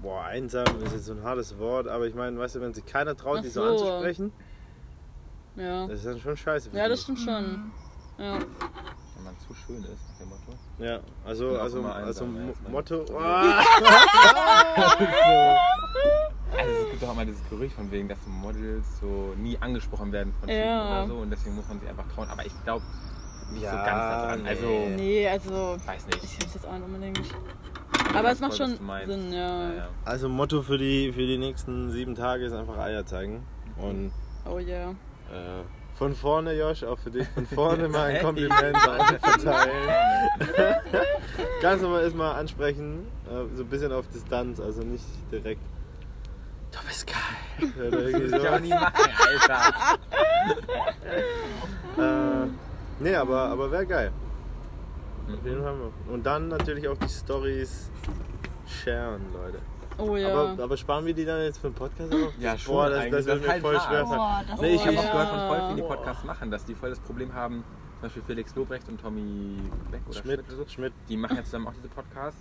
Boah, 0.00 0.22
einsam 0.24 0.64
ist 0.84 0.92
jetzt 0.92 1.06
so 1.06 1.12
ein 1.12 1.22
hartes 1.22 1.58
Wort, 1.58 1.86
aber 1.88 2.06
ich 2.06 2.14
meine, 2.14 2.38
weißt 2.38 2.54
du, 2.56 2.60
wenn 2.60 2.72
sich 2.74 2.84
keiner 2.86 3.16
traut, 3.16 3.38
Ach 3.38 3.42
die 3.42 3.48
so 3.48 3.62
anzusprechen, 3.62 4.32
Ja. 5.56 5.86
das 5.86 5.98
ist 6.00 6.06
dann 6.06 6.18
schon 6.20 6.36
scheiße. 6.36 6.70
Für 6.70 6.76
Ja, 6.76 6.88
das 6.88 7.02
stimmt 7.02 7.20
schon. 7.20 7.70
Ja. 8.18 8.38
Zu 9.46 9.54
schön 9.54 9.82
ist, 9.82 9.90
nach 10.10 10.18
dem 10.18 10.28
Motto. 10.28 10.52
Ja, 10.78 11.00
also, 11.24 11.56
auch 11.56 11.62
also, 11.62 11.82
also 11.84 11.92
einsam, 12.24 12.36
ja, 12.36 12.42
Mo- 12.42 12.50
ist 12.52 12.62
mein- 12.62 12.72
Motto. 12.72 13.04
Also 16.54 16.70
es 16.84 16.90
gibt 16.90 17.02
doch 17.02 17.12
immer 17.12 17.24
dieses 17.24 17.48
Gerücht 17.48 17.74
von 17.74 17.90
wegen, 17.90 18.08
dass 18.08 18.18
so 18.24 18.30
Models 18.30 18.84
so 19.00 19.34
nie 19.38 19.56
angesprochen 19.60 20.12
werden 20.12 20.34
von 20.38 20.48
Typen 20.48 20.62
Ja. 20.64 21.02
oder 21.04 21.06
so 21.08 21.14
und 21.16 21.30
deswegen 21.30 21.56
muss 21.56 21.66
man 21.68 21.80
sich 21.80 21.88
einfach 21.88 22.04
trauen. 22.14 22.28
Aber 22.30 22.44
ich 22.44 22.52
glaube 22.64 22.84
nicht 23.52 23.60
so 23.62 23.66
Ja, 23.66 23.84
ganz 23.84 23.88
daran. 23.88 24.42
nee. 24.42 24.48
Also, 24.48 24.66
Nee, 24.96 25.28
also 25.28 25.76
weiß 25.86 26.06
nicht. 26.06 26.22
ich 26.24 26.30
finde 26.30 26.54
jetzt 26.54 26.66
auch 26.66 26.72
nicht 26.72 26.84
unbedingt. 26.84 27.20
Aber 28.14 28.30
es 28.32 28.40
macht 28.40 28.54
voll, 28.54 28.68
schon. 28.76 29.06
Sinn, 29.06 29.32
ja. 29.32 29.38
Ja, 29.70 29.74
ja. 29.74 29.88
Also 30.04 30.28
Motto 30.28 30.60
für 30.62 30.76
die, 30.76 31.10
für 31.12 31.26
die 31.26 31.38
nächsten 31.38 31.90
sieben 31.90 32.14
Tage 32.14 32.44
ist 32.44 32.52
einfach 32.52 32.76
Eier 32.78 33.06
zeigen. 33.06 33.42
Und 33.78 34.12
Oh 34.44 34.58
yeah. 34.58 34.90
äh, 34.90 35.62
von 35.94 36.14
vorne, 36.14 36.54
Josh, 36.54 36.82
auch 36.84 36.98
für 36.98 37.10
dich, 37.10 37.28
von 37.28 37.46
vorne 37.46 37.88
mal 37.88 38.10
ein. 38.10 38.22
Kompliment 38.22 38.76
verteilen. 38.76 39.70
Ganz 41.60 41.82
normal 41.82 42.02
erstmal 42.02 42.34
ansprechen, 42.36 43.06
äh, 43.26 43.56
so 43.56 43.62
ein 43.62 43.68
bisschen 43.68 43.92
auf 43.92 44.06
Distanz, 44.08 44.60
also 44.60 44.82
nicht 44.82 45.04
direkt. 45.30 45.60
Du 46.72 46.78
bist 46.86 47.06
geil. 47.06 47.88
Oder 47.88 48.08
irgendwie 48.08 48.28
so. 48.28 48.58
nie 48.58 48.70
machen, 48.70 49.10
Alter. 49.18 49.98
Äh, 51.98 52.46
nee, 53.00 53.14
aber, 53.14 53.40
aber 53.48 53.70
wäre 53.70 53.86
geil. 53.86 54.12
Auf 55.28 55.44
jeden. 55.44 55.62
Fall. 55.62 55.74
Und 56.08 56.24
dann 56.24 56.48
natürlich 56.48 56.88
auch 56.88 56.96
die 56.96 57.08
Stories 57.08 57.90
sharen, 58.66 59.20
Leute. 59.32 59.58
Oh 59.98 60.16
ja. 60.16 60.28
Aber, 60.28 60.62
aber 60.62 60.76
sparen 60.76 61.04
wir 61.06 61.14
die 61.14 61.24
dann 61.24 61.42
jetzt 61.42 61.58
für 61.58 61.68
den 61.68 61.74
Podcast 61.74 62.12
auf? 62.12 62.32
Ja, 62.38 62.56
schon 62.56 62.74
Boah, 62.74 62.88
das, 62.90 63.04
das 63.04 63.10
Das 63.10 63.26
wird 63.26 63.36
ist 63.36 63.42
mir 63.42 63.48
halt 63.52 63.62
voll 63.62 63.76
hart. 63.78 63.88
schwer. 63.88 64.04
Boah, 64.04 64.42
das 64.48 64.60
Nee, 64.60 64.74
ich 64.74 64.80
habe 64.86 64.92
Ja. 64.94 65.00
auch 65.00 65.12
gehört 65.12 65.28
von 65.28 65.38
voll 65.48 65.60
vielen, 65.66 65.76
die 65.76 65.82
Podcasts 65.82 66.24
machen, 66.24 66.50
dass 66.50 66.64
die 66.64 66.74
voll 66.74 66.90
das 66.90 67.00
Problem 67.00 67.34
haben, 67.34 67.64
zum 67.94 68.02
Beispiel 68.02 68.22
Felix 68.26 68.54
Lobrecht 68.54 68.88
und 68.88 69.00
Tommy 69.00 69.56
Beck 69.90 70.00
oder 70.08 70.18
Schmidt, 70.18 70.40
Schmidt, 70.40 70.48
oder 70.48 70.56
so. 70.56 70.66
Schmidt. 70.68 70.92
Die 71.08 71.16
machen 71.16 71.36
ja 71.36 71.44
zusammen 71.44 71.68
auch 71.68 71.72
diese 71.74 71.88
Podcasts 71.88 72.40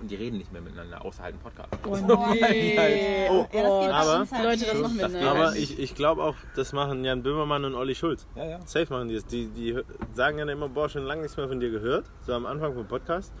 und 0.00 0.10
die 0.10 0.14
reden 0.16 0.38
nicht 0.38 0.52
mehr 0.52 0.62
miteinander, 0.62 1.04
außer 1.04 1.22
halt 1.22 1.34
im 1.36 1.40
Podcast. 1.40 1.68
Oh 1.86 1.96
nee. 2.32 2.76
halt- 2.78 3.30
Oh, 3.30 3.46
ja, 3.52 3.62
das 3.62 3.80
geht 3.80 3.92
aber- 3.92 4.18
halt 4.18 4.30
Leute, 4.44 4.64
das 4.64 4.72
nicht. 4.74 4.82
machen 4.82 4.96
wir 4.96 5.02
Das 5.02 5.12
nicht. 5.12 5.24
Aber 5.24 5.46
halt 5.46 5.56
ich, 5.58 5.78
ich 5.78 5.94
glaube 5.94 6.22
auch, 6.24 6.34
das 6.56 6.72
machen 6.72 7.04
Jan 7.04 7.22
Böhmermann 7.22 7.64
und 7.64 7.74
Olli 7.74 7.94
Schulz. 7.94 8.26
Ja, 8.34 8.44
ja. 8.44 8.58
Safe 8.66 8.92
machen 8.92 9.08
die 9.08 9.14
es. 9.14 9.26
Die, 9.26 9.46
die 9.48 9.78
sagen 10.14 10.38
dann 10.38 10.48
immer, 10.48 10.68
boah, 10.68 10.88
schon 10.88 11.04
lange 11.04 11.22
nichts 11.22 11.36
mehr 11.36 11.48
von 11.48 11.60
dir 11.60 11.70
gehört. 11.70 12.06
So 12.26 12.32
am 12.34 12.46
Anfang 12.46 12.74
vom 12.74 12.86
Podcast. 12.86 13.32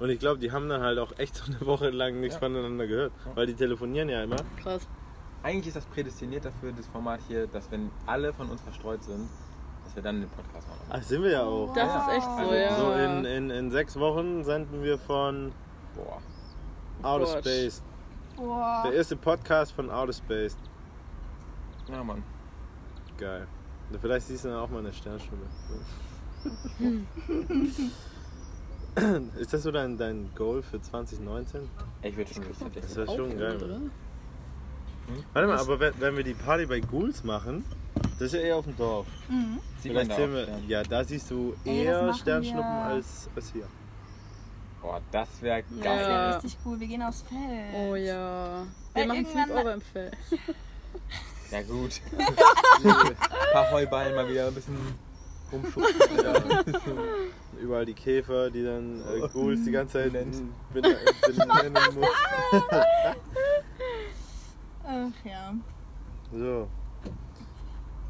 Und 0.00 0.08
ich 0.10 0.18
glaube, 0.18 0.38
die 0.40 0.50
haben 0.50 0.68
dann 0.68 0.80
halt 0.82 0.98
auch 0.98 1.12
echt 1.18 1.36
so 1.36 1.44
eine 1.52 1.60
Woche 1.66 1.90
lang 1.90 2.18
nichts 2.20 2.34
Ja. 2.36 2.40
voneinander 2.40 2.86
gehört. 2.86 3.12
Weil 3.34 3.46
die 3.46 3.54
telefonieren 3.54 4.08
ja 4.08 4.22
immer. 4.24 4.36
Krass. 4.62 4.88
Eigentlich 5.42 5.68
ist 5.68 5.76
das 5.76 5.84
prädestiniert 5.86 6.44
dafür, 6.44 6.72
das 6.72 6.86
Format 6.86 7.20
hier, 7.28 7.46
dass 7.46 7.70
wenn 7.70 7.90
alle 8.06 8.32
von 8.32 8.50
uns 8.50 8.60
verstreut 8.62 9.02
sind, 9.04 9.28
dass 9.84 9.94
wir 9.94 10.02
dann 10.02 10.20
den 10.20 10.28
Podcast 10.30 10.66
machen. 10.68 10.80
Ach, 10.90 11.02
sind 11.02 11.22
wir 11.22 11.30
ja 11.30 11.42
auch. 11.44 11.72
Das 11.74 11.94
ist 12.02 12.08
echt 12.16 12.24
so, 12.24 12.30
Also 12.30 12.54
ja. 12.54 12.76
So 12.76 12.92
in, 12.92 13.24
in, 13.26 13.50
in 13.50 13.70
sechs 13.70 13.98
Wochen 13.98 14.42
senden 14.44 14.82
wir 14.82 14.98
von 14.98 15.52
Boah. 15.94 16.20
Outer 17.02 17.24
Gott. 17.26 17.38
Space. 17.44 17.82
Boah. 18.36 18.82
Der 18.86 18.94
erste 18.94 19.16
Podcast 19.16 19.72
von 19.72 19.90
Outer 19.90 20.12
Space. 20.12 20.56
Ja, 21.90 22.02
Mann. 22.04 22.22
Geil. 23.18 23.46
Vielleicht 24.00 24.26
siehst 24.28 24.44
du 24.44 24.48
dann 24.48 24.58
auch 24.58 24.70
mal 24.70 24.78
eine 24.78 24.92
Sternstunde. 24.92 25.44
Ist 29.38 29.52
das 29.52 29.62
so 29.62 29.70
dein, 29.70 29.96
dein 29.96 30.30
Goal 30.34 30.62
für 30.62 30.80
2019? 30.80 31.68
Ich 32.02 32.16
würde 32.16 32.32
schon 32.34 32.42
richtig 32.44 32.82
Das 32.82 32.96
wäre 32.96 33.06
schon 33.06 33.38
geil. 33.38 33.56
Oder? 33.56 33.80
Warte 35.32 35.48
mal, 35.48 35.58
aber 35.58 35.80
wenn, 35.80 35.92
wenn 36.00 36.16
wir 36.16 36.24
die 36.24 36.34
Party 36.34 36.66
bei 36.66 36.80
Ghouls 36.80 37.24
machen, 37.24 37.64
das 38.18 38.28
ist 38.28 38.34
ja 38.34 38.40
eher 38.40 38.56
auf 38.56 38.64
dem 38.64 38.76
Dorf. 38.76 39.06
Mhm. 39.28 39.58
Sieht 39.80 39.92
man 39.92 40.06
Vielleicht 40.06 40.10
da 40.10 40.16
sehen 40.16 40.32
wir, 40.34 40.48
ja, 40.68 40.82
da 40.82 41.04
siehst 41.04 41.30
du 41.30 41.54
Ey, 41.64 41.84
das 41.84 41.94
eher 41.94 42.02
machen 42.02 42.18
Sternschnuppen 42.20 42.62
wir. 42.70 42.84
als, 42.84 43.28
als 43.34 43.52
hier. 43.52 43.64
Boah, 44.82 45.00
das 45.10 45.28
wäre 45.42 45.62
Das 45.62 45.84
geil. 45.84 46.00
Ja. 46.00 46.08
wäre 46.08 46.34
richtig 46.36 46.56
cool. 46.64 46.80
Wir 46.80 46.86
gehen 46.86 47.02
aufs 47.02 47.22
Feld. 47.22 47.74
Oh 47.74 47.94
ja. 47.96 48.62
Weil 48.94 49.02
Wir 49.02 49.06
machen 49.08 49.16
irgendwann- 49.26 49.44
Sleepover 49.46 49.74
im 49.74 49.80
Feld. 49.80 50.16
Ja, 51.50 51.62
gut. 51.62 52.00
Ein 52.84 53.52
paar 53.52 53.70
Heuballen 53.72 54.14
mal 54.14 54.28
wieder 54.28 54.46
ein 54.46 54.54
bisschen 54.54 54.76
rumschubsen. 55.52 56.26
Alter. 56.26 56.64
Überall 57.60 57.84
die 57.86 57.94
Käfer, 57.94 58.50
die 58.50 58.64
dann 58.64 59.00
äh. 59.02 59.20
Ghouls 59.28 59.64
die 59.64 59.70
ganze 59.70 59.94
Zeit 59.98 60.12
Benennt. 60.12 60.36
bin- 60.72 60.82
benennen 60.82 61.94
muss. 61.94 62.08
Ach 64.84 65.24
ja. 65.24 65.54
So. 66.32 66.68
Haben 66.68 66.68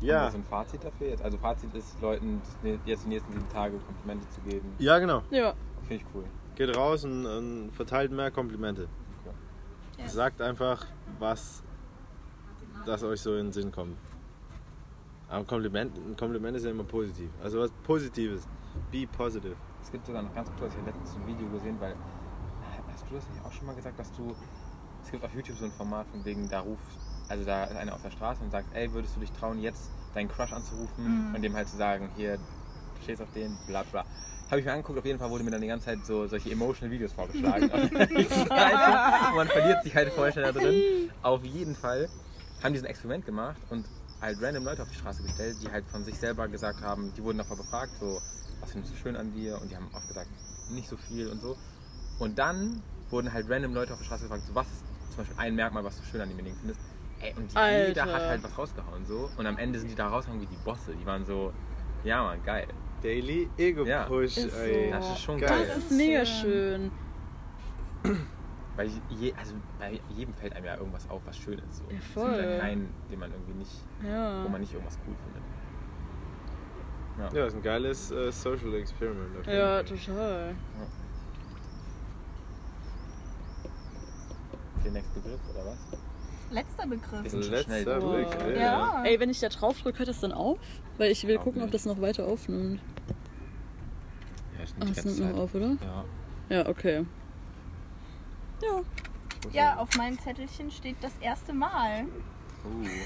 wir 0.01 0.09
Ja. 0.09 0.31
so 0.31 0.37
ein 0.39 0.45
Fazit 0.45 0.85
dafür 0.85 1.09
jetzt? 1.09 1.23
Also 1.23 1.37
Fazit 1.39 1.75
ist, 1.75 2.01
Leuten 2.01 2.41
jetzt 2.85 3.05
die 3.05 3.09
nächsten 3.09 3.33
sieben 3.33 3.49
Tage 3.53 3.77
Komplimente 3.79 4.29
zu 4.31 4.41
geben. 4.43 4.73
Ja, 4.79 4.99
genau. 4.99 5.23
Ja. 5.31 5.55
Finde 5.87 6.05
ich 6.05 6.05
cool. 6.15 6.25
Geht 6.57 6.75
raus 6.77 7.05
und, 7.05 7.27
und 7.27 7.71
verteilt 7.73 8.13
mehr 8.13 8.31
Komplimente. 8.31 8.89
Yes. 9.99 10.13
Sagt 10.15 10.41
einfach, 10.41 10.87
was 11.19 11.63
das 12.87 13.03
euch 13.03 13.21
so 13.21 13.33
in 13.37 13.47
den 13.47 13.53
Sinn 13.53 13.71
kommt. 13.73 13.97
Aber 15.31 15.39
ein 15.39 15.47
Kompliment, 15.47 15.97
ein 15.97 16.17
Kompliment 16.17 16.57
ist 16.57 16.65
ja 16.65 16.71
immer 16.73 16.85
positiv. 16.85 17.31
Also 17.43 17.61
was 17.61 17.71
Positives. 17.85 18.43
Be 18.93 19.07
positive. 19.07 19.57
Es 19.83 19.91
gibt 19.91 20.05
sogar 20.07 20.23
noch 20.23 20.35
ganz 20.35 20.51
kurz, 20.59 20.73
ich 20.73 20.79
habe 20.81 20.91
letztens 20.91 21.15
ein 21.17 21.27
Video 21.27 21.49
gesehen, 21.49 21.77
weil. 21.81 21.95
Hast 22.93 23.05
du 23.09 23.15
das 23.15 23.29
nicht 23.31 23.45
auch 23.45 23.53
schon 23.53 23.67
mal 23.67 23.75
gesagt, 23.75 23.99
dass 23.99 24.13
du. 24.13 24.35
Es 25.03 25.11
gibt 25.11 25.25
auf 25.25 25.35
YouTube 25.35 25.57
so 25.57 25.65
ein 25.65 25.73
Format 25.73 26.07
von 26.09 26.25
wegen, 26.25 26.49
da 26.49 26.61
ruft. 26.61 26.83
Also 27.29 27.45
da 27.45 27.65
ist 27.65 27.77
einer 27.77 27.95
auf 27.95 28.03
der 28.03 28.11
Straße 28.11 28.43
und 28.43 28.51
sagt, 28.51 28.67
ey, 28.75 28.93
würdest 28.93 29.17
du 29.17 29.21
dich 29.21 29.31
trauen, 29.33 29.61
jetzt 29.61 29.91
deinen 30.15 30.29
Crush 30.29 30.53
anzurufen 30.53 31.29
Mhm. 31.31 31.35
und 31.35 31.43
dem 31.43 31.55
halt 31.55 31.69
zu 31.69 31.77
sagen, 31.77 32.11
hier, 32.17 32.37
du 32.37 33.03
stehst 33.03 33.23
auf 33.23 33.31
den, 33.33 33.57
bla 33.69 33.83
bla. 33.85 34.05
Habe 34.51 34.59
ich 34.59 34.67
mir 34.67 34.73
angeguckt, 34.73 34.99
auf 34.99 35.05
jeden 35.05 35.19
Fall 35.21 35.31
wurde 35.31 35.45
mir 35.45 35.53
dann 35.53 35.61
die 35.61 35.69
ganze 35.69 35.87
Zeit 35.87 36.05
so 36.05 36.27
solche 36.27 36.51
emotional 36.51 36.91
Videos 36.91 37.13
vorgeschlagen. 37.13 37.71
Man 39.37 39.47
verliert 39.47 39.85
sich 39.85 39.95
halt 39.95 40.13
voll 40.13 40.33
schnell 40.33 40.53
da 40.53 40.59
drin. 40.61 41.09
Auf 41.23 41.45
jeden 41.45 41.77
Fall 41.77 42.09
haben 42.63 42.73
die 42.73 42.81
so 42.81 42.85
ein 42.85 42.91
Experiment 42.91 43.25
gemacht 43.25 43.61
und 43.71 43.87
halt 44.21 44.41
random 44.43 44.65
Leute 44.65 44.83
auf 44.83 44.89
die 44.91 44.97
Straße 44.97 45.23
gestellt, 45.23 45.57
die 45.63 45.71
halt 45.71 45.85
von 45.87 46.05
sich 46.05 46.19
selber 46.19 46.49
gesagt 46.49 46.83
haben, 46.83 47.13
die 47.17 47.23
wurden 47.23 47.39
davor 47.39 47.57
befragt, 47.57 47.93
so, 47.99 48.21
was 48.61 48.73
findest 48.73 48.93
du 48.93 48.99
schön 48.99 49.17
an 49.17 49.33
dir? 49.33 49.61
Und 49.61 49.71
die 49.71 49.77
haben 49.77 49.89
oft 49.93 50.07
gesagt, 50.09 50.29
nicht 50.71 50.89
so 50.89 50.97
viel 50.97 51.29
und 51.29 51.41
so. 51.41 51.57
Und 52.19 52.39
dann 52.39 52.83
wurden 53.11 53.33
halt 53.33 53.49
random 53.49 53.75
Leute 53.75 53.93
auf 53.93 53.99
der 53.99 54.05
Straße 54.05 54.25
gefragt, 54.25 54.43
so, 54.47 54.55
was 54.55 54.67
ist 54.67 54.85
zum 55.09 55.17
Beispiel 55.19 55.37
ein 55.39 55.55
Merkmal, 55.55 55.85
was 55.85 55.97
du 55.99 56.05
schön 56.05 56.21
an 56.21 56.29
demjenigen 56.29 56.57
findest? 56.59 56.81
Ey, 57.21 57.35
und 57.37 57.55
Alter. 57.57 57.89
jeder 57.89 58.03
hat 58.05 58.23
halt 58.23 58.43
was 58.43 58.57
rausgehauen 58.57 59.05
so. 59.07 59.31
Und 59.37 59.47
am 59.47 59.59
Ende 59.59 59.79
sind 59.79 59.91
die 59.91 59.95
da 59.95 60.09
rausgehauen 60.09 60.41
wie 60.41 60.47
die 60.47 60.57
Bosse. 60.65 60.95
Die 60.95 61.05
waren 61.05 61.25
so, 61.27 61.53
ja 62.05 62.23
man, 62.23 62.43
geil. 62.45 62.67
Daily 63.03 63.49
Ego 63.57 63.85
Ja. 63.85 64.05
Push. 64.05 64.37
Ist 64.37 64.55
ey. 64.55 64.87
so. 64.87 64.91
Das 64.91 65.11
ist 65.13 65.21
schon 65.21 65.41
Geil. 65.41 65.67
Das 65.67 65.79
ist 65.79 65.91
mega 65.91 66.25
Schön. 66.25 66.91
Weil 68.77 68.89
je, 69.11 69.33
also 69.37 69.55
bei 69.79 70.01
jedem 70.17 70.33
fällt 70.35 70.55
einem 70.55 70.65
ja 70.67 70.77
irgendwas 70.77 71.09
auf, 71.11 71.21
was 71.27 71.37
schön 71.37 71.59
ist. 71.59 71.79
So. 71.79 71.83
Ja, 71.85 71.89
Es 71.91 71.95
gibt 71.97 72.05
voll. 72.15 72.45
ja 72.53 72.59
keinen, 72.59 72.89
den 73.11 73.19
man 73.19 73.31
irgendwie 73.33 73.55
nicht, 73.55 73.73
Ja. 74.07 74.45
wo 74.45 74.49
man 74.49 74.61
nicht 74.61 74.73
irgendwas 74.73 74.99
cool 75.07 75.15
findet. 75.25 75.43
Ja, 77.35 77.45
ist 77.47 77.55
ein 77.55 77.63
geiles 77.63 78.11
äh, 78.13 78.31
Social 78.33 78.73
Experiment. 78.75 79.37
auf 79.39 79.47
jeden 79.47 79.59
Ja, 79.59 79.83
total. 79.83 80.55
Der 84.85 84.93
nächste 84.93 85.21
Begriff 85.21 85.41
oder 85.53 85.67
was? 85.67 85.79
Letzter 86.51 86.87
Begriff. 86.87 87.31
Schon 87.31 87.43
Letzter. 87.53 88.03
Wow. 88.03 88.15
Alter. 88.15 88.57
Ja. 88.57 89.03
Ey, 89.05 89.21
wenn 89.21 89.31
ich 89.31 89.39
da 89.41 89.49
drauf 89.49 89.81
drücke, 89.83 89.99
hört 89.99 90.09
das 90.09 90.21
dann 90.21 90.33
auf? 90.33 90.59
Weil 90.99 91.11
ich 91.11 91.27
will 91.27 91.37
Auch 91.39 91.45
gucken, 91.45 91.61
ob 91.61 91.67
nicht. 91.67 91.75
das 91.75 91.85
noch 91.85 92.01
weiter 92.01 92.25
aufnimmt. 92.27 92.81
Ja, 94.57 94.65
ist 94.65 94.75
Ach, 94.81 94.85
nicht 94.87 94.99
es 94.99 95.05
nimmt 95.05 95.33
noch 95.33 95.43
auf, 95.43 95.55
oder? 95.55 95.77
Ja. 95.83 96.05
Ja, 96.49 96.69
okay. 96.69 97.05
Ja. 98.63 98.83
Ja, 99.53 99.77
auf 99.77 99.97
meinem 99.97 100.19
Zettelchen 100.19 100.71
steht 100.71 100.97
das 101.01 101.13
erste 101.21 101.53
Mal. 101.53 102.07
Uh. 102.65 102.87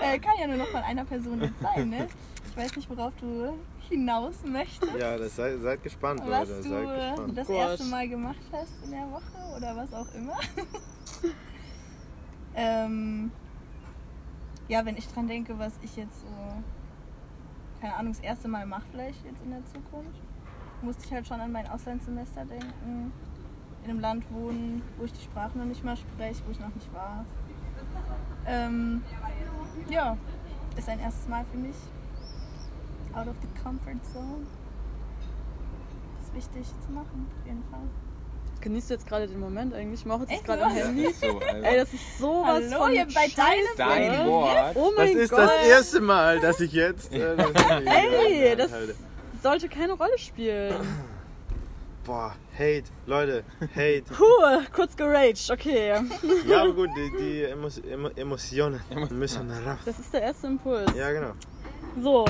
Äh, 0.00 0.18
kann 0.18 0.32
ja 0.40 0.46
nur 0.46 0.56
noch 0.56 0.68
von 0.68 0.82
einer 0.82 1.04
Person 1.04 1.40
jetzt 1.40 1.60
sein, 1.60 1.90
ne? 1.90 2.08
Ich 2.48 2.56
weiß 2.56 2.74
nicht, 2.74 2.88
worauf 2.90 3.12
du 3.20 3.54
hinaus 3.88 4.34
möchtest. 4.44 4.94
Ja, 4.98 5.16
das 5.16 5.36
seid, 5.36 5.60
seid 5.60 5.82
gespannt, 5.82 6.20
was 6.24 6.48
Leute. 6.48 6.62
du 6.62 6.68
Seid 6.68 6.82
äh, 6.82 7.10
gespannt. 7.10 7.38
das 7.38 7.48
erste 7.48 7.84
Mal 7.84 8.08
gemacht 8.08 8.40
hast 8.50 8.84
in 8.84 8.90
der 8.90 9.10
Woche 9.10 9.56
oder 9.56 9.76
was 9.76 9.92
auch 9.92 10.12
immer. 10.14 10.36
ähm, 12.54 13.30
ja, 14.68 14.84
wenn 14.84 14.96
ich 14.96 15.06
dran 15.08 15.28
denke, 15.28 15.58
was 15.58 15.72
ich 15.82 15.96
jetzt 15.96 16.20
so, 16.20 16.26
keine 17.80 17.94
Ahnung, 17.94 18.12
das 18.12 18.22
erste 18.22 18.48
Mal 18.48 18.66
mache 18.66 18.84
vielleicht 18.90 19.24
jetzt 19.24 19.42
in 19.42 19.50
der 19.50 19.64
Zukunft, 19.66 20.20
musste 20.82 21.04
ich 21.04 21.12
halt 21.12 21.26
schon 21.26 21.40
an 21.40 21.52
mein 21.52 21.68
Auslandssemester 21.68 22.44
denken. 22.44 23.12
In 23.84 23.90
einem 23.90 24.00
Land 24.00 24.24
wohnen, 24.30 24.82
wo 24.96 25.04
ich 25.04 25.12
die 25.12 25.22
Sprache 25.24 25.58
noch 25.58 25.64
nicht 25.64 25.82
mal 25.84 25.96
spreche, 25.96 26.40
wo 26.46 26.52
ich 26.52 26.60
noch 26.60 26.72
nicht 26.74 26.92
war. 26.94 27.24
Ähm, 28.46 29.02
ja, 29.88 30.16
ist 30.76 30.88
ein 30.88 31.00
erstes 31.00 31.28
Mal 31.28 31.44
für 31.50 31.58
mich. 31.58 31.74
Out 33.14 33.28
of 33.28 33.34
the 33.42 33.48
comfort 33.62 33.98
zone. 34.12 34.46
ist 36.22 36.34
wichtig 36.34 36.66
zu 36.86 36.92
machen, 36.92 37.26
auf 37.40 37.46
jeden 37.46 37.62
Fall. 37.70 37.80
Genießt 38.60 38.90
du 38.90 38.94
jetzt 38.94 39.08
gerade 39.08 39.26
den 39.26 39.40
Moment 39.40 39.74
eigentlich? 39.74 40.00
Ich 40.00 40.06
mache 40.06 40.24
jetzt 40.28 40.44
gerade 40.44 40.64
am? 40.64 40.72
Handy. 40.72 41.12
So. 41.12 41.40
Ey, 41.40 41.76
das 41.78 41.92
ist 41.92 42.18
sowas 42.18 42.62
Hallo, 42.70 42.84
von 42.84 42.92
ihr 42.92 43.04
bei 43.06 43.28
scheiße. 43.28 43.76
Dein 43.76 44.26
Wort. 44.28 44.76
Oh 44.76 44.92
Das 44.96 44.96
mein 45.08 45.16
ist 45.16 45.30
Gott. 45.30 45.40
das 45.40 45.66
erste 45.66 46.00
Mal, 46.00 46.38
dass 46.40 46.60
ich 46.60 46.72
jetzt. 46.72 47.12
Äh, 47.12 47.36
das 47.36 47.50
Ey, 47.84 48.54
das 48.56 48.72
halte. 48.72 48.94
sollte 49.42 49.68
keine 49.68 49.94
Rolle 49.94 50.16
spielen. 50.16 50.74
Boah, 52.04 52.34
Hate, 52.58 52.84
Leute, 53.06 53.44
Hate. 53.76 54.02
Puh, 54.12 54.64
kurz 54.74 54.96
geraged, 54.96 55.50
okay. 55.52 55.90
Ja, 56.48 56.62
aber 56.62 56.72
gut, 56.72 56.90
die, 56.96 57.16
die 57.18 57.42
Emo 57.44 57.68
Emo 57.88 58.08
Emotionen 58.16 58.80
müssen 59.10 59.48
raus. 59.50 59.78
Das 59.84 59.98
ist 60.00 60.12
der 60.12 60.22
erste 60.22 60.48
Impuls. 60.48 60.92
Ja, 60.96 61.12
genau. 61.12 61.32
So. 62.00 62.24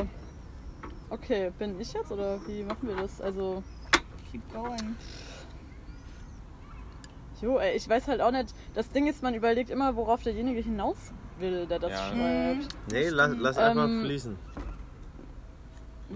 Okay, 1.08 1.50
bin 1.58 1.80
ich 1.80 1.92
jetzt 1.94 2.12
oder 2.12 2.38
wie 2.46 2.62
machen 2.64 2.86
wir 2.88 2.96
das? 2.96 3.20
Also, 3.20 3.62
Keep 4.30 4.52
going. 4.52 4.96
jo, 7.40 7.58
ey, 7.58 7.74
ich 7.76 7.88
weiß 7.88 8.08
halt 8.08 8.20
auch 8.20 8.30
nicht. 8.30 8.54
Das 8.74 8.90
Ding 8.90 9.06
ist, 9.06 9.22
man 9.22 9.34
überlegt 9.34 9.70
immer, 9.70 9.96
worauf 9.96 10.22
derjenige 10.22 10.60
hinaus 10.60 10.96
will, 11.38 11.66
der 11.66 11.78
das 11.78 11.92
Ja. 11.92 12.08
schreibt. 12.08 12.68
Nee, 12.92 13.08
lass, 13.08 13.32
lass 13.38 13.56
einfach 13.58 13.84
Ähm, 13.84 14.02
fließen. 14.04 14.36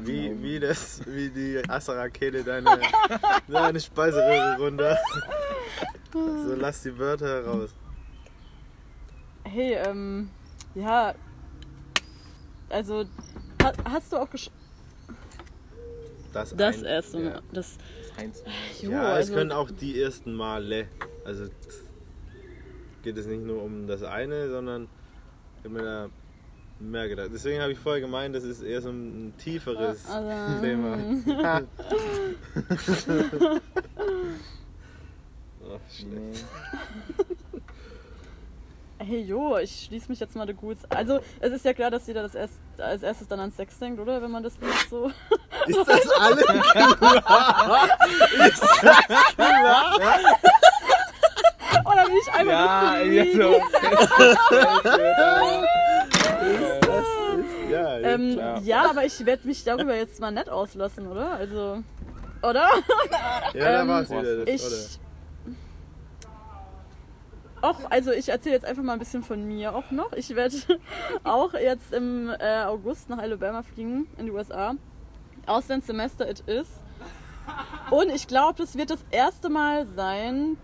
Wie, 0.05 0.42
wie, 0.42 0.61
das, 0.61 1.01
wie 1.07 1.30
die 1.30 1.62
Astra-Rakete 1.68 2.44
deine, 2.44 2.78
deine 3.49 3.80
Speiseröhre 3.80 4.57
runter. 4.59 4.97
So, 6.12 6.55
lass 6.55 6.82
die 6.82 6.97
Wörter 6.97 7.26
heraus. 7.26 7.74
Hey, 9.44 9.74
ähm, 9.74 10.30
ja. 10.74 11.14
Also, 12.70 13.05
ha 13.62 13.72
hast 13.84 14.12
du 14.12 14.16
auch 14.16 14.30
gesch 14.30 14.49
Das, 16.32 16.57
Das 16.57 16.78
ein- 16.78 16.84
erste 16.86 17.18
ja. 17.20 17.30
Mal. 17.30 17.42
Das, 17.53 17.76
Eins. 18.16 18.42
jo, 18.80 18.92
Ja, 18.92 19.11
es 19.11 19.16
also, 19.26 19.34
können 19.34 19.53
auch 19.53 19.70
die 19.70 20.01
ersten 20.01 20.32
Male. 20.32 20.88
Also 21.26 21.49
geht 23.03 23.18
es 23.18 23.26
nicht 23.26 23.42
nur 23.42 23.62
um 23.62 23.86
das 23.86 24.03
eine, 24.03 24.49
sondern 24.49 24.88
mir 25.68 25.82
da 25.82 26.09
mehr 26.79 27.09
gedacht. 27.09 27.31
Deswegen 27.33 27.61
habe 27.62 27.72
ich 27.72 27.79
vorher 27.79 28.01
gemeint, 28.01 28.35
das 28.35 28.45
ist 28.45 28.62
eher 28.62 28.81
so 28.83 28.91
ein 28.91 29.33
tieferes 29.39 30.05
Also, 30.09 30.61
Thema. 30.62 30.99
Ach, 35.68 35.81
schlecht. 35.91 36.45
Hey, 38.99 39.20
jo, 39.22 39.59
ich 39.59 39.85
schließe 39.87 40.09
mich 40.09 40.20
jetzt 40.20 40.35
mal 40.37 40.47
der 40.47 40.55
Guts. 40.55 40.85
Also, 40.91 41.20
es 41.41 41.53
ist 41.53 41.64
ja 41.66 41.74
klar, 41.74 41.91
dass 41.91 42.07
jeder 42.07 42.22
das 42.22 42.35
erst, 42.35 42.55
als 42.79 43.03
erstes 43.03 43.29
dann 43.29 43.41
an 43.41 43.51
Sex 43.53 43.79
denkt, 43.79 44.01
oder? 44.01 44.22
Wenn 44.22 44.31
man 44.31 44.43
das 44.43 44.55
liest 44.59 44.89
so. 44.89 45.11
Ist 45.66 45.79
das 45.87 46.09
alles 46.18 46.45
klar? 46.47 47.89
Ist 48.49 48.62
das 48.62 49.35
klar? 49.35 49.99
Oder 51.85 52.05
bin 52.07 52.16
ich 52.16 52.33
einfach 52.33 52.53
Ja, 52.53 52.81
nur 52.83 52.91
zu 52.91 52.97
ey, 53.03 53.09
needy? 53.09 53.37
so. 53.37 53.61
Ja, 58.01 58.09
Ähm, 58.09 58.40
ja, 58.64 58.90
aber 58.90 59.05
ich 59.05 59.24
werde 59.24 59.47
mich 59.47 59.64
darüber 59.64 59.94
jetzt 59.94 60.20
mal 60.20 60.30
nett 60.30 60.49
auslassen, 60.49 61.07
oder? 61.07 61.32
Also, 61.32 61.82
oder? 62.42 62.68
Ja, 63.55 63.72
da 63.72 63.80
ähm, 63.82 63.88
war 63.88 64.03
es 64.03 64.11
wieder. 64.11 64.44
Das, 64.44 64.49
Ich. 64.49 65.01
Auch, 67.62 67.90
also 67.90 68.12
ich 68.12 68.28
erzähle 68.28 68.55
jetzt 68.55 68.66
einfach 68.66 68.82
mal 68.82 68.92
ein 68.92 68.99
bisschen 68.99 69.22
von 69.22 69.42
mir 69.44 69.74
auch 69.74 69.90
noch. 69.90 70.12
Ich 70.12 70.34
werde 70.36 70.57
auch 71.24 71.55
jetzt 71.55 71.92
im 71.92 72.30
äh, 72.38 72.64
August 72.64 73.09
nach 73.09 73.18
Alabama 73.18 73.62
fliegen, 73.62 74.07
in 74.18 74.26
die 74.26 74.32
USA. 74.32 74.74
Auslandssemester 75.47 76.28
it 76.28 76.40
is. 76.47 76.68
Und 77.90 78.11
ich 78.11 78.26
glaube, 78.26 78.55
das 78.59 78.76
wird 78.76 78.90
das 78.90 79.05
erste 79.11 79.49
Mal 79.49 79.86
sein, 79.86 80.59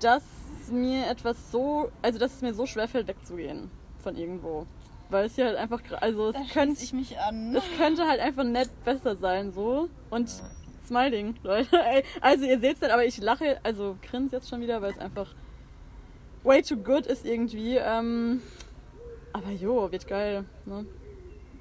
dass 0.00 0.22
mir 0.70 1.08
etwas 1.08 1.50
so, 1.50 1.90
also 2.00 2.18
dass 2.18 2.34
es 2.34 2.42
mir 2.42 2.54
so 2.54 2.66
schwerfällt, 2.66 3.08
wegzugehen 3.08 3.70
von 4.02 4.16
irgendwo. 4.16 4.66
Weil 5.10 5.26
es 5.26 5.34
hier 5.34 5.46
halt 5.46 5.56
einfach, 5.56 5.80
also 6.00 6.30
Da 6.32 6.38
es 6.38 6.44
schließe 6.46 6.58
könnte, 6.58 6.84
ich 6.84 6.92
mich 6.92 7.18
an. 7.18 7.54
es 7.54 7.64
könnte 7.76 8.06
halt 8.06 8.20
einfach 8.20 8.44
nett 8.44 8.70
besser 8.84 9.16
sein, 9.16 9.52
so. 9.52 9.88
Und 10.08 10.30
Smiling, 10.86 11.34
Leute. 11.42 11.78
Also 12.20 12.44
ihr 12.44 12.58
seht's 12.60 12.80
nicht, 12.80 12.92
aber 12.92 13.04
ich 13.04 13.18
lache, 13.18 13.58
also 13.62 13.96
grinse 14.08 14.36
jetzt 14.36 14.48
schon 14.48 14.60
wieder, 14.60 14.80
weil 14.82 14.92
es 14.92 14.98
einfach 14.98 15.34
way 16.42 16.62
too 16.62 16.76
good 16.76 17.06
ist 17.06 17.26
irgendwie. 17.26 17.76
Ähm, 17.76 18.40
aber 19.32 19.50
jo, 19.50 19.90
wird 19.90 20.06
geil. 20.06 20.44
Ne? 20.64 20.86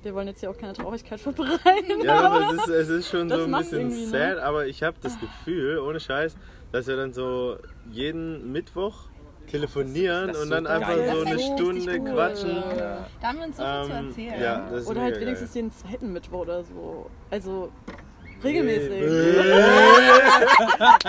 Wir 0.02 0.16
wollen 0.16 0.28
jetzt 0.28 0.40
hier 0.40 0.50
auch 0.50 0.58
keine 0.58 0.74
Traurigkeit 0.74 1.20
verbreiten. 1.20 2.02
Ja, 2.04 2.22
aber 2.22 2.54
es 2.54 2.62
ist, 2.62 2.68
es 2.70 2.90
ist 2.90 3.10
schon 3.10 3.30
so 3.30 3.44
ein 3.44 3.52
bisschen 3.52 3.90
ne? 3.90 4.08
sad, 4.08 4.38
aber 4.40 4.68
ich 4.68 4.82
habe 4.84 4.98
das 5.02 5.20
Gefühl, 5.20 5.80
ohne 5.80 6.00
Scheiß, 6.00 6.36
dass 6.72 6.88
wir 6.88 6.96
dann 6.96 7.14
so 7.14 7.58
jeden 7.92 8.52
Mittwoch 8.52 9.09
telefonieren 9.50 10.36
und 10.36 10.50
dann 10.50 10.68
einfach 10.68 10.94
so 10.96 11.22
eine 11.26 11.40
Stunde 11.40 12.00
cool. 12.00 12.12
quatschen. 12.14 12.56
Ja. 12.78 13.08
Da 13.22 13.28
haben 13.28 13.38
wir 13.40 13.46
uns 13.46 13.58
so 13.58 13.64
viel 13.64 13.84
zu 13.86 13.92
Ähm, 13.92 14.08
erzählen. 14.08 14.42
ja, 14.42 14.70
das 14.70 14.82
ist 14.82 14.88
Oder 14.88 15.02
halt 15.02 15.20
wenigstens 15.20 15.54
geil. 15.54 15.64
jeden 15.64 15.72
zweiten 15.72 16.14
Mittwoch 16.14 16.40
oder 16.42 16.64
so. 16.64 17.10
Also 17.32 17.72
regelmäßig. 18.44 19.04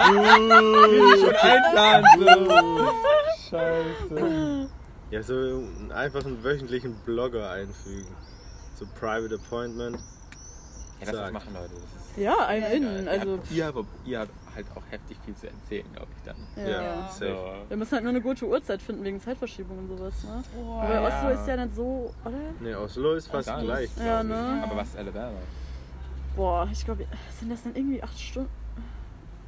Schon 0.01 1.35
einplanen, 1.37 2.07
so. 2.19 2.93
Scheiße. 3.51 4.69
Ja, 5.11 5.23
so 5.23 5.63
einfach 5.95 6.25
einen 6.25 6.43
wöchentlichen 6.45 6.95
Blogger 7.05 7.51
einfügen. 7.51 8.07
So 8.77 8.87
Private 8.99 9.35
Appointment. 9.35 9.99
Ja, 11.05 11.13
das 11.13 11.33
machen 11.33 11.55
Leute. 11.55 11.73
Ja, 12.17 12.37
ein 12.47 12.61
geil. 12.63 12.73
in. 12.75 13.09
Also, 13.09 13.39
ihr, 13.51 13.67
habt, 13.67 13.85
ihr 14.05 14.19
habt 14.21 14.31
halt 14.55 14.67
auch 14.75 14.83
heftig 14.91 15.17
viel 15.25 15.35
zu 15.35 15.47
erzählen, 15.49 15.87
glaube 15.95 16.09
ich 16.17 16.23
dann. 16.25 16.37
ja. 16.69 16.83
Ja, 16.83 17.09
safe. 17.09 17.55
Wir 17.69 17.77
müssen 17.77 17.93
halt 17.93 18.03
nur 18.05 18.11
eine 18.11 18.21
gute 18.21 18.47
Uhrzeit 18.47 18.81
finden 18.83 19.05
wegen 19.05 19.21
Zeitverschiebung 19.21 19.79
und 19.79 19.89
sowas, 19.89 20.25
ne? 20.25 20.43
Oh, 20.59 20.75
Aber 20.81 20.95
ja. 20.95 21.07
Oslo 21.07 21.31
ist 21.41 21.47
ja 21.49 21.57
nicht 21.65 21.75
so, 21.77 22.15
oder? 22.25 22.39
Ne, 22.61 22.79
Oslo 22.79 23.15
ist 23.15 23.27
fast 23.29 23.49
nicht. 23.49 23.61
gleich. 23.63 23.91
Ja, 23.99 24.23
ne? 24.23 24.63
Aber 24.65 24.77
was 24.77 24.89
ist 24.89 24.97
Alabama? 24.99 25.39
Boah, 26.37 26.69
ich 26.71 26.85
glaube, 26.85 27.07
sind 27.39 27.51
das 27.51 27.63
dann 27.63 27.75
irgendwie 27.75 28.03
acht 28.03 28.19
Stunden? 28.19 28.51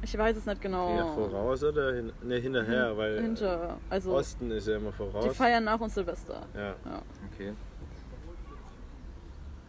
Ich 0.01 0.17
weiß 0.17 0.35
es 0.35 0.45
nicht 0.45 0.61
genau. 0.61 0.97
Ja, 0.97 1.05
voraus 1.13 1.63
oder 1.63 1.93
hin, 1.93 2.11
ne, 2.23 2.35
hinterher, 2.35 2.97
weil 2.97 3.21
Hinter, 3.21 3.77
also 3.89 4.13
Osten 4.15 4.51
ist 4.51 4.67
ja 4.67 4.75
immer 4.75 4.89
die 4.91 4.97
voraus. 4.97 5.37
feiern 5.37 5.63
nach 5.63 5.79
uns 5.79 5.93
Silvester. 5.93 6.41
Ja. 6.53 6.61
Ja. 6.85 7.01
Okay. 7.33 7.53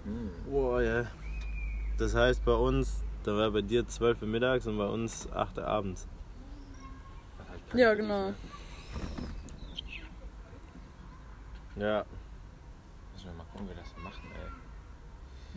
Hm. 0.04 0.30
Boah, 0.50 0.82
ja. 0.82 1.04
Das 1.98 2.16
heißt 2.16 2.44
bei 2.44 2.52
uns, 2.52 3.03
da 3.24 3.36
war 3.36 3.50
bei 3.50 3.62
dir 3.62 3.86
12 3.86 4.22
Uhr 4.22 4.28
mittags 4.28 4.66
und 4.66 4.78
bei 4.78 4.86
uns 4.86 5.30
8 5.32 5.58
Uhr 5.58 5.66
abends. 5.66 6.06
Ja, 7.72 7.94
genau. 7.94 8.32
Ja. 11.76 12.04
Müssen 13.12 13.26
wir 13.26 13.32
mal 13.32 13.44
gucken, 13.52 13.66
wie 13.66 13.70
wir 13.70 13.76
das 13.76 13.96
machen, 14.02 14.30
ey. 14.34 14.54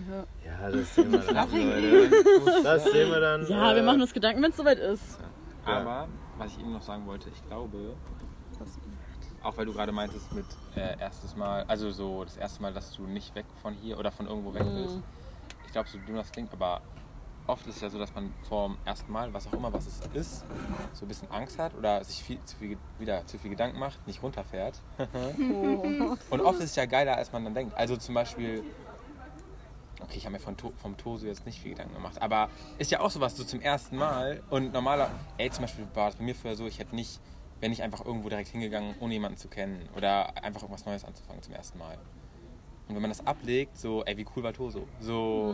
Ja, 0.10 0.26
Ja, 0.46 0.72
das 0.72 0.96
sehen 0.96 1.12
wir 1.12 1.20
dann, 1.20 1.52
Leute. 1.52 2.64
Das 2.64 2.84
sehen 2.86 3.12
wir 3.12 3.20
dann. 3.20 3.42
ja 3.48 3.76
wir 3.76 3.78
äh, 3.78 3.84
machen 3.84 4.02
uns 4.02 4.14
Gedanken, 4.14 4.42
wenn 4.42 4.52
es 4.52 4.58
soweit 4.58 4.80
ist. 4.80 5.20
Ja. 5.66 5.80
Aber, 5.80 6.08
was 6.38 6.54
ich 6.54 6.60
eben 6.60 6.72
noch 6.74 6.82
sagen 6.82 7.06
wollte, 7.06 7.30
ich 7.30 7.46
glaube, 7.48 7.96
auch 9.44 9.58
weil 9.58 9.66
du 9.66 9.74
gerade 9.74 9.92
meintest 9.92 10.34
mit 10.34 10.46
äh, 10.76 11.00
erstes 11.00 11.36
Mal, 11.36 11.66
also 11.68 11.92
so 11.92 12.24
das 12.24 12.38
erste 12.38 12.62
Mal, 12.62 12.74
dass 12.74 12.94
du 12.94 13.04
nicht 13.04 13.36
weg 13.36 13.46
von 13.62 13.74
hier 13.76 14.00
oder 14.00 14.12
von 14.12 14.28
irgendwo 14.28 14.54
weg 14.54 14.64
bist. 14.64 14.96
Mhm. 14.96 15.04
Ich 15.66 15.72
glaube, 15.74 15.90
so 15.90 15.98
dumm 16.06 16.16
das 16.16 16.32
klingt, 16.32 16.52
aber 16.54 16.82
oft 17.48 17.66
ist 17.68 17.78
es 17.78 17.82
ja 17.82 17.90
so, 17.90 17.98
dass 17.98 18.14
man 18.14 18.34
vorm 18.48 18.78
ersten 18.86 19.12
Mal, 19.12 19.34
was 19.34 19.48
auch 19.48 19.54
immer 19.54 19.72
was 19.74 19.88
es 19.88 20.02
ist, 20.14 20.46
so 20.94 21.06
ein 21.06 21.08
bisschen 21.08 21.32
Angst 21.32 21.58
hat 21.58 21.74
oder 21.76 22.04
sich 22.04 22.22
viel, 22.22 22.44
zu 22.44 22.58
viel, 22.58 22.78
wieder 23.00 23.26
zu 23.26 23.40
viel 23.40 23.50
Gedanken 23.50 23.80
macht, 23.80 24.06
nicht 24.06 24.22
runterfährt. 24.22 24.80
Und 26.30 26.42
oft 26.42 26.60
ist 26.60 26.72
es 26.72 26.76
ja 26.76 26.86
geiler, 26.86 27.16
als 27.16 27.32
man 27.32 27.44
dann 27.46 27.54
denkt. 27.54 27.76
Also 27.76 27.96
zum 27.98 28.14
Beispiel, 28.14 28.64
okay, 30.02 30.18
ich 30.18 30.26
habe 30.26 30.34
mir 30.34 30.40
von 30.40 30.56
vom 30.58 30.98
Toso 30.98 31.26
jetzt 31.26 31.46
nicht 31.46 31.62
viel 31.62 31.72
Gedanken 31.72 31.96
gemacht, 31.96 32.22
aber 32.22 32.50
ist 32.78 32.92
ja 32.92 33.00
auch 33.00 33.10
sowas 33.10 33.36
so 33.36 33.44
zum 33.44 33.62
ersten 33.62 33.98
Mal 33.98 34.44
und 34.50 34.74
normaler, 34.74 35.10
ey, 35.38 35.50
zum 35.50 35.64
Beispiel 35.64 35.88
war 35.94 36.10
es 36.10 36.16
bei 36.16 36.24
mir 36.24 36.36
früher 36.36 36.56
so, 36.56 36.68
ich 36.68 36.80
hätte 36.80 36.96
nicht, 36.96 37.20
wenn 37.62 37.72
ich 37.72 37.82
einfach 37.82 38.06
irgendwo 38.06 38.30
direkt 38.30 38.50
hingegangen, 38.50 38.96
ohne 39.00 39.14
jemanden 39.14 39.38
zu 39.38 39.48
kennen 39.48 39.88
oder 39.96 40.44
einfach 40.44 40.62
irgendwas 40.62 40.86
Neues 40.86 41.06
anzufangen 41.06 41.42
zum 41.42 41.54
ersten 41.54 41.80
Mal. 41.80 41.98
Und 42.88 42.96
wenn 42.96 43.02
man 43.02 43.12
das 43.12 43.26
ablegt, 43.28 43.78
so, 43.78 44.04
ey, 44.06 44.16
wie 44.18 44.26
cool 44.36 44.44
war 44.44 44.54
Toso? 44.54 44.88
So, 45.00 45.54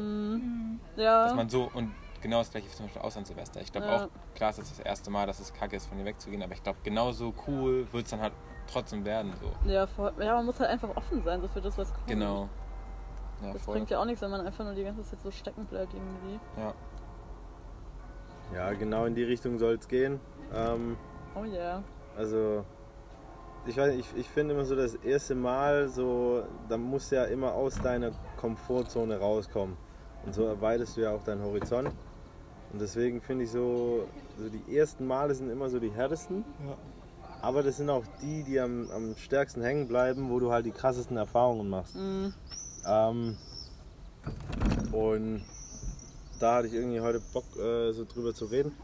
dass 0.95 1.03
Ja, 1.03 1.33
man 1.35 1.49
so, 1.49 1.69
und 1.73 1.91
genau 2.21 2.39
das 2.39 2.51
gleiche 2.51 2.67
wie 2.67 2.71
zum 2.71 2.85
Beispiel 2.85 3.01
Auslandssilvester. 3.01 3.61
Ich 3.61 3.71
glaube 3.71 3.87
Ja. 3.87 3.95
auch, 4.05 4.07
klar 4.35 4.51
ist 4.51 4.59
es 4.59 4.69
das 4.69 4.79
erste 4.79 5.09
Mal, 5.09 5.25
dass 5.25 5.39
es 5.39 5.51
kacke 5.53 5.75
ist, 5.75 5.87
von 5.87 5.97
hier 5.97 6.05
wegzugehen, 6.05 6.43
aber 6.43 6.53
ich 6.53 6.61
glaube, 6.63 6.79
genauso 6.83 7.33
cool 7.47 7.87
wird 7.91 8.05
es 8.05 8.11
dann 8.11 8.21
halt 8.21 8.33
trotzdem 8.71 9.03
werden, 9.03 9.33
so. 9.41 9.69
ja, 9.69 9.87
voll, 9.87 10.13
ja, 10.19 10.35
man 10.35 10.45
muss 10.45 10.59
halt 10.59 10.69
einfach 10.69 10.95
offen 10.95 11.21
sein, 11.23 11.41
so 11.41 11.47
für 11.47 11.59
das, 11.61 11.77
was 11.77 11.91
kommt. 11.93 12.07
Genau. 12.07 12.49
Ja, 13.41 13.51
Das 13.53 13.63
voll. 13.63 13.75
bringt 13.75 13.89
ja 13.89 13.99
auch 13.99 14.05
nichts, 14.05 14.21
wenn 14.21 14.31
man 14.31 14.41
einfach 14.45 14.63
nur 14.63 14.73
die 14.73 14.83
ganze 14.83 15.01
Zeit 15.03 15.19
so 15.21 15.31
stecken 15.31 15.65
bleibt 15.65 15.93
irgendwie. 15.93 16.39
Ja. 16.57 16.73
Ja, 18.53 18.71
genau 18.73 19.05
in 19.05 19.15
die 19.15 19.23
Richtung 19.23 19.57
soll 19.57 19.73
es 19.75 19.87
gehen. 19.87 20.19
Ähm, 20.53 20.95
Oh 21.35 21.43
yeah. 21.43 21.81
also, 22.15 22.63
ich 23.65 23.77
weiß 23.77 23.95
nicht, 23.95 24.11
ich, 24.13 24.21
ich 24.21 24.29
finde 24.29 24.53
immer 24.53 24.65
so 24.65 24.75
das 24.75 24.95
erste 24.95 25.35
Mal 25.35 25.87
so, 25.87 26.43
da 26.67 26.77
musst 26.77 27.11
du 27.11 27.15
ja 27.15 27.25
immer 27.25 27.53
aus 27.53 27.75
deiner 27.81 28.11
Komfortzone 28.37 29.17
rauskommen. 29.17 29.77
Und 30.25 30.35
so 30.35 30.45
erweiterst 30.45 30.97
du 30.97 31.01
ja 31.01 31.11
auch 31.11 31.23
deinen 31.23 31.43
Horizont. 31.43 31.89
Und 32.71 32.81
deswegen 32.81 33.21
finde 33.21 33.45
ich 33.45 33.51
so, 33.51 34.07
so 34.37 34.49
die 34.49 34.77
ersten 34.77 35.05
Male 35.05 35.33
sind 35.35 35.49
immer 35.49 35.69
so 35.69 35.79
die 35.79 35.91
härtesten. 35.91 36.43
Aber 37.41 37.61
das 37.61 37.77
sind 37.77 37.89
auch 37.89 38.03
die, 38.21 38.43
die 38.43 38.59
am, 38.59 38.89
am 38.91 39.15
stärksten 39.15 39.61
hängen 39.61 39.87
bleiben, 39.87 40.29
wo 40.29 40.39
du 40.39 40.51
halt 40.51 40.65
die 40.65 40.71
krassesten 40.71 41.17
Erfahrungen 41.17 41.69
machst. 41.69 41.95
Ähm, 42.85 43.37
und 44.91 45.41
da 46.39 46.55
hatte 46.55 46.67
ich 46.67 46.73
irgendwie 46.73 47.01
heute 47.01 47.21
Bock, 47.33 47.45
äh, 47.57 47.91
so 47.91 48.05
drüber 48.05 48.33
zu 48.33 48.45
reden. 48.45 48.75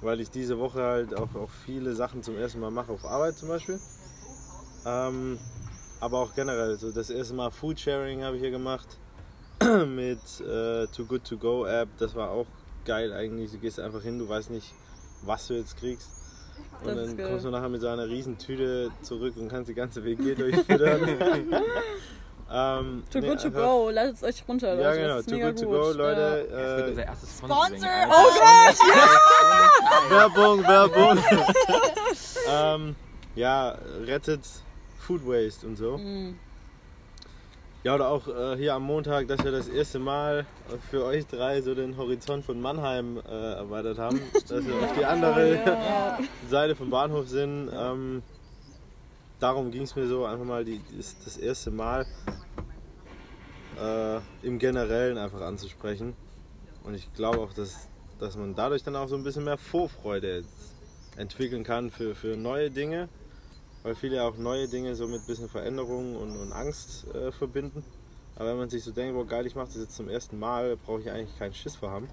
Weil 0.00 0.20
ich 0.20 0.30
diese 0.30 0.58
Woche 0.58 0.82
halt 0.82 1.14
auch, 1.14 1.34
auch 1.34 1.50
viele 1.66 1.94
Sachen 1.94 2.22
zum 2.22 2.36
ersten 2.36 2.60
Mal 2.60 2.70
mache, 2.70 2.92
auf 2.92 3.04
Arbeit 3.04 3.36
zum 3.36 3.48
Beispiel. 3.48 3.80
Ähm, 4.86 5.38
aber 6.00 6.18
auch 6.18 6.34
generell, 6.34 6.76
so 6.78 6.92
das 6.92 7.10
erste 7.10 7.34
Mal 7.34 7.50
Foodsharing 7.50 8.22
habe 8.22 8.36
ich 8.36 8.42
hier 8.42 8.52
gemacht 8.52 8.96
mit 9.60 10.18
äh, 10.40 10.86
Too 10.86 11.04
Good 11.06 11.24
To 11.24 11.36
Go 11.36 11.66
App. 11.66 11.88
Das 11.98 12.14
war 12.14 12.30
auch 12.30 12.46
geil 12.84 13.12
eigentlich. 13.12 13.50
Du 13.50 13.58
gehst 13.58 13.80
einfach 13.80 14.02
hin, 14.02 14.18
du 14.18 14.28
weißt 14.28 14.50
nicht, 14.50 14.72
was 15.22 15.48
du 15.48 15.54
jetzt 15.54 15.76
kriegst. 15.76 16.08
Und 16.84 16.96
Das 16.96 17.14
dann 17.14 17.16
kommst 17.16 17.44
du 17.44 17.50
nachher 17.50 17.68
mit 17.68 17.80
so 17.80 17.88
einer 17.88 18.08
riesen 18.08 18.38
Tüte 18.38 18.90
zurück 19.02 19.34
und 19.36 19.48
kannst 19.48 19.68
die 19.68 19.74
ganze 19.74 20.04
WG 20.04 20.34
durchfüttern. 20.36 21.00
ähm, 22.50 23.04
Too 23.12 23.20
nee, 23.20 23.28
good 23.28 23.38
to 23.40 23.46
einfach- 23.48 23.62
go, 23.62 23.90
ladet 23.90 24.14
es 24.16 24.22
euch 24.24 24.44
runter, 24.48 24.74
Leute. 24.74 24.82
Ja, 24.82 24.94
genau. 24.94 25.22
Too 25.22 25.30
mega 25.34 25.50
good 25.50 25.60
to 25.60 25.66
gut. 25.66 25.74
go, 25.74 25.90
Ja. 25.90 25.96
Leute. 25.96 26.48
Das 26.50 26.76
wird 26.78 26.88
unser 26.88 27.04
erstes 27.06 27.38
Sponsor! 27.38 27.56
Sponsoring. 27.66 28.08
Oh 28.10 28.30
Gott! 28.38 30.10
Werbung, 30.10 30.62
Werbung. 30.66 31.18
ähm, 32.50 32.96
ja, 33.34 33.76
rettet 34.06 34.40
Food 34.98 35.26
Waste 35.26 35.66
und 35.66 35.76
so. 35.76 35.98
Mhm. 35.98 36.38
Ja, 37.84 37.94
oder 37.94 38.08
auch 38.08 38.26
äh, 38.26 38.56
hier 38.56 38.74
am 38.74 38.82
Montag, 38.82 39.28
dass 39.28 39.44
wir 39.44 39.52
das 39.52 39.68
erste 39.68 39.98
Mal 40.00 40.44
für 40.90 41.04
euch 41.04 41.26
drei 41.26 41.62
so 41.62 41.74
den 41.74 41.96
Horizont 41.96 42.44
von 42.44 42.60
Mannheim 42.60 43.18
äh, 43.28 43.52
erweitert 43.54 43.98
haben. 43.98 44.20
Dass 44.48 44.66
wir 44.66 44.74
auf 44.74 44.92
die 44.98 45.04
andere 45.04 45.54
Ja. 45.66 46.18
Seite 46.50 46.74
vom 46.74 46.90
Bahnhof 46.90 47.28
sind. 47.28 47.70
Ähm, 47.72 48.22
darum 49.40 49.70
ging 49.70 49.82
es 49.82 49.96
mir 49.96 50.06
so, 50.06 50.24
einfach 50.24 50.44
mal 50.44 50.64
die, 50.64 50.80
das, 50.96 51.16
das 51.24 51.36
erste 51.36 51.70
Mal 51.70 52.06
äh, 53.80 54.20
im 54.42 54.58
Generellen 54.58 55.18
einfach 55.18 55.40
anzusprechen. 55.40 56.14
Und 56.84 56.94
ich 56.94 57.12
glaube 57.12 57.38
auch, 57.38 57.52
dass, 57.52 57.88
dass 58.18 58.36
man 58.36 58.54
dadurch 58.54 58.82
dann 58.82 58.96
auch 58.96 59.08
so 59.08 59.16
ein 59.16 59.22
bisschen 59.22 59.44
mehr 59.44 59.58
Vorfreude 59.58 60.44
entwickeln 61.16 61.64
kann 61.64 61.90
für, 61.90 62.14
für 62.14 62.36
neue 62.36 62.70
Dinge. 62.70 63.08
Weil 63.82 63.94
viele 63.94 64.22
auch 64.24 64.36
neue 64.36 64.68
Dinge 64.68 64.94
so 64.96 65.06
mit 65.06 65.20
ein 65.20 65.26
bisschen 65.26 65.48
Veränderung 65.48 66.16
und, 66.16 66.36
und 66.36 66.52
Angst 66.52 67.06
äh, 67.14 67.30
verbinden. 67.30 67.84
Aber 68.34 68.50
wenn 68.50 68.58
man 68.58 68.70
sich 68.70 68.82
so 68.82 68.90
denkt, 68.90 69.14
boah 69.14 69.26
geil, 69.26 69.46
ich 69.46 69.54
mache 69.54 69.66
das 69.66 69.76
jetzt 69.76 69.96
zum 69.96 70.08
ersten 70.08 70.38
Mal, 70.38 70.76
brauche 70.76 71.00
ich 71.00 71.10
eigentlich 71.10 71.36
keinen 71.38 71.54
Schiss 71.54 71.76
vor 71.76 71.90
haben. 71.90 72.08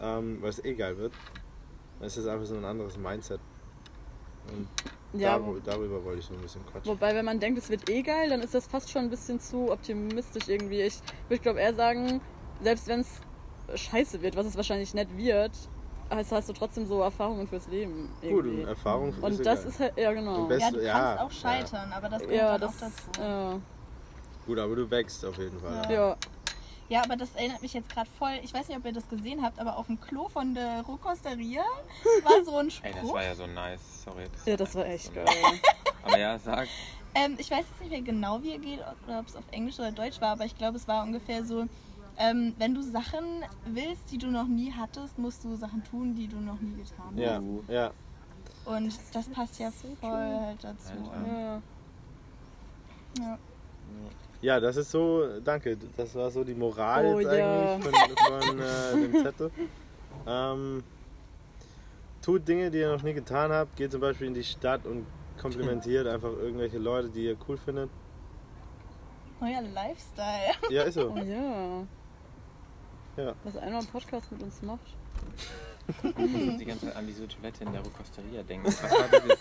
Ähm, 0.00 0.40
weil 0.40 0.50
es 0.50 0.64
eh 0.64 0.74
geil 0.74 0.96
wird. 0.98 1.12
Dann 1.98 2.08
ist 2.08 2.18
einfach 2.26 2.46
so 2.46 2.54
ein 2.56 2.64
anderes 2.64 2.96
Mindset. 2.96 3.40
Und 4.52 4.68
Ja, 5.20 5.38
darüber, 5.38 5.60
darüber 5.64 6.04
wollte 6.04 6.20
ich 6.20 6.26
so 6.26 6.34
ein 6.34 6.40
bisschen 6.40 6.64
quatschen. 6.66 6.90
Wobei, 6.92 7.14
wenn 7.14 7.24
man 7.24 7.38
denkt, 7.40 7.58
es 7.58 7.70
wird 7.70 7.88
eh 7.88 8.02
geil, 8.02 8.28
dann 8.28 8.40
ist 8.40 8.54
das 8.54 8.66
fast 8.66 8.90
schon 8.90 9.02
ein 9.02 9.10
bisschen 9.10 9.40
zu 9.40 9.70
optimistisch 9.70 10.48
irgendwie. 10.48 10.82
Ich 10.82 11.00
würde, 11.28 11.42
glaube 11.42 11.60
eher 11.60 11.74
sagen, 11.74 12.20
selbst 12.62 12.88
wenn 12.88 13.00
es 13.00 13.20
scheiße 13.74 14.20
wird, 14.22 14.36
was 14.36 14.46
es 14.46 14.56
wahrscheinlich 14.56 14.92
nicht 14.94 15.16
wird, 15.16 15.52
hast, 16.10 16.32
hast 16.32 16.48
du 16.48 16.52
trotzdem 16.52 16.86
so 16.86 17.00
Erfahrungen 17.00 17.46
fürs 17.46 17.66
Leben. 17.68 18.08
Gut, 18.20 18.30
Irgendwie. 18.30 18.62
und 18.62 18.68
Erfahrung 18.68 19.08
ist 19.10 19.22
Und 19.22 19.38
ja 19.38 19.44
das 19.44 19.60
geil. 19.60 19.68
ist 19.68 19.80
halt, 19.80 19.98
ja 19.98 20.12
genau. 20.12 20.34
Am 20.42 20.48
besten- 20.48 20.74
Ja, 20.74 20.80
du 20.80 20.84
Ja, 20.86 20.92
kannst 20.92 21.22
auch 21.22 21.30
ja. 21.44 21.50
scheitern, 21.50 21.92
aber 21.92 22.08
das 22.08 22.22
gehört 22.22 22.36
Ja, 22.36 22.58
dann 22.58 22.60
das, 22.60 22.82
auch 22.82 22.90
dazu. 23.16 23.54
äh, 23.56 23.60
Gut, 24.46 24.58
aber 24.58 24.76
du 24.76 24.90
wächst 24.90 25.24
auf 25.24 25.38
jeden 25.38 25.58
Fall. 25.58 25.90
Ja. 25.90 26.16
Ja. 26.88 26.98
Ja, 26.98 27.04
aber 27.04 27.16
das 27.16 27.34
erinnert 27.34 27.62
mich 27.62 27.72
jetzt 27.74 27.88
gerade 27.88 28.08
voll. 28.18 28.38
Ich 28.42 28.52
weiß 28.54 28.68
nicht, 28.68 28.76
ob 28.76 28.84
ihr 28.84 28.92
das 28.92 29.08
gesehen 29.08 29.42
habt, 29.42 29.58
aber 29.58 29.76
auf 29.78 29.86
dem 29.86 30.00
Klo 30.00 30.28
von 30.28 30.54
der 30.54 30.82
Rocosteria 30.82 31.62
war 32.22 32.44
so 32.44 32.56
ein 32.56 32.68
Ey, 32.82 32.92
das 32.92 33.00
Spruch. 33.00 33.14
war 33.14 33.24
ja 33.24 33.34
so 33.34 33.46
nice. 33.46 34.04
Sorry. 34.04 34.24
ja, 34.46 34.56
das 34.56 34.74
war 34.74 34.86
echt 34.86 35.06
so 35.06 35.12
geil. 35.12 35.24
nice. 35.24 35.60
Aber 36.02 36.18
ja, 36.18 36.38
sag. 36.38 36.68
Ähm, 37.14 37.36
ich 37.38 37.50
weiß 37.50 37.64
jetzt 37.70 37.80
nicht 37.80 37.90
mehr 37.90 38.02
genau, 38.02 38.42
wie 38.42 38.52
er 38.52 38.58
geht 38.58 38.80
oder 39.06 39.20
ob 39.20 39.28
es 39.28 39.36
auf 39.36 39.44
Englisch 39.52 39.78
oder 39.78 39.92
Deutsch 39.92 40.20
war, 40.20 40.30
aber 40.32 40.44
ich 40.44 40.56
glaube, 40.58 40.76
es 40.76 40.86
war 40.88 41.04
ungefähr 41.04 41.44
so, 41.44 41.64
ähm, 42.18 42.54
wenn 42.58 42.74
du 42.74 42.82
Sachen 42.82 43.24
willst, 43.66 44.10
die 44.10 44.18
du 44.18 44.26
noch 44.28 44.46
nie 44.46 44.72
hattest, 44.72 45.16
musst 45.18 45.44
du 45.44 45.54
Sachen 45.56 45.82
tun, 45.84 46.14
die 46.14 46.26
du 46.28 46.36
noch 46.40 46.60
nie 46.60 46.74
getan 46.76 47.16
Ja, 47.16 47.36
hast. 47.36 47.68
ja. 47.68 47.90
Und 48.64 48.92
das 49.12 49.28
passt 49.28 49.58
ja 49.58 49.70
voll 50.00 50.10
halt 50.10 50.62
dazu. 50.64 50.92
Alter. 50.92 51.28
Ja. 51.28 51.62
Ja. 53.20 53.38
Ja, 54.44 54.60
das 54.60 54.76
ist 54.76 54.90
so, 54.90 55.40
danke, 55.42 55.78
das 55.96 56.14
war 56.14 56.30
so 56.30 56.44
die 56.44 56.54
Moral 56.54 57.06
Oh, 57.06 57.18
jetzt 57.18 57.32
ja. 57.32 57.76
eigentlich 57.76 58.20
von, 58.20 58.42
von 58.42 58.60
äh, 58.60 59.08
dem 59.08 59.22
Zettel. 59.22 59.50
Ähm, 60.26 60.84
tut 62.20 62.46
Dinge, 62.46 62.70
die 62.70 62.76
ihr 62.80 62.92
noch 62.92 63.02
nie 63.02 63.14
getan 63.14 63.50
habt, 63.50 63.74
geht 63.74 63.90
zum 63.90 64.02
Beispiel 64.02 64.26
in 64.26 64.34
die 64.34 64.44
Stadt 64.44 64.84
und 64.84 65.06
komplimentiert 65.40 66.06
einfach 66.06 66.28
irgendwelche 66.28 66.76
Leute, 66.76 67.08
die 67.08 67.24
ihr 67.24 67.38
cool 67.48 67.56
findet. 67.56 67.88
Neuer 69.40 69.62
Lifestyle. 69.62 70.52
Ja, 70.68 70.82
ist 70.82 70.94
so. 70.94 71.10
Oh 71.10 71.16
ja. 71.16 71.86
Ja. 73.16 73.34
Was 73.44 73.56
einer 73.56 73.78
im 73.78 73.86
Podcast 73.86 74.30
mit 74.30 74.42
uns 74.42 74.60
macht. 74.60 74.94
Ich 76.02 76.46
muss 76.46 76.58
die 76.58 76.66
ganze 76.66 76.84
Zeit 76.84 76.96
an 76.96 77.06
diese 77.06 77.26
Toilette 77.28 77.64
in 77.64 77.72
der 77.72 77.80
Rocosteria 77.80 78.42
denken. 78.42 78.66
Was 78.66 78.82
war 78.82 79.08
dieses, 79.08 79.38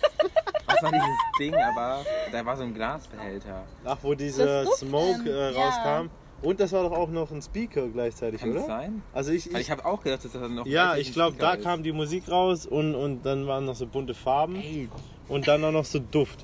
war 0.84 0.92
dieses 0.92 1.08
Ding? 1.40 1.56
Aber 1.56 2.06
da 2.32 2.46
war 2.46 2.56
so 2.58 2.64
ein 2.64 2.74
Glasbehälter. 2.74 3.64
Ach, 3.86 3.98
wo 4.02 4.14
dieser 4.14 4.46
Das 4.46 4.66
Duft, 4.66 4.80
Smoke 4.80 5.30
äh, 5.30 5.50
ähm, 5.50 5.56
ja. 5.56 5.62
rauskam. 5.62 6.10
Und 6.42 6.60
das 6.60 6.74
war 6.74 6.84
doch 6.84 6.92
auch 6.92 7.08
noch 7.10 7.32
ein 7.32 7.42
Speaker 7.42 7.88
gleichzeitig, 7.88 8.42
Kann 8.42 8.54
das 8.54 8.66
oder? 8.66 8.74
sein? 8.74 9.02
Also 9.14 9.32
ich, 9.32 9.48
Weil 9.54 9.62
ich, 9.62 9.68
ich 9.68 9.72
habe 9.72 9.86
auch 9.86 10.02
gedacht, 10.04 10.26
dass 10.26 10.34
das 10.34 10.50
noch 10.50 10.66
ja, 10.66 10.96
ich 10.98 11.14
glaube, 11.14 11.38
da 11.40 11.56
kam 11.56 11.84
die 11.84 11.94
Musik 11.94 12.30
raus 12.30 12.66
und, 12.66 12.96
und 12.96 13.26
dann 13.26 13.48
waren 13.48 13.64
noch 13.66 13.76
so 13.76 13.88
bunte 13.88 14.14
Farben 14.14 14.58
Ey, 14.58 14.90
und 15.30 15.48
dann 15.48 15.64
auch 15.64 15.72
noch 15.72 15.86
so 15.86 16.00
Duft. 16.00 16.44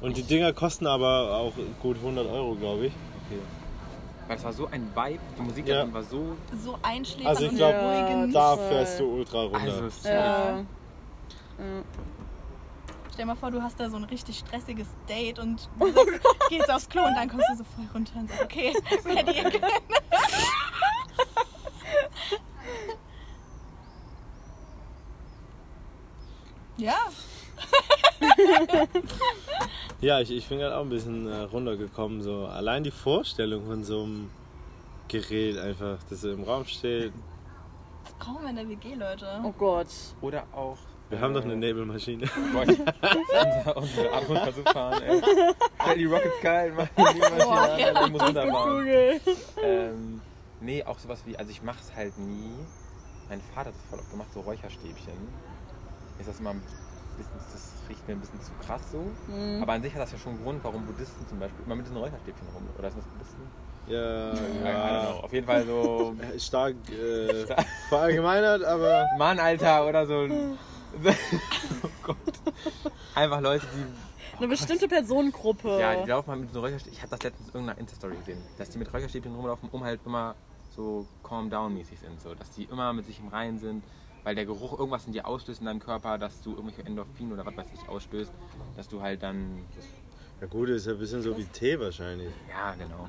Und 0.00 0.16
die 0.16 0.24
Dinger 0.24 0.52
kosten 0.52 0.86
aber 0.88 1.36
auch 1.38 1.52
gut 1.80 1.96
100 1.96 2.26
Euro, 2.28 2.56
glaube 2.56 2.86
ich. 2.86 2.92
okay. 2.92 3.40
Weil 4.26 4.36
es 4.36 4.42
war 4.44 4.52
so 4.52 4.66
ein 4.66 4.90
Vibe, 4.94 5.20
die 5.38 5.42
Musik 5.42 5.68
Ja. 5.68 5.76
davon 5.76 5.94
war 5.94 6.02
so. 6.02 6.36
So 6.64 6.76
einschläfern 6.82 7.26
Also 7.28 7.44
ich 7.44 7.50
und 7.52 7.56
glaub. 7.56 8.32
Da 8.32 8.56
fährst 8.56 8.98
du 8.98 9.04
ultra 9.04 9.42
runter. 9.44 9.60
Also, 9.60 9.88
safe. 9.90 10.08
Ja. 10.08 10.64
Stell 13.16 13.24
dir 13.24 13.32
mal 13.32 13.36
vor, 13.36 13.50
du 13.50 13.62
hast 13.62 13.80
da 13.80 13.88
so 13.88 13.96
ein 13.96 14.04
richtig 14.04 14.40
stressiges 14.40 14.88
Date 15.08 15.38
und 15.38 15.70
du 15.80 15.90
sagst, 15.90 16.20
gehst 16.50 16.70
aufs 16.70 16.86
Klo 16.86 17.02
und 17.02 17.14
dann 17.14 17.30
kommst 17.30 17.46
du 17.50 17.56
so 17.56 17.64
voll 17.64 17.86
runter 17.94 18.12
und 18.16 18.28
sagst, 18.28 18.44
okay, 18.44 18.74
ready 19.06 19.40
again. 19.40 19.62
Ja, 26.76 26.98
Ja, 30.02 30.20
ich, 30.20 30.30
ich 30.30 30.46
bin 30.46 30.58
gerade 30.58 30.76
auch 30.76 30.82
ein 30.82 30.90
bisschen 30.90 31.26
äh, 31.26 31.36
runtergekommen. 31.44 32.20
So. 32.20 32.44
Allein 32.44 32.84
die 32.84 32.90
Vorstellung 32.90 33.64
von 33.64 33.82
so 33.82 34.02
einem 34.02 34.30
Gerät 35.08 35.56
einfach, 35.56 35.96
das 36.10 36.20
so 36.20 36.32
im 36.32 36.42
Raum 36.42 36.66
steht. 36.66 37.14
das 38.04 38.12
brauchen 38.18 38.42
wir 38.42 38.50
in 38.50 38.56
der 38.56 38.68
WG, 38.68 38.94
Leute. 38.94 39.40
Oh 39.42 39.52
Gott. 39.52 39.88
Oder 40.20 40.44
auch. 40.52 40.76
Wir 41.08 41.20
haben 41.20 41.34
doch 41.34 41.44
eine 41.44 41.56
Nebelmaschine. 41.56 42.26
Boah, 42.52 42.62
unser, 42.66 43.76
unsere 43.76 44.12
Art 44.12 44.28
runterzufahren, 44.28 45.02
ey. 45.04 45.22
Stell 45.82 45.98
die 45.98 46.04
Rockets 46.06 46.40
geil, 46.42 46.72
mach 46.76 46.88
die 46.96 47.00
Maschine 47.02 47.44
Boah, 47.44 47.58
an, 47.60 47.78
ja. 47.78 47.86
Alter, 47.86 48.06
ich 48.06 48.12
muss 48.12 48.22
runterfahren. 48.22 49.20
Ähm, 49.62 50.20
nee, 50.60 50.82
auch 50.82 50.98
sowas 50.98 51.20
wie, 51.24 51.36
also 51.36 51.50
ich 51.50 51.62
mach's 51.62 51.92
halt 51.94 52.18
nie. 52.18 52.50
Mein 53.28 53.40
Vater 53.54 53.68
hat 53.68 53.74
das 53.74 53.82
voll 53.90 53.98
oft 54.00 54.10
gemacht, 54.10 54.28
so 54.34 54.40
Räucherstäbchen. 54.40 55.14
Ist 56.18 56.28
das 56.28 56.40
immer 56.40 56.50
ein 56.50 56.62
bisschen, 57.16 57.32
das 57.52 57.72
riecht 57.88 58.06
mir 58.08 58.14
ein 58.14 58.20
bisschen 58.20 58.40
zu 58.40 58.50
krass 58.66 58.82
so. 58.90 59.04
Mhm. 59.32 59.62
Aber 59.62 59.74
an 59.74 59.82
sich 59.82 59.92
hat 59.94 60.02
das 60.02 60.10
ja 60.12 60.18
schon 60.18 60.32
einen 60.34 60.42
Grund, 60.42 60.64
warum 60.64 60.84
Buddhisten 60.86 61.26
zum 61.28 61.38
Beispiel 61.38 61.64
immer 61.66 61.76
mit 61.76 61.86
diesen 61.86 61.98
Räucherstäbchen 61.98 62.46
rum. 62.54 62.62
Oder 62.78 62.88
ist 62.88 62.96
das 62.96 63.04
Buddhisten? 63.04 63.42
Ja, 63.88 64.34
ja. 64.68 65.10
Auf 65.22 65.32
jeden 65.32 65.46
Fall 65.46 65.64
so 65.64 66.16
Äh, 66.34 66.38
Stark 66.40 66.74
äh, 66.90 67.46
verallgemeinert, 67.88 68.64
aber 68.64 69.06
Mann, 69.18 69.38
Alter, 69.38 69.86
oder 69.86 70.04
so. 70.06 70.22
ein- 70.22 70.58
oh 71.82 71.88
Gott. 72.02 72.16
Einfach 73.14 73.40
Leute, 73.40 73.66
die 73.74 74.38
Eine 74.38 74.48
bestimmte 74.48 74.88
Personengruppe. 74.88 75.78
Ja, 75.80 76.02
die 76.02 76.08
laufen 76.08 76.30
halt 76.30 76.40
mit 76.40 76.52
so 76.52 76.60
Räucherstäbchen. 76.60 76.92
Ich 76.92 77.02
habe 77.02 77.10
das 77.10 77.22
letztens 77.22 77.48
in 77.48 77.54
irgendeiner 77.54 77.78
Insta-Story 77.80 78.16
gesehen, 78.16 78.42
dass 78.58 78.70
die 78.70 78.78
mit 78.78 78.92
Räucherstäbchen 78.92 79.34
rumlaufen, 79.34 79.68
um 79.70 79.84
halt 79.84 80.00
immer 80.04 80.34
so 80.74 81.06
calm 81.22 81.50
down 81.50 81.74
mäßig 81.74 81.98
sind. 81.98 82.20
So. 82.20 82.34
Dass 82.34 82.50
die 82.50 82.64
immer 82.64 82.92
mit 82.92 83.06
sich 83.06 83.18
im 83.18 83.28
Reinen 83.28 83.58
sind, 83.58 83.82
weil 84.24 84.34
der 84.34 84.44
Geruch 84.44 84.78
irgendwas 84.78 85.06
in 85.06 85.12
dir 85.12 85.26
auslöst 85.26 85.60
in 85.60 85.66
deinem 85.66 85.80
Körper, 85.80 86.18
dass 86.18 86.42
du 86.42 86.50
irgendwelche 86.50 86.84
Endorphin 86.84 87.32
oder 87.32 87.46
was 87.46 87.56
weiß 87.56 87.66
ich 87.74 87.88
ausstößt, 87.88 88.32
dass 88.76 88.88
du 88.88 89.00
halt 89.00 89.22
dann. 89.22 89.64
ja 90.40 90.46
gut, 90.46 90.68
ist 90.68 90.86
ja 90.86 90.92
ein 90.92 90.98
bisschen 90.98 91.22
so 91.22 91.36
wie 91.36 91.44
Tee 91.44 91.78
wahrscheinlich. 91.78 92.30
Ja, 92.50 92.74
genau. 92.74 93.08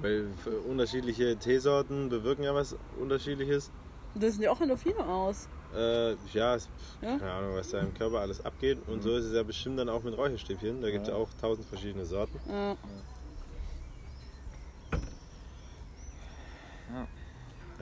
Weil 0.00 0.28
unterschiedliche 0.68 1.36
Teesorten 1.36 2.08
bewirken 2.08 2.44
ja 2.44 2.54
was 2.54 2.76
unterschiedliches. 3.00 3.70
Das 4.14 4.34
sind 4.34 4.42
ja 4.42 4.50
auch 4.50 4.60
Endorphine 4.60 5.04
aus. 5.04 5.48
Äh, 5.76 6.14
ja, 6.32 6.54
es, 6.54 6.68
Ja? 7.02 7.18
keine 7.18 7.30
Ahnung, 7.32 7.56
was 7.56 7.70
da 7.70 7.80
im 7.80 7.92
Körper 7.94 8.20
alles 8.20 8.44
abgeht. 8.44 8.78
Und 8.86 9.02
so 9.02 9.14
ist 9.16 9.26
es 9.26 9.32
ja 9.34 9.42
bestimmt 9.42 9.78
dann 9.78 9.88
auch 9.88 10.02
mit 10.02 10.16
Räucherstäbchen. 10.16 10.80
Da 10.80 10.90
gibt 10.90 11.02
es 11.04 11.08
ja 11.10 11.14
auch 11.14 11.28
tausend 11.40 11.66
verschiedene 11.68 12.04
Sorten. 12.06 12.38
Ja. 12.48 12.76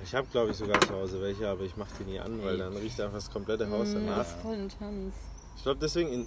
Ich 0.02 0.14
habe, 0.14 0.26
glaube 0.30 0.50
ich, 0.50 0.56
sogar 0.56 0.80
zu 0.80 0.92
Hause 0.94 1.20
welche, 1.22 1.48
aber 1.48 1.62
ich 1.62 1.76
mache 1.76 1.90
die 2.00 2.04
nie 2.10 2.20
an, 2.20 2.42
weil 2.44 2.58
dann 2.58 2.76
riecht 2.76 3.00
einfach 3.00 3.16
das 3.16 3.30
komplette 3.30 3.68
Haus 3.70 3.90
Mm, 3.90 3.94
danach. 3.94 4.18
Das 4.18 4.28
ist 4.32 4.40
voll 4.40 4.54
intens. 4.56 5.14
Ich 5.56 5.62
glaube, 5.62 5.78
deswegen 5.80 6.12
in, 6.12 6.26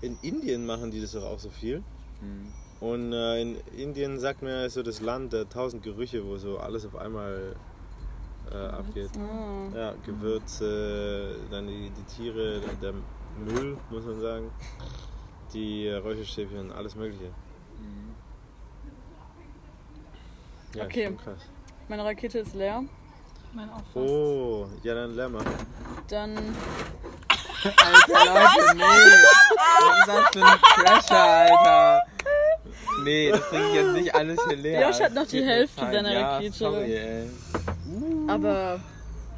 in 0.00 0.18
Indien 0.22 0.66
machen 0.66 0.90
die 0.90 1.00
das 1.00 1.12
doch 1.12 1.24
auch 1.24 1.38
so 1.38 1.50
viel. 1.50 1.82
Mhm. 2.20 2.52
Und 2.80 3.12
äh, 3.12 3.40
in 3.42 3.56
Indien 3.76 4.18
sagt 4.18 4.42
man 4.42 4.50
ja, 4.52 4.68
so 4.68 4.82
das 4.82 5.00
Land 5.00 5.32
der 5.32 5.48
tausend 5.48 5.82
Gerüche, 5.82 6.24
wo 6.26 6.36
so 6.36 6.58
alles 6.58 6.84
auf 6.86 6.96
einmal 6.96 7.54
äh, 8.50 8.56
abgeht. 8.56 9.10
Ah. 9.18 9.76
Ja, 9.76 9.94
Gewürze, 10.04 11.36
dann 11.50 11.66
die, 11.66 11.90
die 11.90 12.02
Tiere, 12.04 12.60
der, 12.60 12.92
der 12.92 13.00
Müll, 13.38 13.76
muss 13.90 14.04
man 14.04 14.20
sagen. 14.20 14.50
Die 15.52 15.88
Räucherstäbchen, 15.90 16.72
alles 16.72 16.94
Mögliche. 16.94 17.30
Ja, 20.74 20.84
Okay. 20.84 21.16
Meine 21.88 22.04
Rakete 22.04 22.38
ist 22.38 22.54
leer. 22.54 22.82
Mein 23.52 23.68
fast. 23.68 23.96
Oh, 23.96 24.66
ja, 24.82 24.94
dann 24.94 25.14
leer 25.14 25.28
mal. 25.28 25.44
Dann. 26.08 26.34
Alter, 27.64 28.24
Leute, 28.24 28.76
nee. 28.76 28.82
Was 29.80 29.98
ist 29.98 30.08
das 30.08 30.28
für 30.32 30.44
ein 30.44 30.58
Pressure, 30.58 31.16
Alter? 31.18 32.02
Nee, 33.04 33.30
das 33.30 33.48
trinke 33.50 33.68
ich 33.68 33.74
jetzt 33.74 33.92
nicht 33.92 34.14
alles 34.14 34.40
hier 34.48 34.56
leer. 34.56 34.88
Josh 34.88 35.00
hat 35.00 35.12
noch 35.12 35.26
die 35.26 35.44
Hälfte 35.44 35.80
seiner 35.80 36.12
ja, 36.12 36.36
Rakete. 36.36 36.56
Sorry, 36.56 36.94
ey. 36.94 37.30
Aber. 38.28 38.80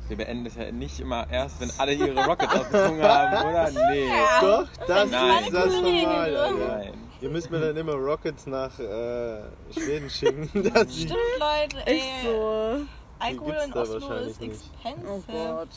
Wir 0.08 0.16
beenden 0.18 0.44
das 0.44 0.54
ja 0.56 0.70
nicht 0.70 1.00
immer 1.00 1.26
erst, 1.30 1.60
wenn 1.60 1.70
alle 1.78 1.94
ihre 1.94 2.24
Rockets 2.26 2.54
aufgezogen 2.60 3.02
haben, 3.02 3.48
oder? 3.48 3.70
Nee. 3.70 4.08
Doch, 4.42 4.68
das 4.86 5.10
Nein. 5.10 5.44
ist 5.44 5.54
das 5.54 5.72
normal. 5.80 6.54
Nein. 6.58 6.92
Ihr 7.22 7.30
müsst 7.30 7.50
mir 7.50 7.58
dann 7.60 7.76
immer 7.76 7.94
Rockets 7.94 8.46
nach 8.46 8.78
äh, 8.78 9.40
Schweden 9.72 10.10
schicken. 10.10 10.50
Dass 10.74 10.94
Stimmt, 10.94 11.14
Leute, 11.38 11.86
ey. 11.86 11.94
Echt 11.96 12.04
so. 12.22 12.76
Alkohol 13.18 13.56
in 13.64 13.70
da 13.72 13.80
Oslo 13.80 13.94
wahrscheinlich 14.02 14.30
ist 14.32 14.40
nicht. 14.42 14.52
expensive. 14.84 15.08
Oh 15.08 15.32
Gott. 15.32 15.68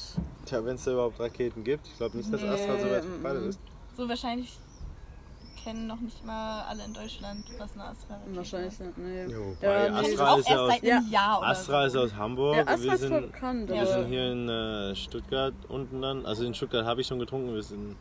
tja, 0.45 0.65
wenn 0.65 0.75
es 0.75 0.83
da 0.83 0.91
überhaupt 0.91 1.19
Raketen 1.21 1.63
gibt. 1.63 1.87
Ich 1.87 1.95
glaube 1.97 2.17
nicht, 2.17 2.33
dass 2.33 2.41
Nee, 2.41 2.47
Astra 2.49 2.77
so 2.79 2.89
weit 2.91 3.05
verbreitet 3.05 3.43
ist. 3.45 3.59
So 3.95 4.09
wahrscheinlich 4.09 4.57
kennen 5.67 5.85
noch 5.87 5.99
nicht 5.99 6.25
mal 6.25 6.63
alle 6.63 6.85
in 6.85 6.93
Deutschland, 6.93 7.43
was 7.57 7.69
eine 7.75 8.37
Wahrscheinlich 8.37 8.71
ist. 8.71 8.79
nicht. 8.79 8.97
Nee. 8.97 9.25
Jo, 9.25 9.57
Ja, 9.61 9.87
Astra 9.97 10.33
auch 10.33 10.37
ist 10.37 10.47
ja 10.49 10.55
erst 10.55 10.61
aus, 10.61 10.71
seit 10.71 10.83
einem 10.91 11.11
Jahr 11.11 11.39
oder 11.39 11.47
Astra 11.49 11.85
ist 11.85 11.97
aus 11.97 12.15
Hamburg. 12.15 12.55
Ja, 12.55 12.61
Astra 12.67 12.83
wir 12.83 12.93
ist 12.93 12.99
sind, 13.01 13.31
bekannt. 13.33 13.69
Ja. 13.69 13.75
wir 13.75 13.85
sind 13.87 14.07
hier 14.07 14.31
in 14.31 14.47
äh, 14.49 14.95
Stuttgart 14.95 15.53
unten 15.67 16.01
dann. 16.01 16.25
Also 16.25 16.45
in 16.45 16.53
Stuttgart 16.53 16.85
habe 16.85 17.01
ich 17.01 17.07
schon 17.07 17.19
getrunken. 17.19 17.53
Wir 17.53 17.63
sind 17.63 17.97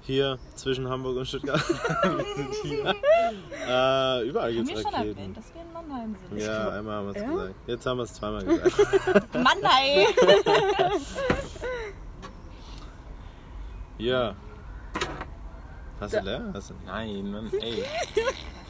hier 0.00 0.38
zwischen 0.54 0.88
Hamburg 0.88 1.18
und 1.18 1.26
Stuttgart. 1.28 1.60
wir 1.68 2.24
sind 2.36 2.54
hier. 2.62 2.94
Äh, 3.68 4.28
überall 4.28 4.48
Haben 4.48 4.54
gibt 4.56 4.68
wir 4.68 4.76
es 4.76 4.82
schon 4.82 4.94
Raketen. 4.94 5.18
erwähnt, 5.18 5.36
dass 5.36 5.54
wir 5.54 5.60
in 5.60 5.72
Mannheim 5.74 6.16
sind? 6.30 6.38
Ja, 6.40 6.68
einmal 6.70 6.96
haben 6.96 7.06
wir 7.12 7.16
es 7.16 7.22
Ja? 7.22 7.28
gesagt. 7.30 7.54
Jetzt 7.66 7.84
haben 7.86 7.96
wir 7.98 8.04
es 8.04 8.14
zweimal 8.14 8.44
gesagt. 8.46 9.34
Mann, 9.34 9.58
ey! 9.78 10.06
ja. 13.98 14.34
Hast 16.00 16.12
du 16.14 16.18
Da- 16.18 16.22
leer? 16.22 16.50
Hast 16.54 16.70
du? 16.70 16.74
Nein, 16.86 17.30
Mann, 17.30 17.52
ey. 17.60 17.84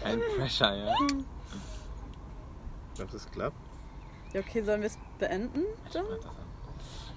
Kein 0.03 0.21
Pressure, 0.37 0.75
ja. 0.77 0.95
Glaubst 2.97 3.13
du, 3.15 3.17
es 3.19 3.31
klappt? 3.31 3.57
Ja, 4.33 4.41
okay, 4.41 4.63
sollen 4.63 4.81
wir 4.81 4.87
es 4.89 4.99
beenden? 5.19 5.65
Dann, 5.93 6.05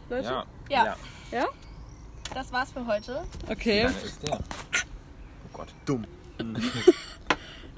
Leute? 0.10 0.24
Ja. 0.30 0.46
Ja. 0.70 0.96
ja. 1.32 1.46
Das 2.34 2.52
war's 2.52 2.72
für 2.72 2.86
heute. 2.86 3.24
Okay. 3.50 3.82
Wie 3.82 3.84
lange 3.84 3.98
ist 4.06 4.24
der? 4.24 4.36
Oh 4.40 5.50
Gott. 5.54 5.68
Dumm. 5.86 6.06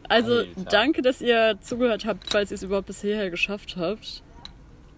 Also 0.09 0.39
Alter. 0.39 0.61
danke, 0.69 1.01
dass 1.01 1.21
ihr 1.21 1.57
zugehört 1.61 2.05
habt, 2.05 2.29
falls 2.29 2.51
ihr 2.51 2.55
es 2.55 2.61
überhaupt 2.63 2.87
bis 2.87 3.01
hierher 3.01 3.29
geschafft 3.31 3.77
habt. 3.77 4.21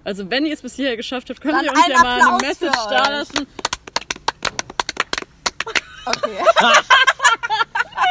Also 0.04 0.30
wenn 0.32 0.46
ihr 0.48 0.54
es 0.54 0.64
bis 0.64 0.76
hierher 0.76 0.98
geschafft 0.98 1.30
habt, 1.30 1.40
könnt 1.40 1.54
Dann 1.54 1.66
ihr 1.66 1.72
uns 1.72 1.88
ja 1.88 2.02
mal 2.02 2.20
eine 2.22 2.38
Message 2.48 2.76
da 2.90 3.10
lassen. 3.10 3.48
Okay. 6.08 6.38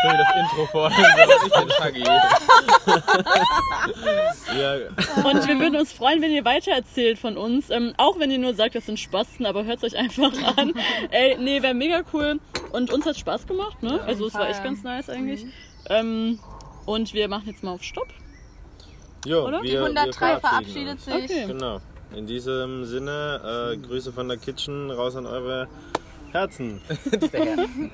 So 0.05 0.11
wie 0.11 0.19
das 0.19 0.29
Intro 0.37 0.69
so 0.73 1.47
ich 1.47 1.53
bin 1.55 1.71
Shaggy. 1.71 2.05
Ja, 4.59 4.75
Und 5.25 5.49
wir 5.49 5.59
würden 5.59 5.77
uns 5.77 5.93
freuen, 5.93 6.21
wenn 6.21 6.31
ihr 6.31 6.45
weitererzählt 6.45 7.19
von 7.19 7.37
uns. 7.39 7.71
Ähm, 7.71 7.95
auch 7.97 8.19
wenn 8.19 8.31
ihr 8.31 8.39
nur 8.39 8.55
sagt, 8.55 8.75
das 8.75 8.87
sind 8.87 8.99
Spasten, 9.01 9.47
aber 9.47 9.65
hört 9.65 9.83
es 9.83 9.95
euch 9.95 9.99
einfach 9.99 10.33
an. 10.57 10.75
Ey, 11.11 11.37
nee, 11.39 11.63
wäre 11.63 11.75
mega 11.75 12.03
cool. 12.13 12.39
Und 12.73 12.93
uns 12.93 13.07
hat 13.07 13.17
Spaß 13.17 13.47
gemacht, 13.47 13.83
ne? 13.83 14.01
also 14.03 14.27
es 14.27 14.35
war 14.35 14.49
echt 14.49 14.63
ganz 14.63 14.83
nice 14.83 15.09
eigentlich. 15.09 15.47
Ähm, 15.89 16.39
und 16.87 17.15
wir 17.15 17.29
machen 17.29 17.45
jetzt 17.47 17.63
mal 17.63 17.73
auf 17.73 17.83
Stopp. 17.83 18.09
jo, 19.25 19.47
Oder? 19.47 19.63
wir, 19.63 19.71
Die 19.71 19.79
103 19.79 20.33
wir 20.35 20.41
verabschiedet 20.41 20.93
uns. 20.95 21.05
sich. 21.05 21.15
Okay. 21.25 21.47
Genau. 21.47 21.81
In 22.15 22.27
diesem 22.27 22.85
Sinne, 22.85 23.73
äh, 23.73 23.77
Grüße 23.79 24.13
von 24.13 24.29
der 24.29 24.37
Kitchen 24.37 24.91
raus 24.91 25.17
an 25.17 25.27
eure 25.27 25.67
Herzen. 26.33 26.81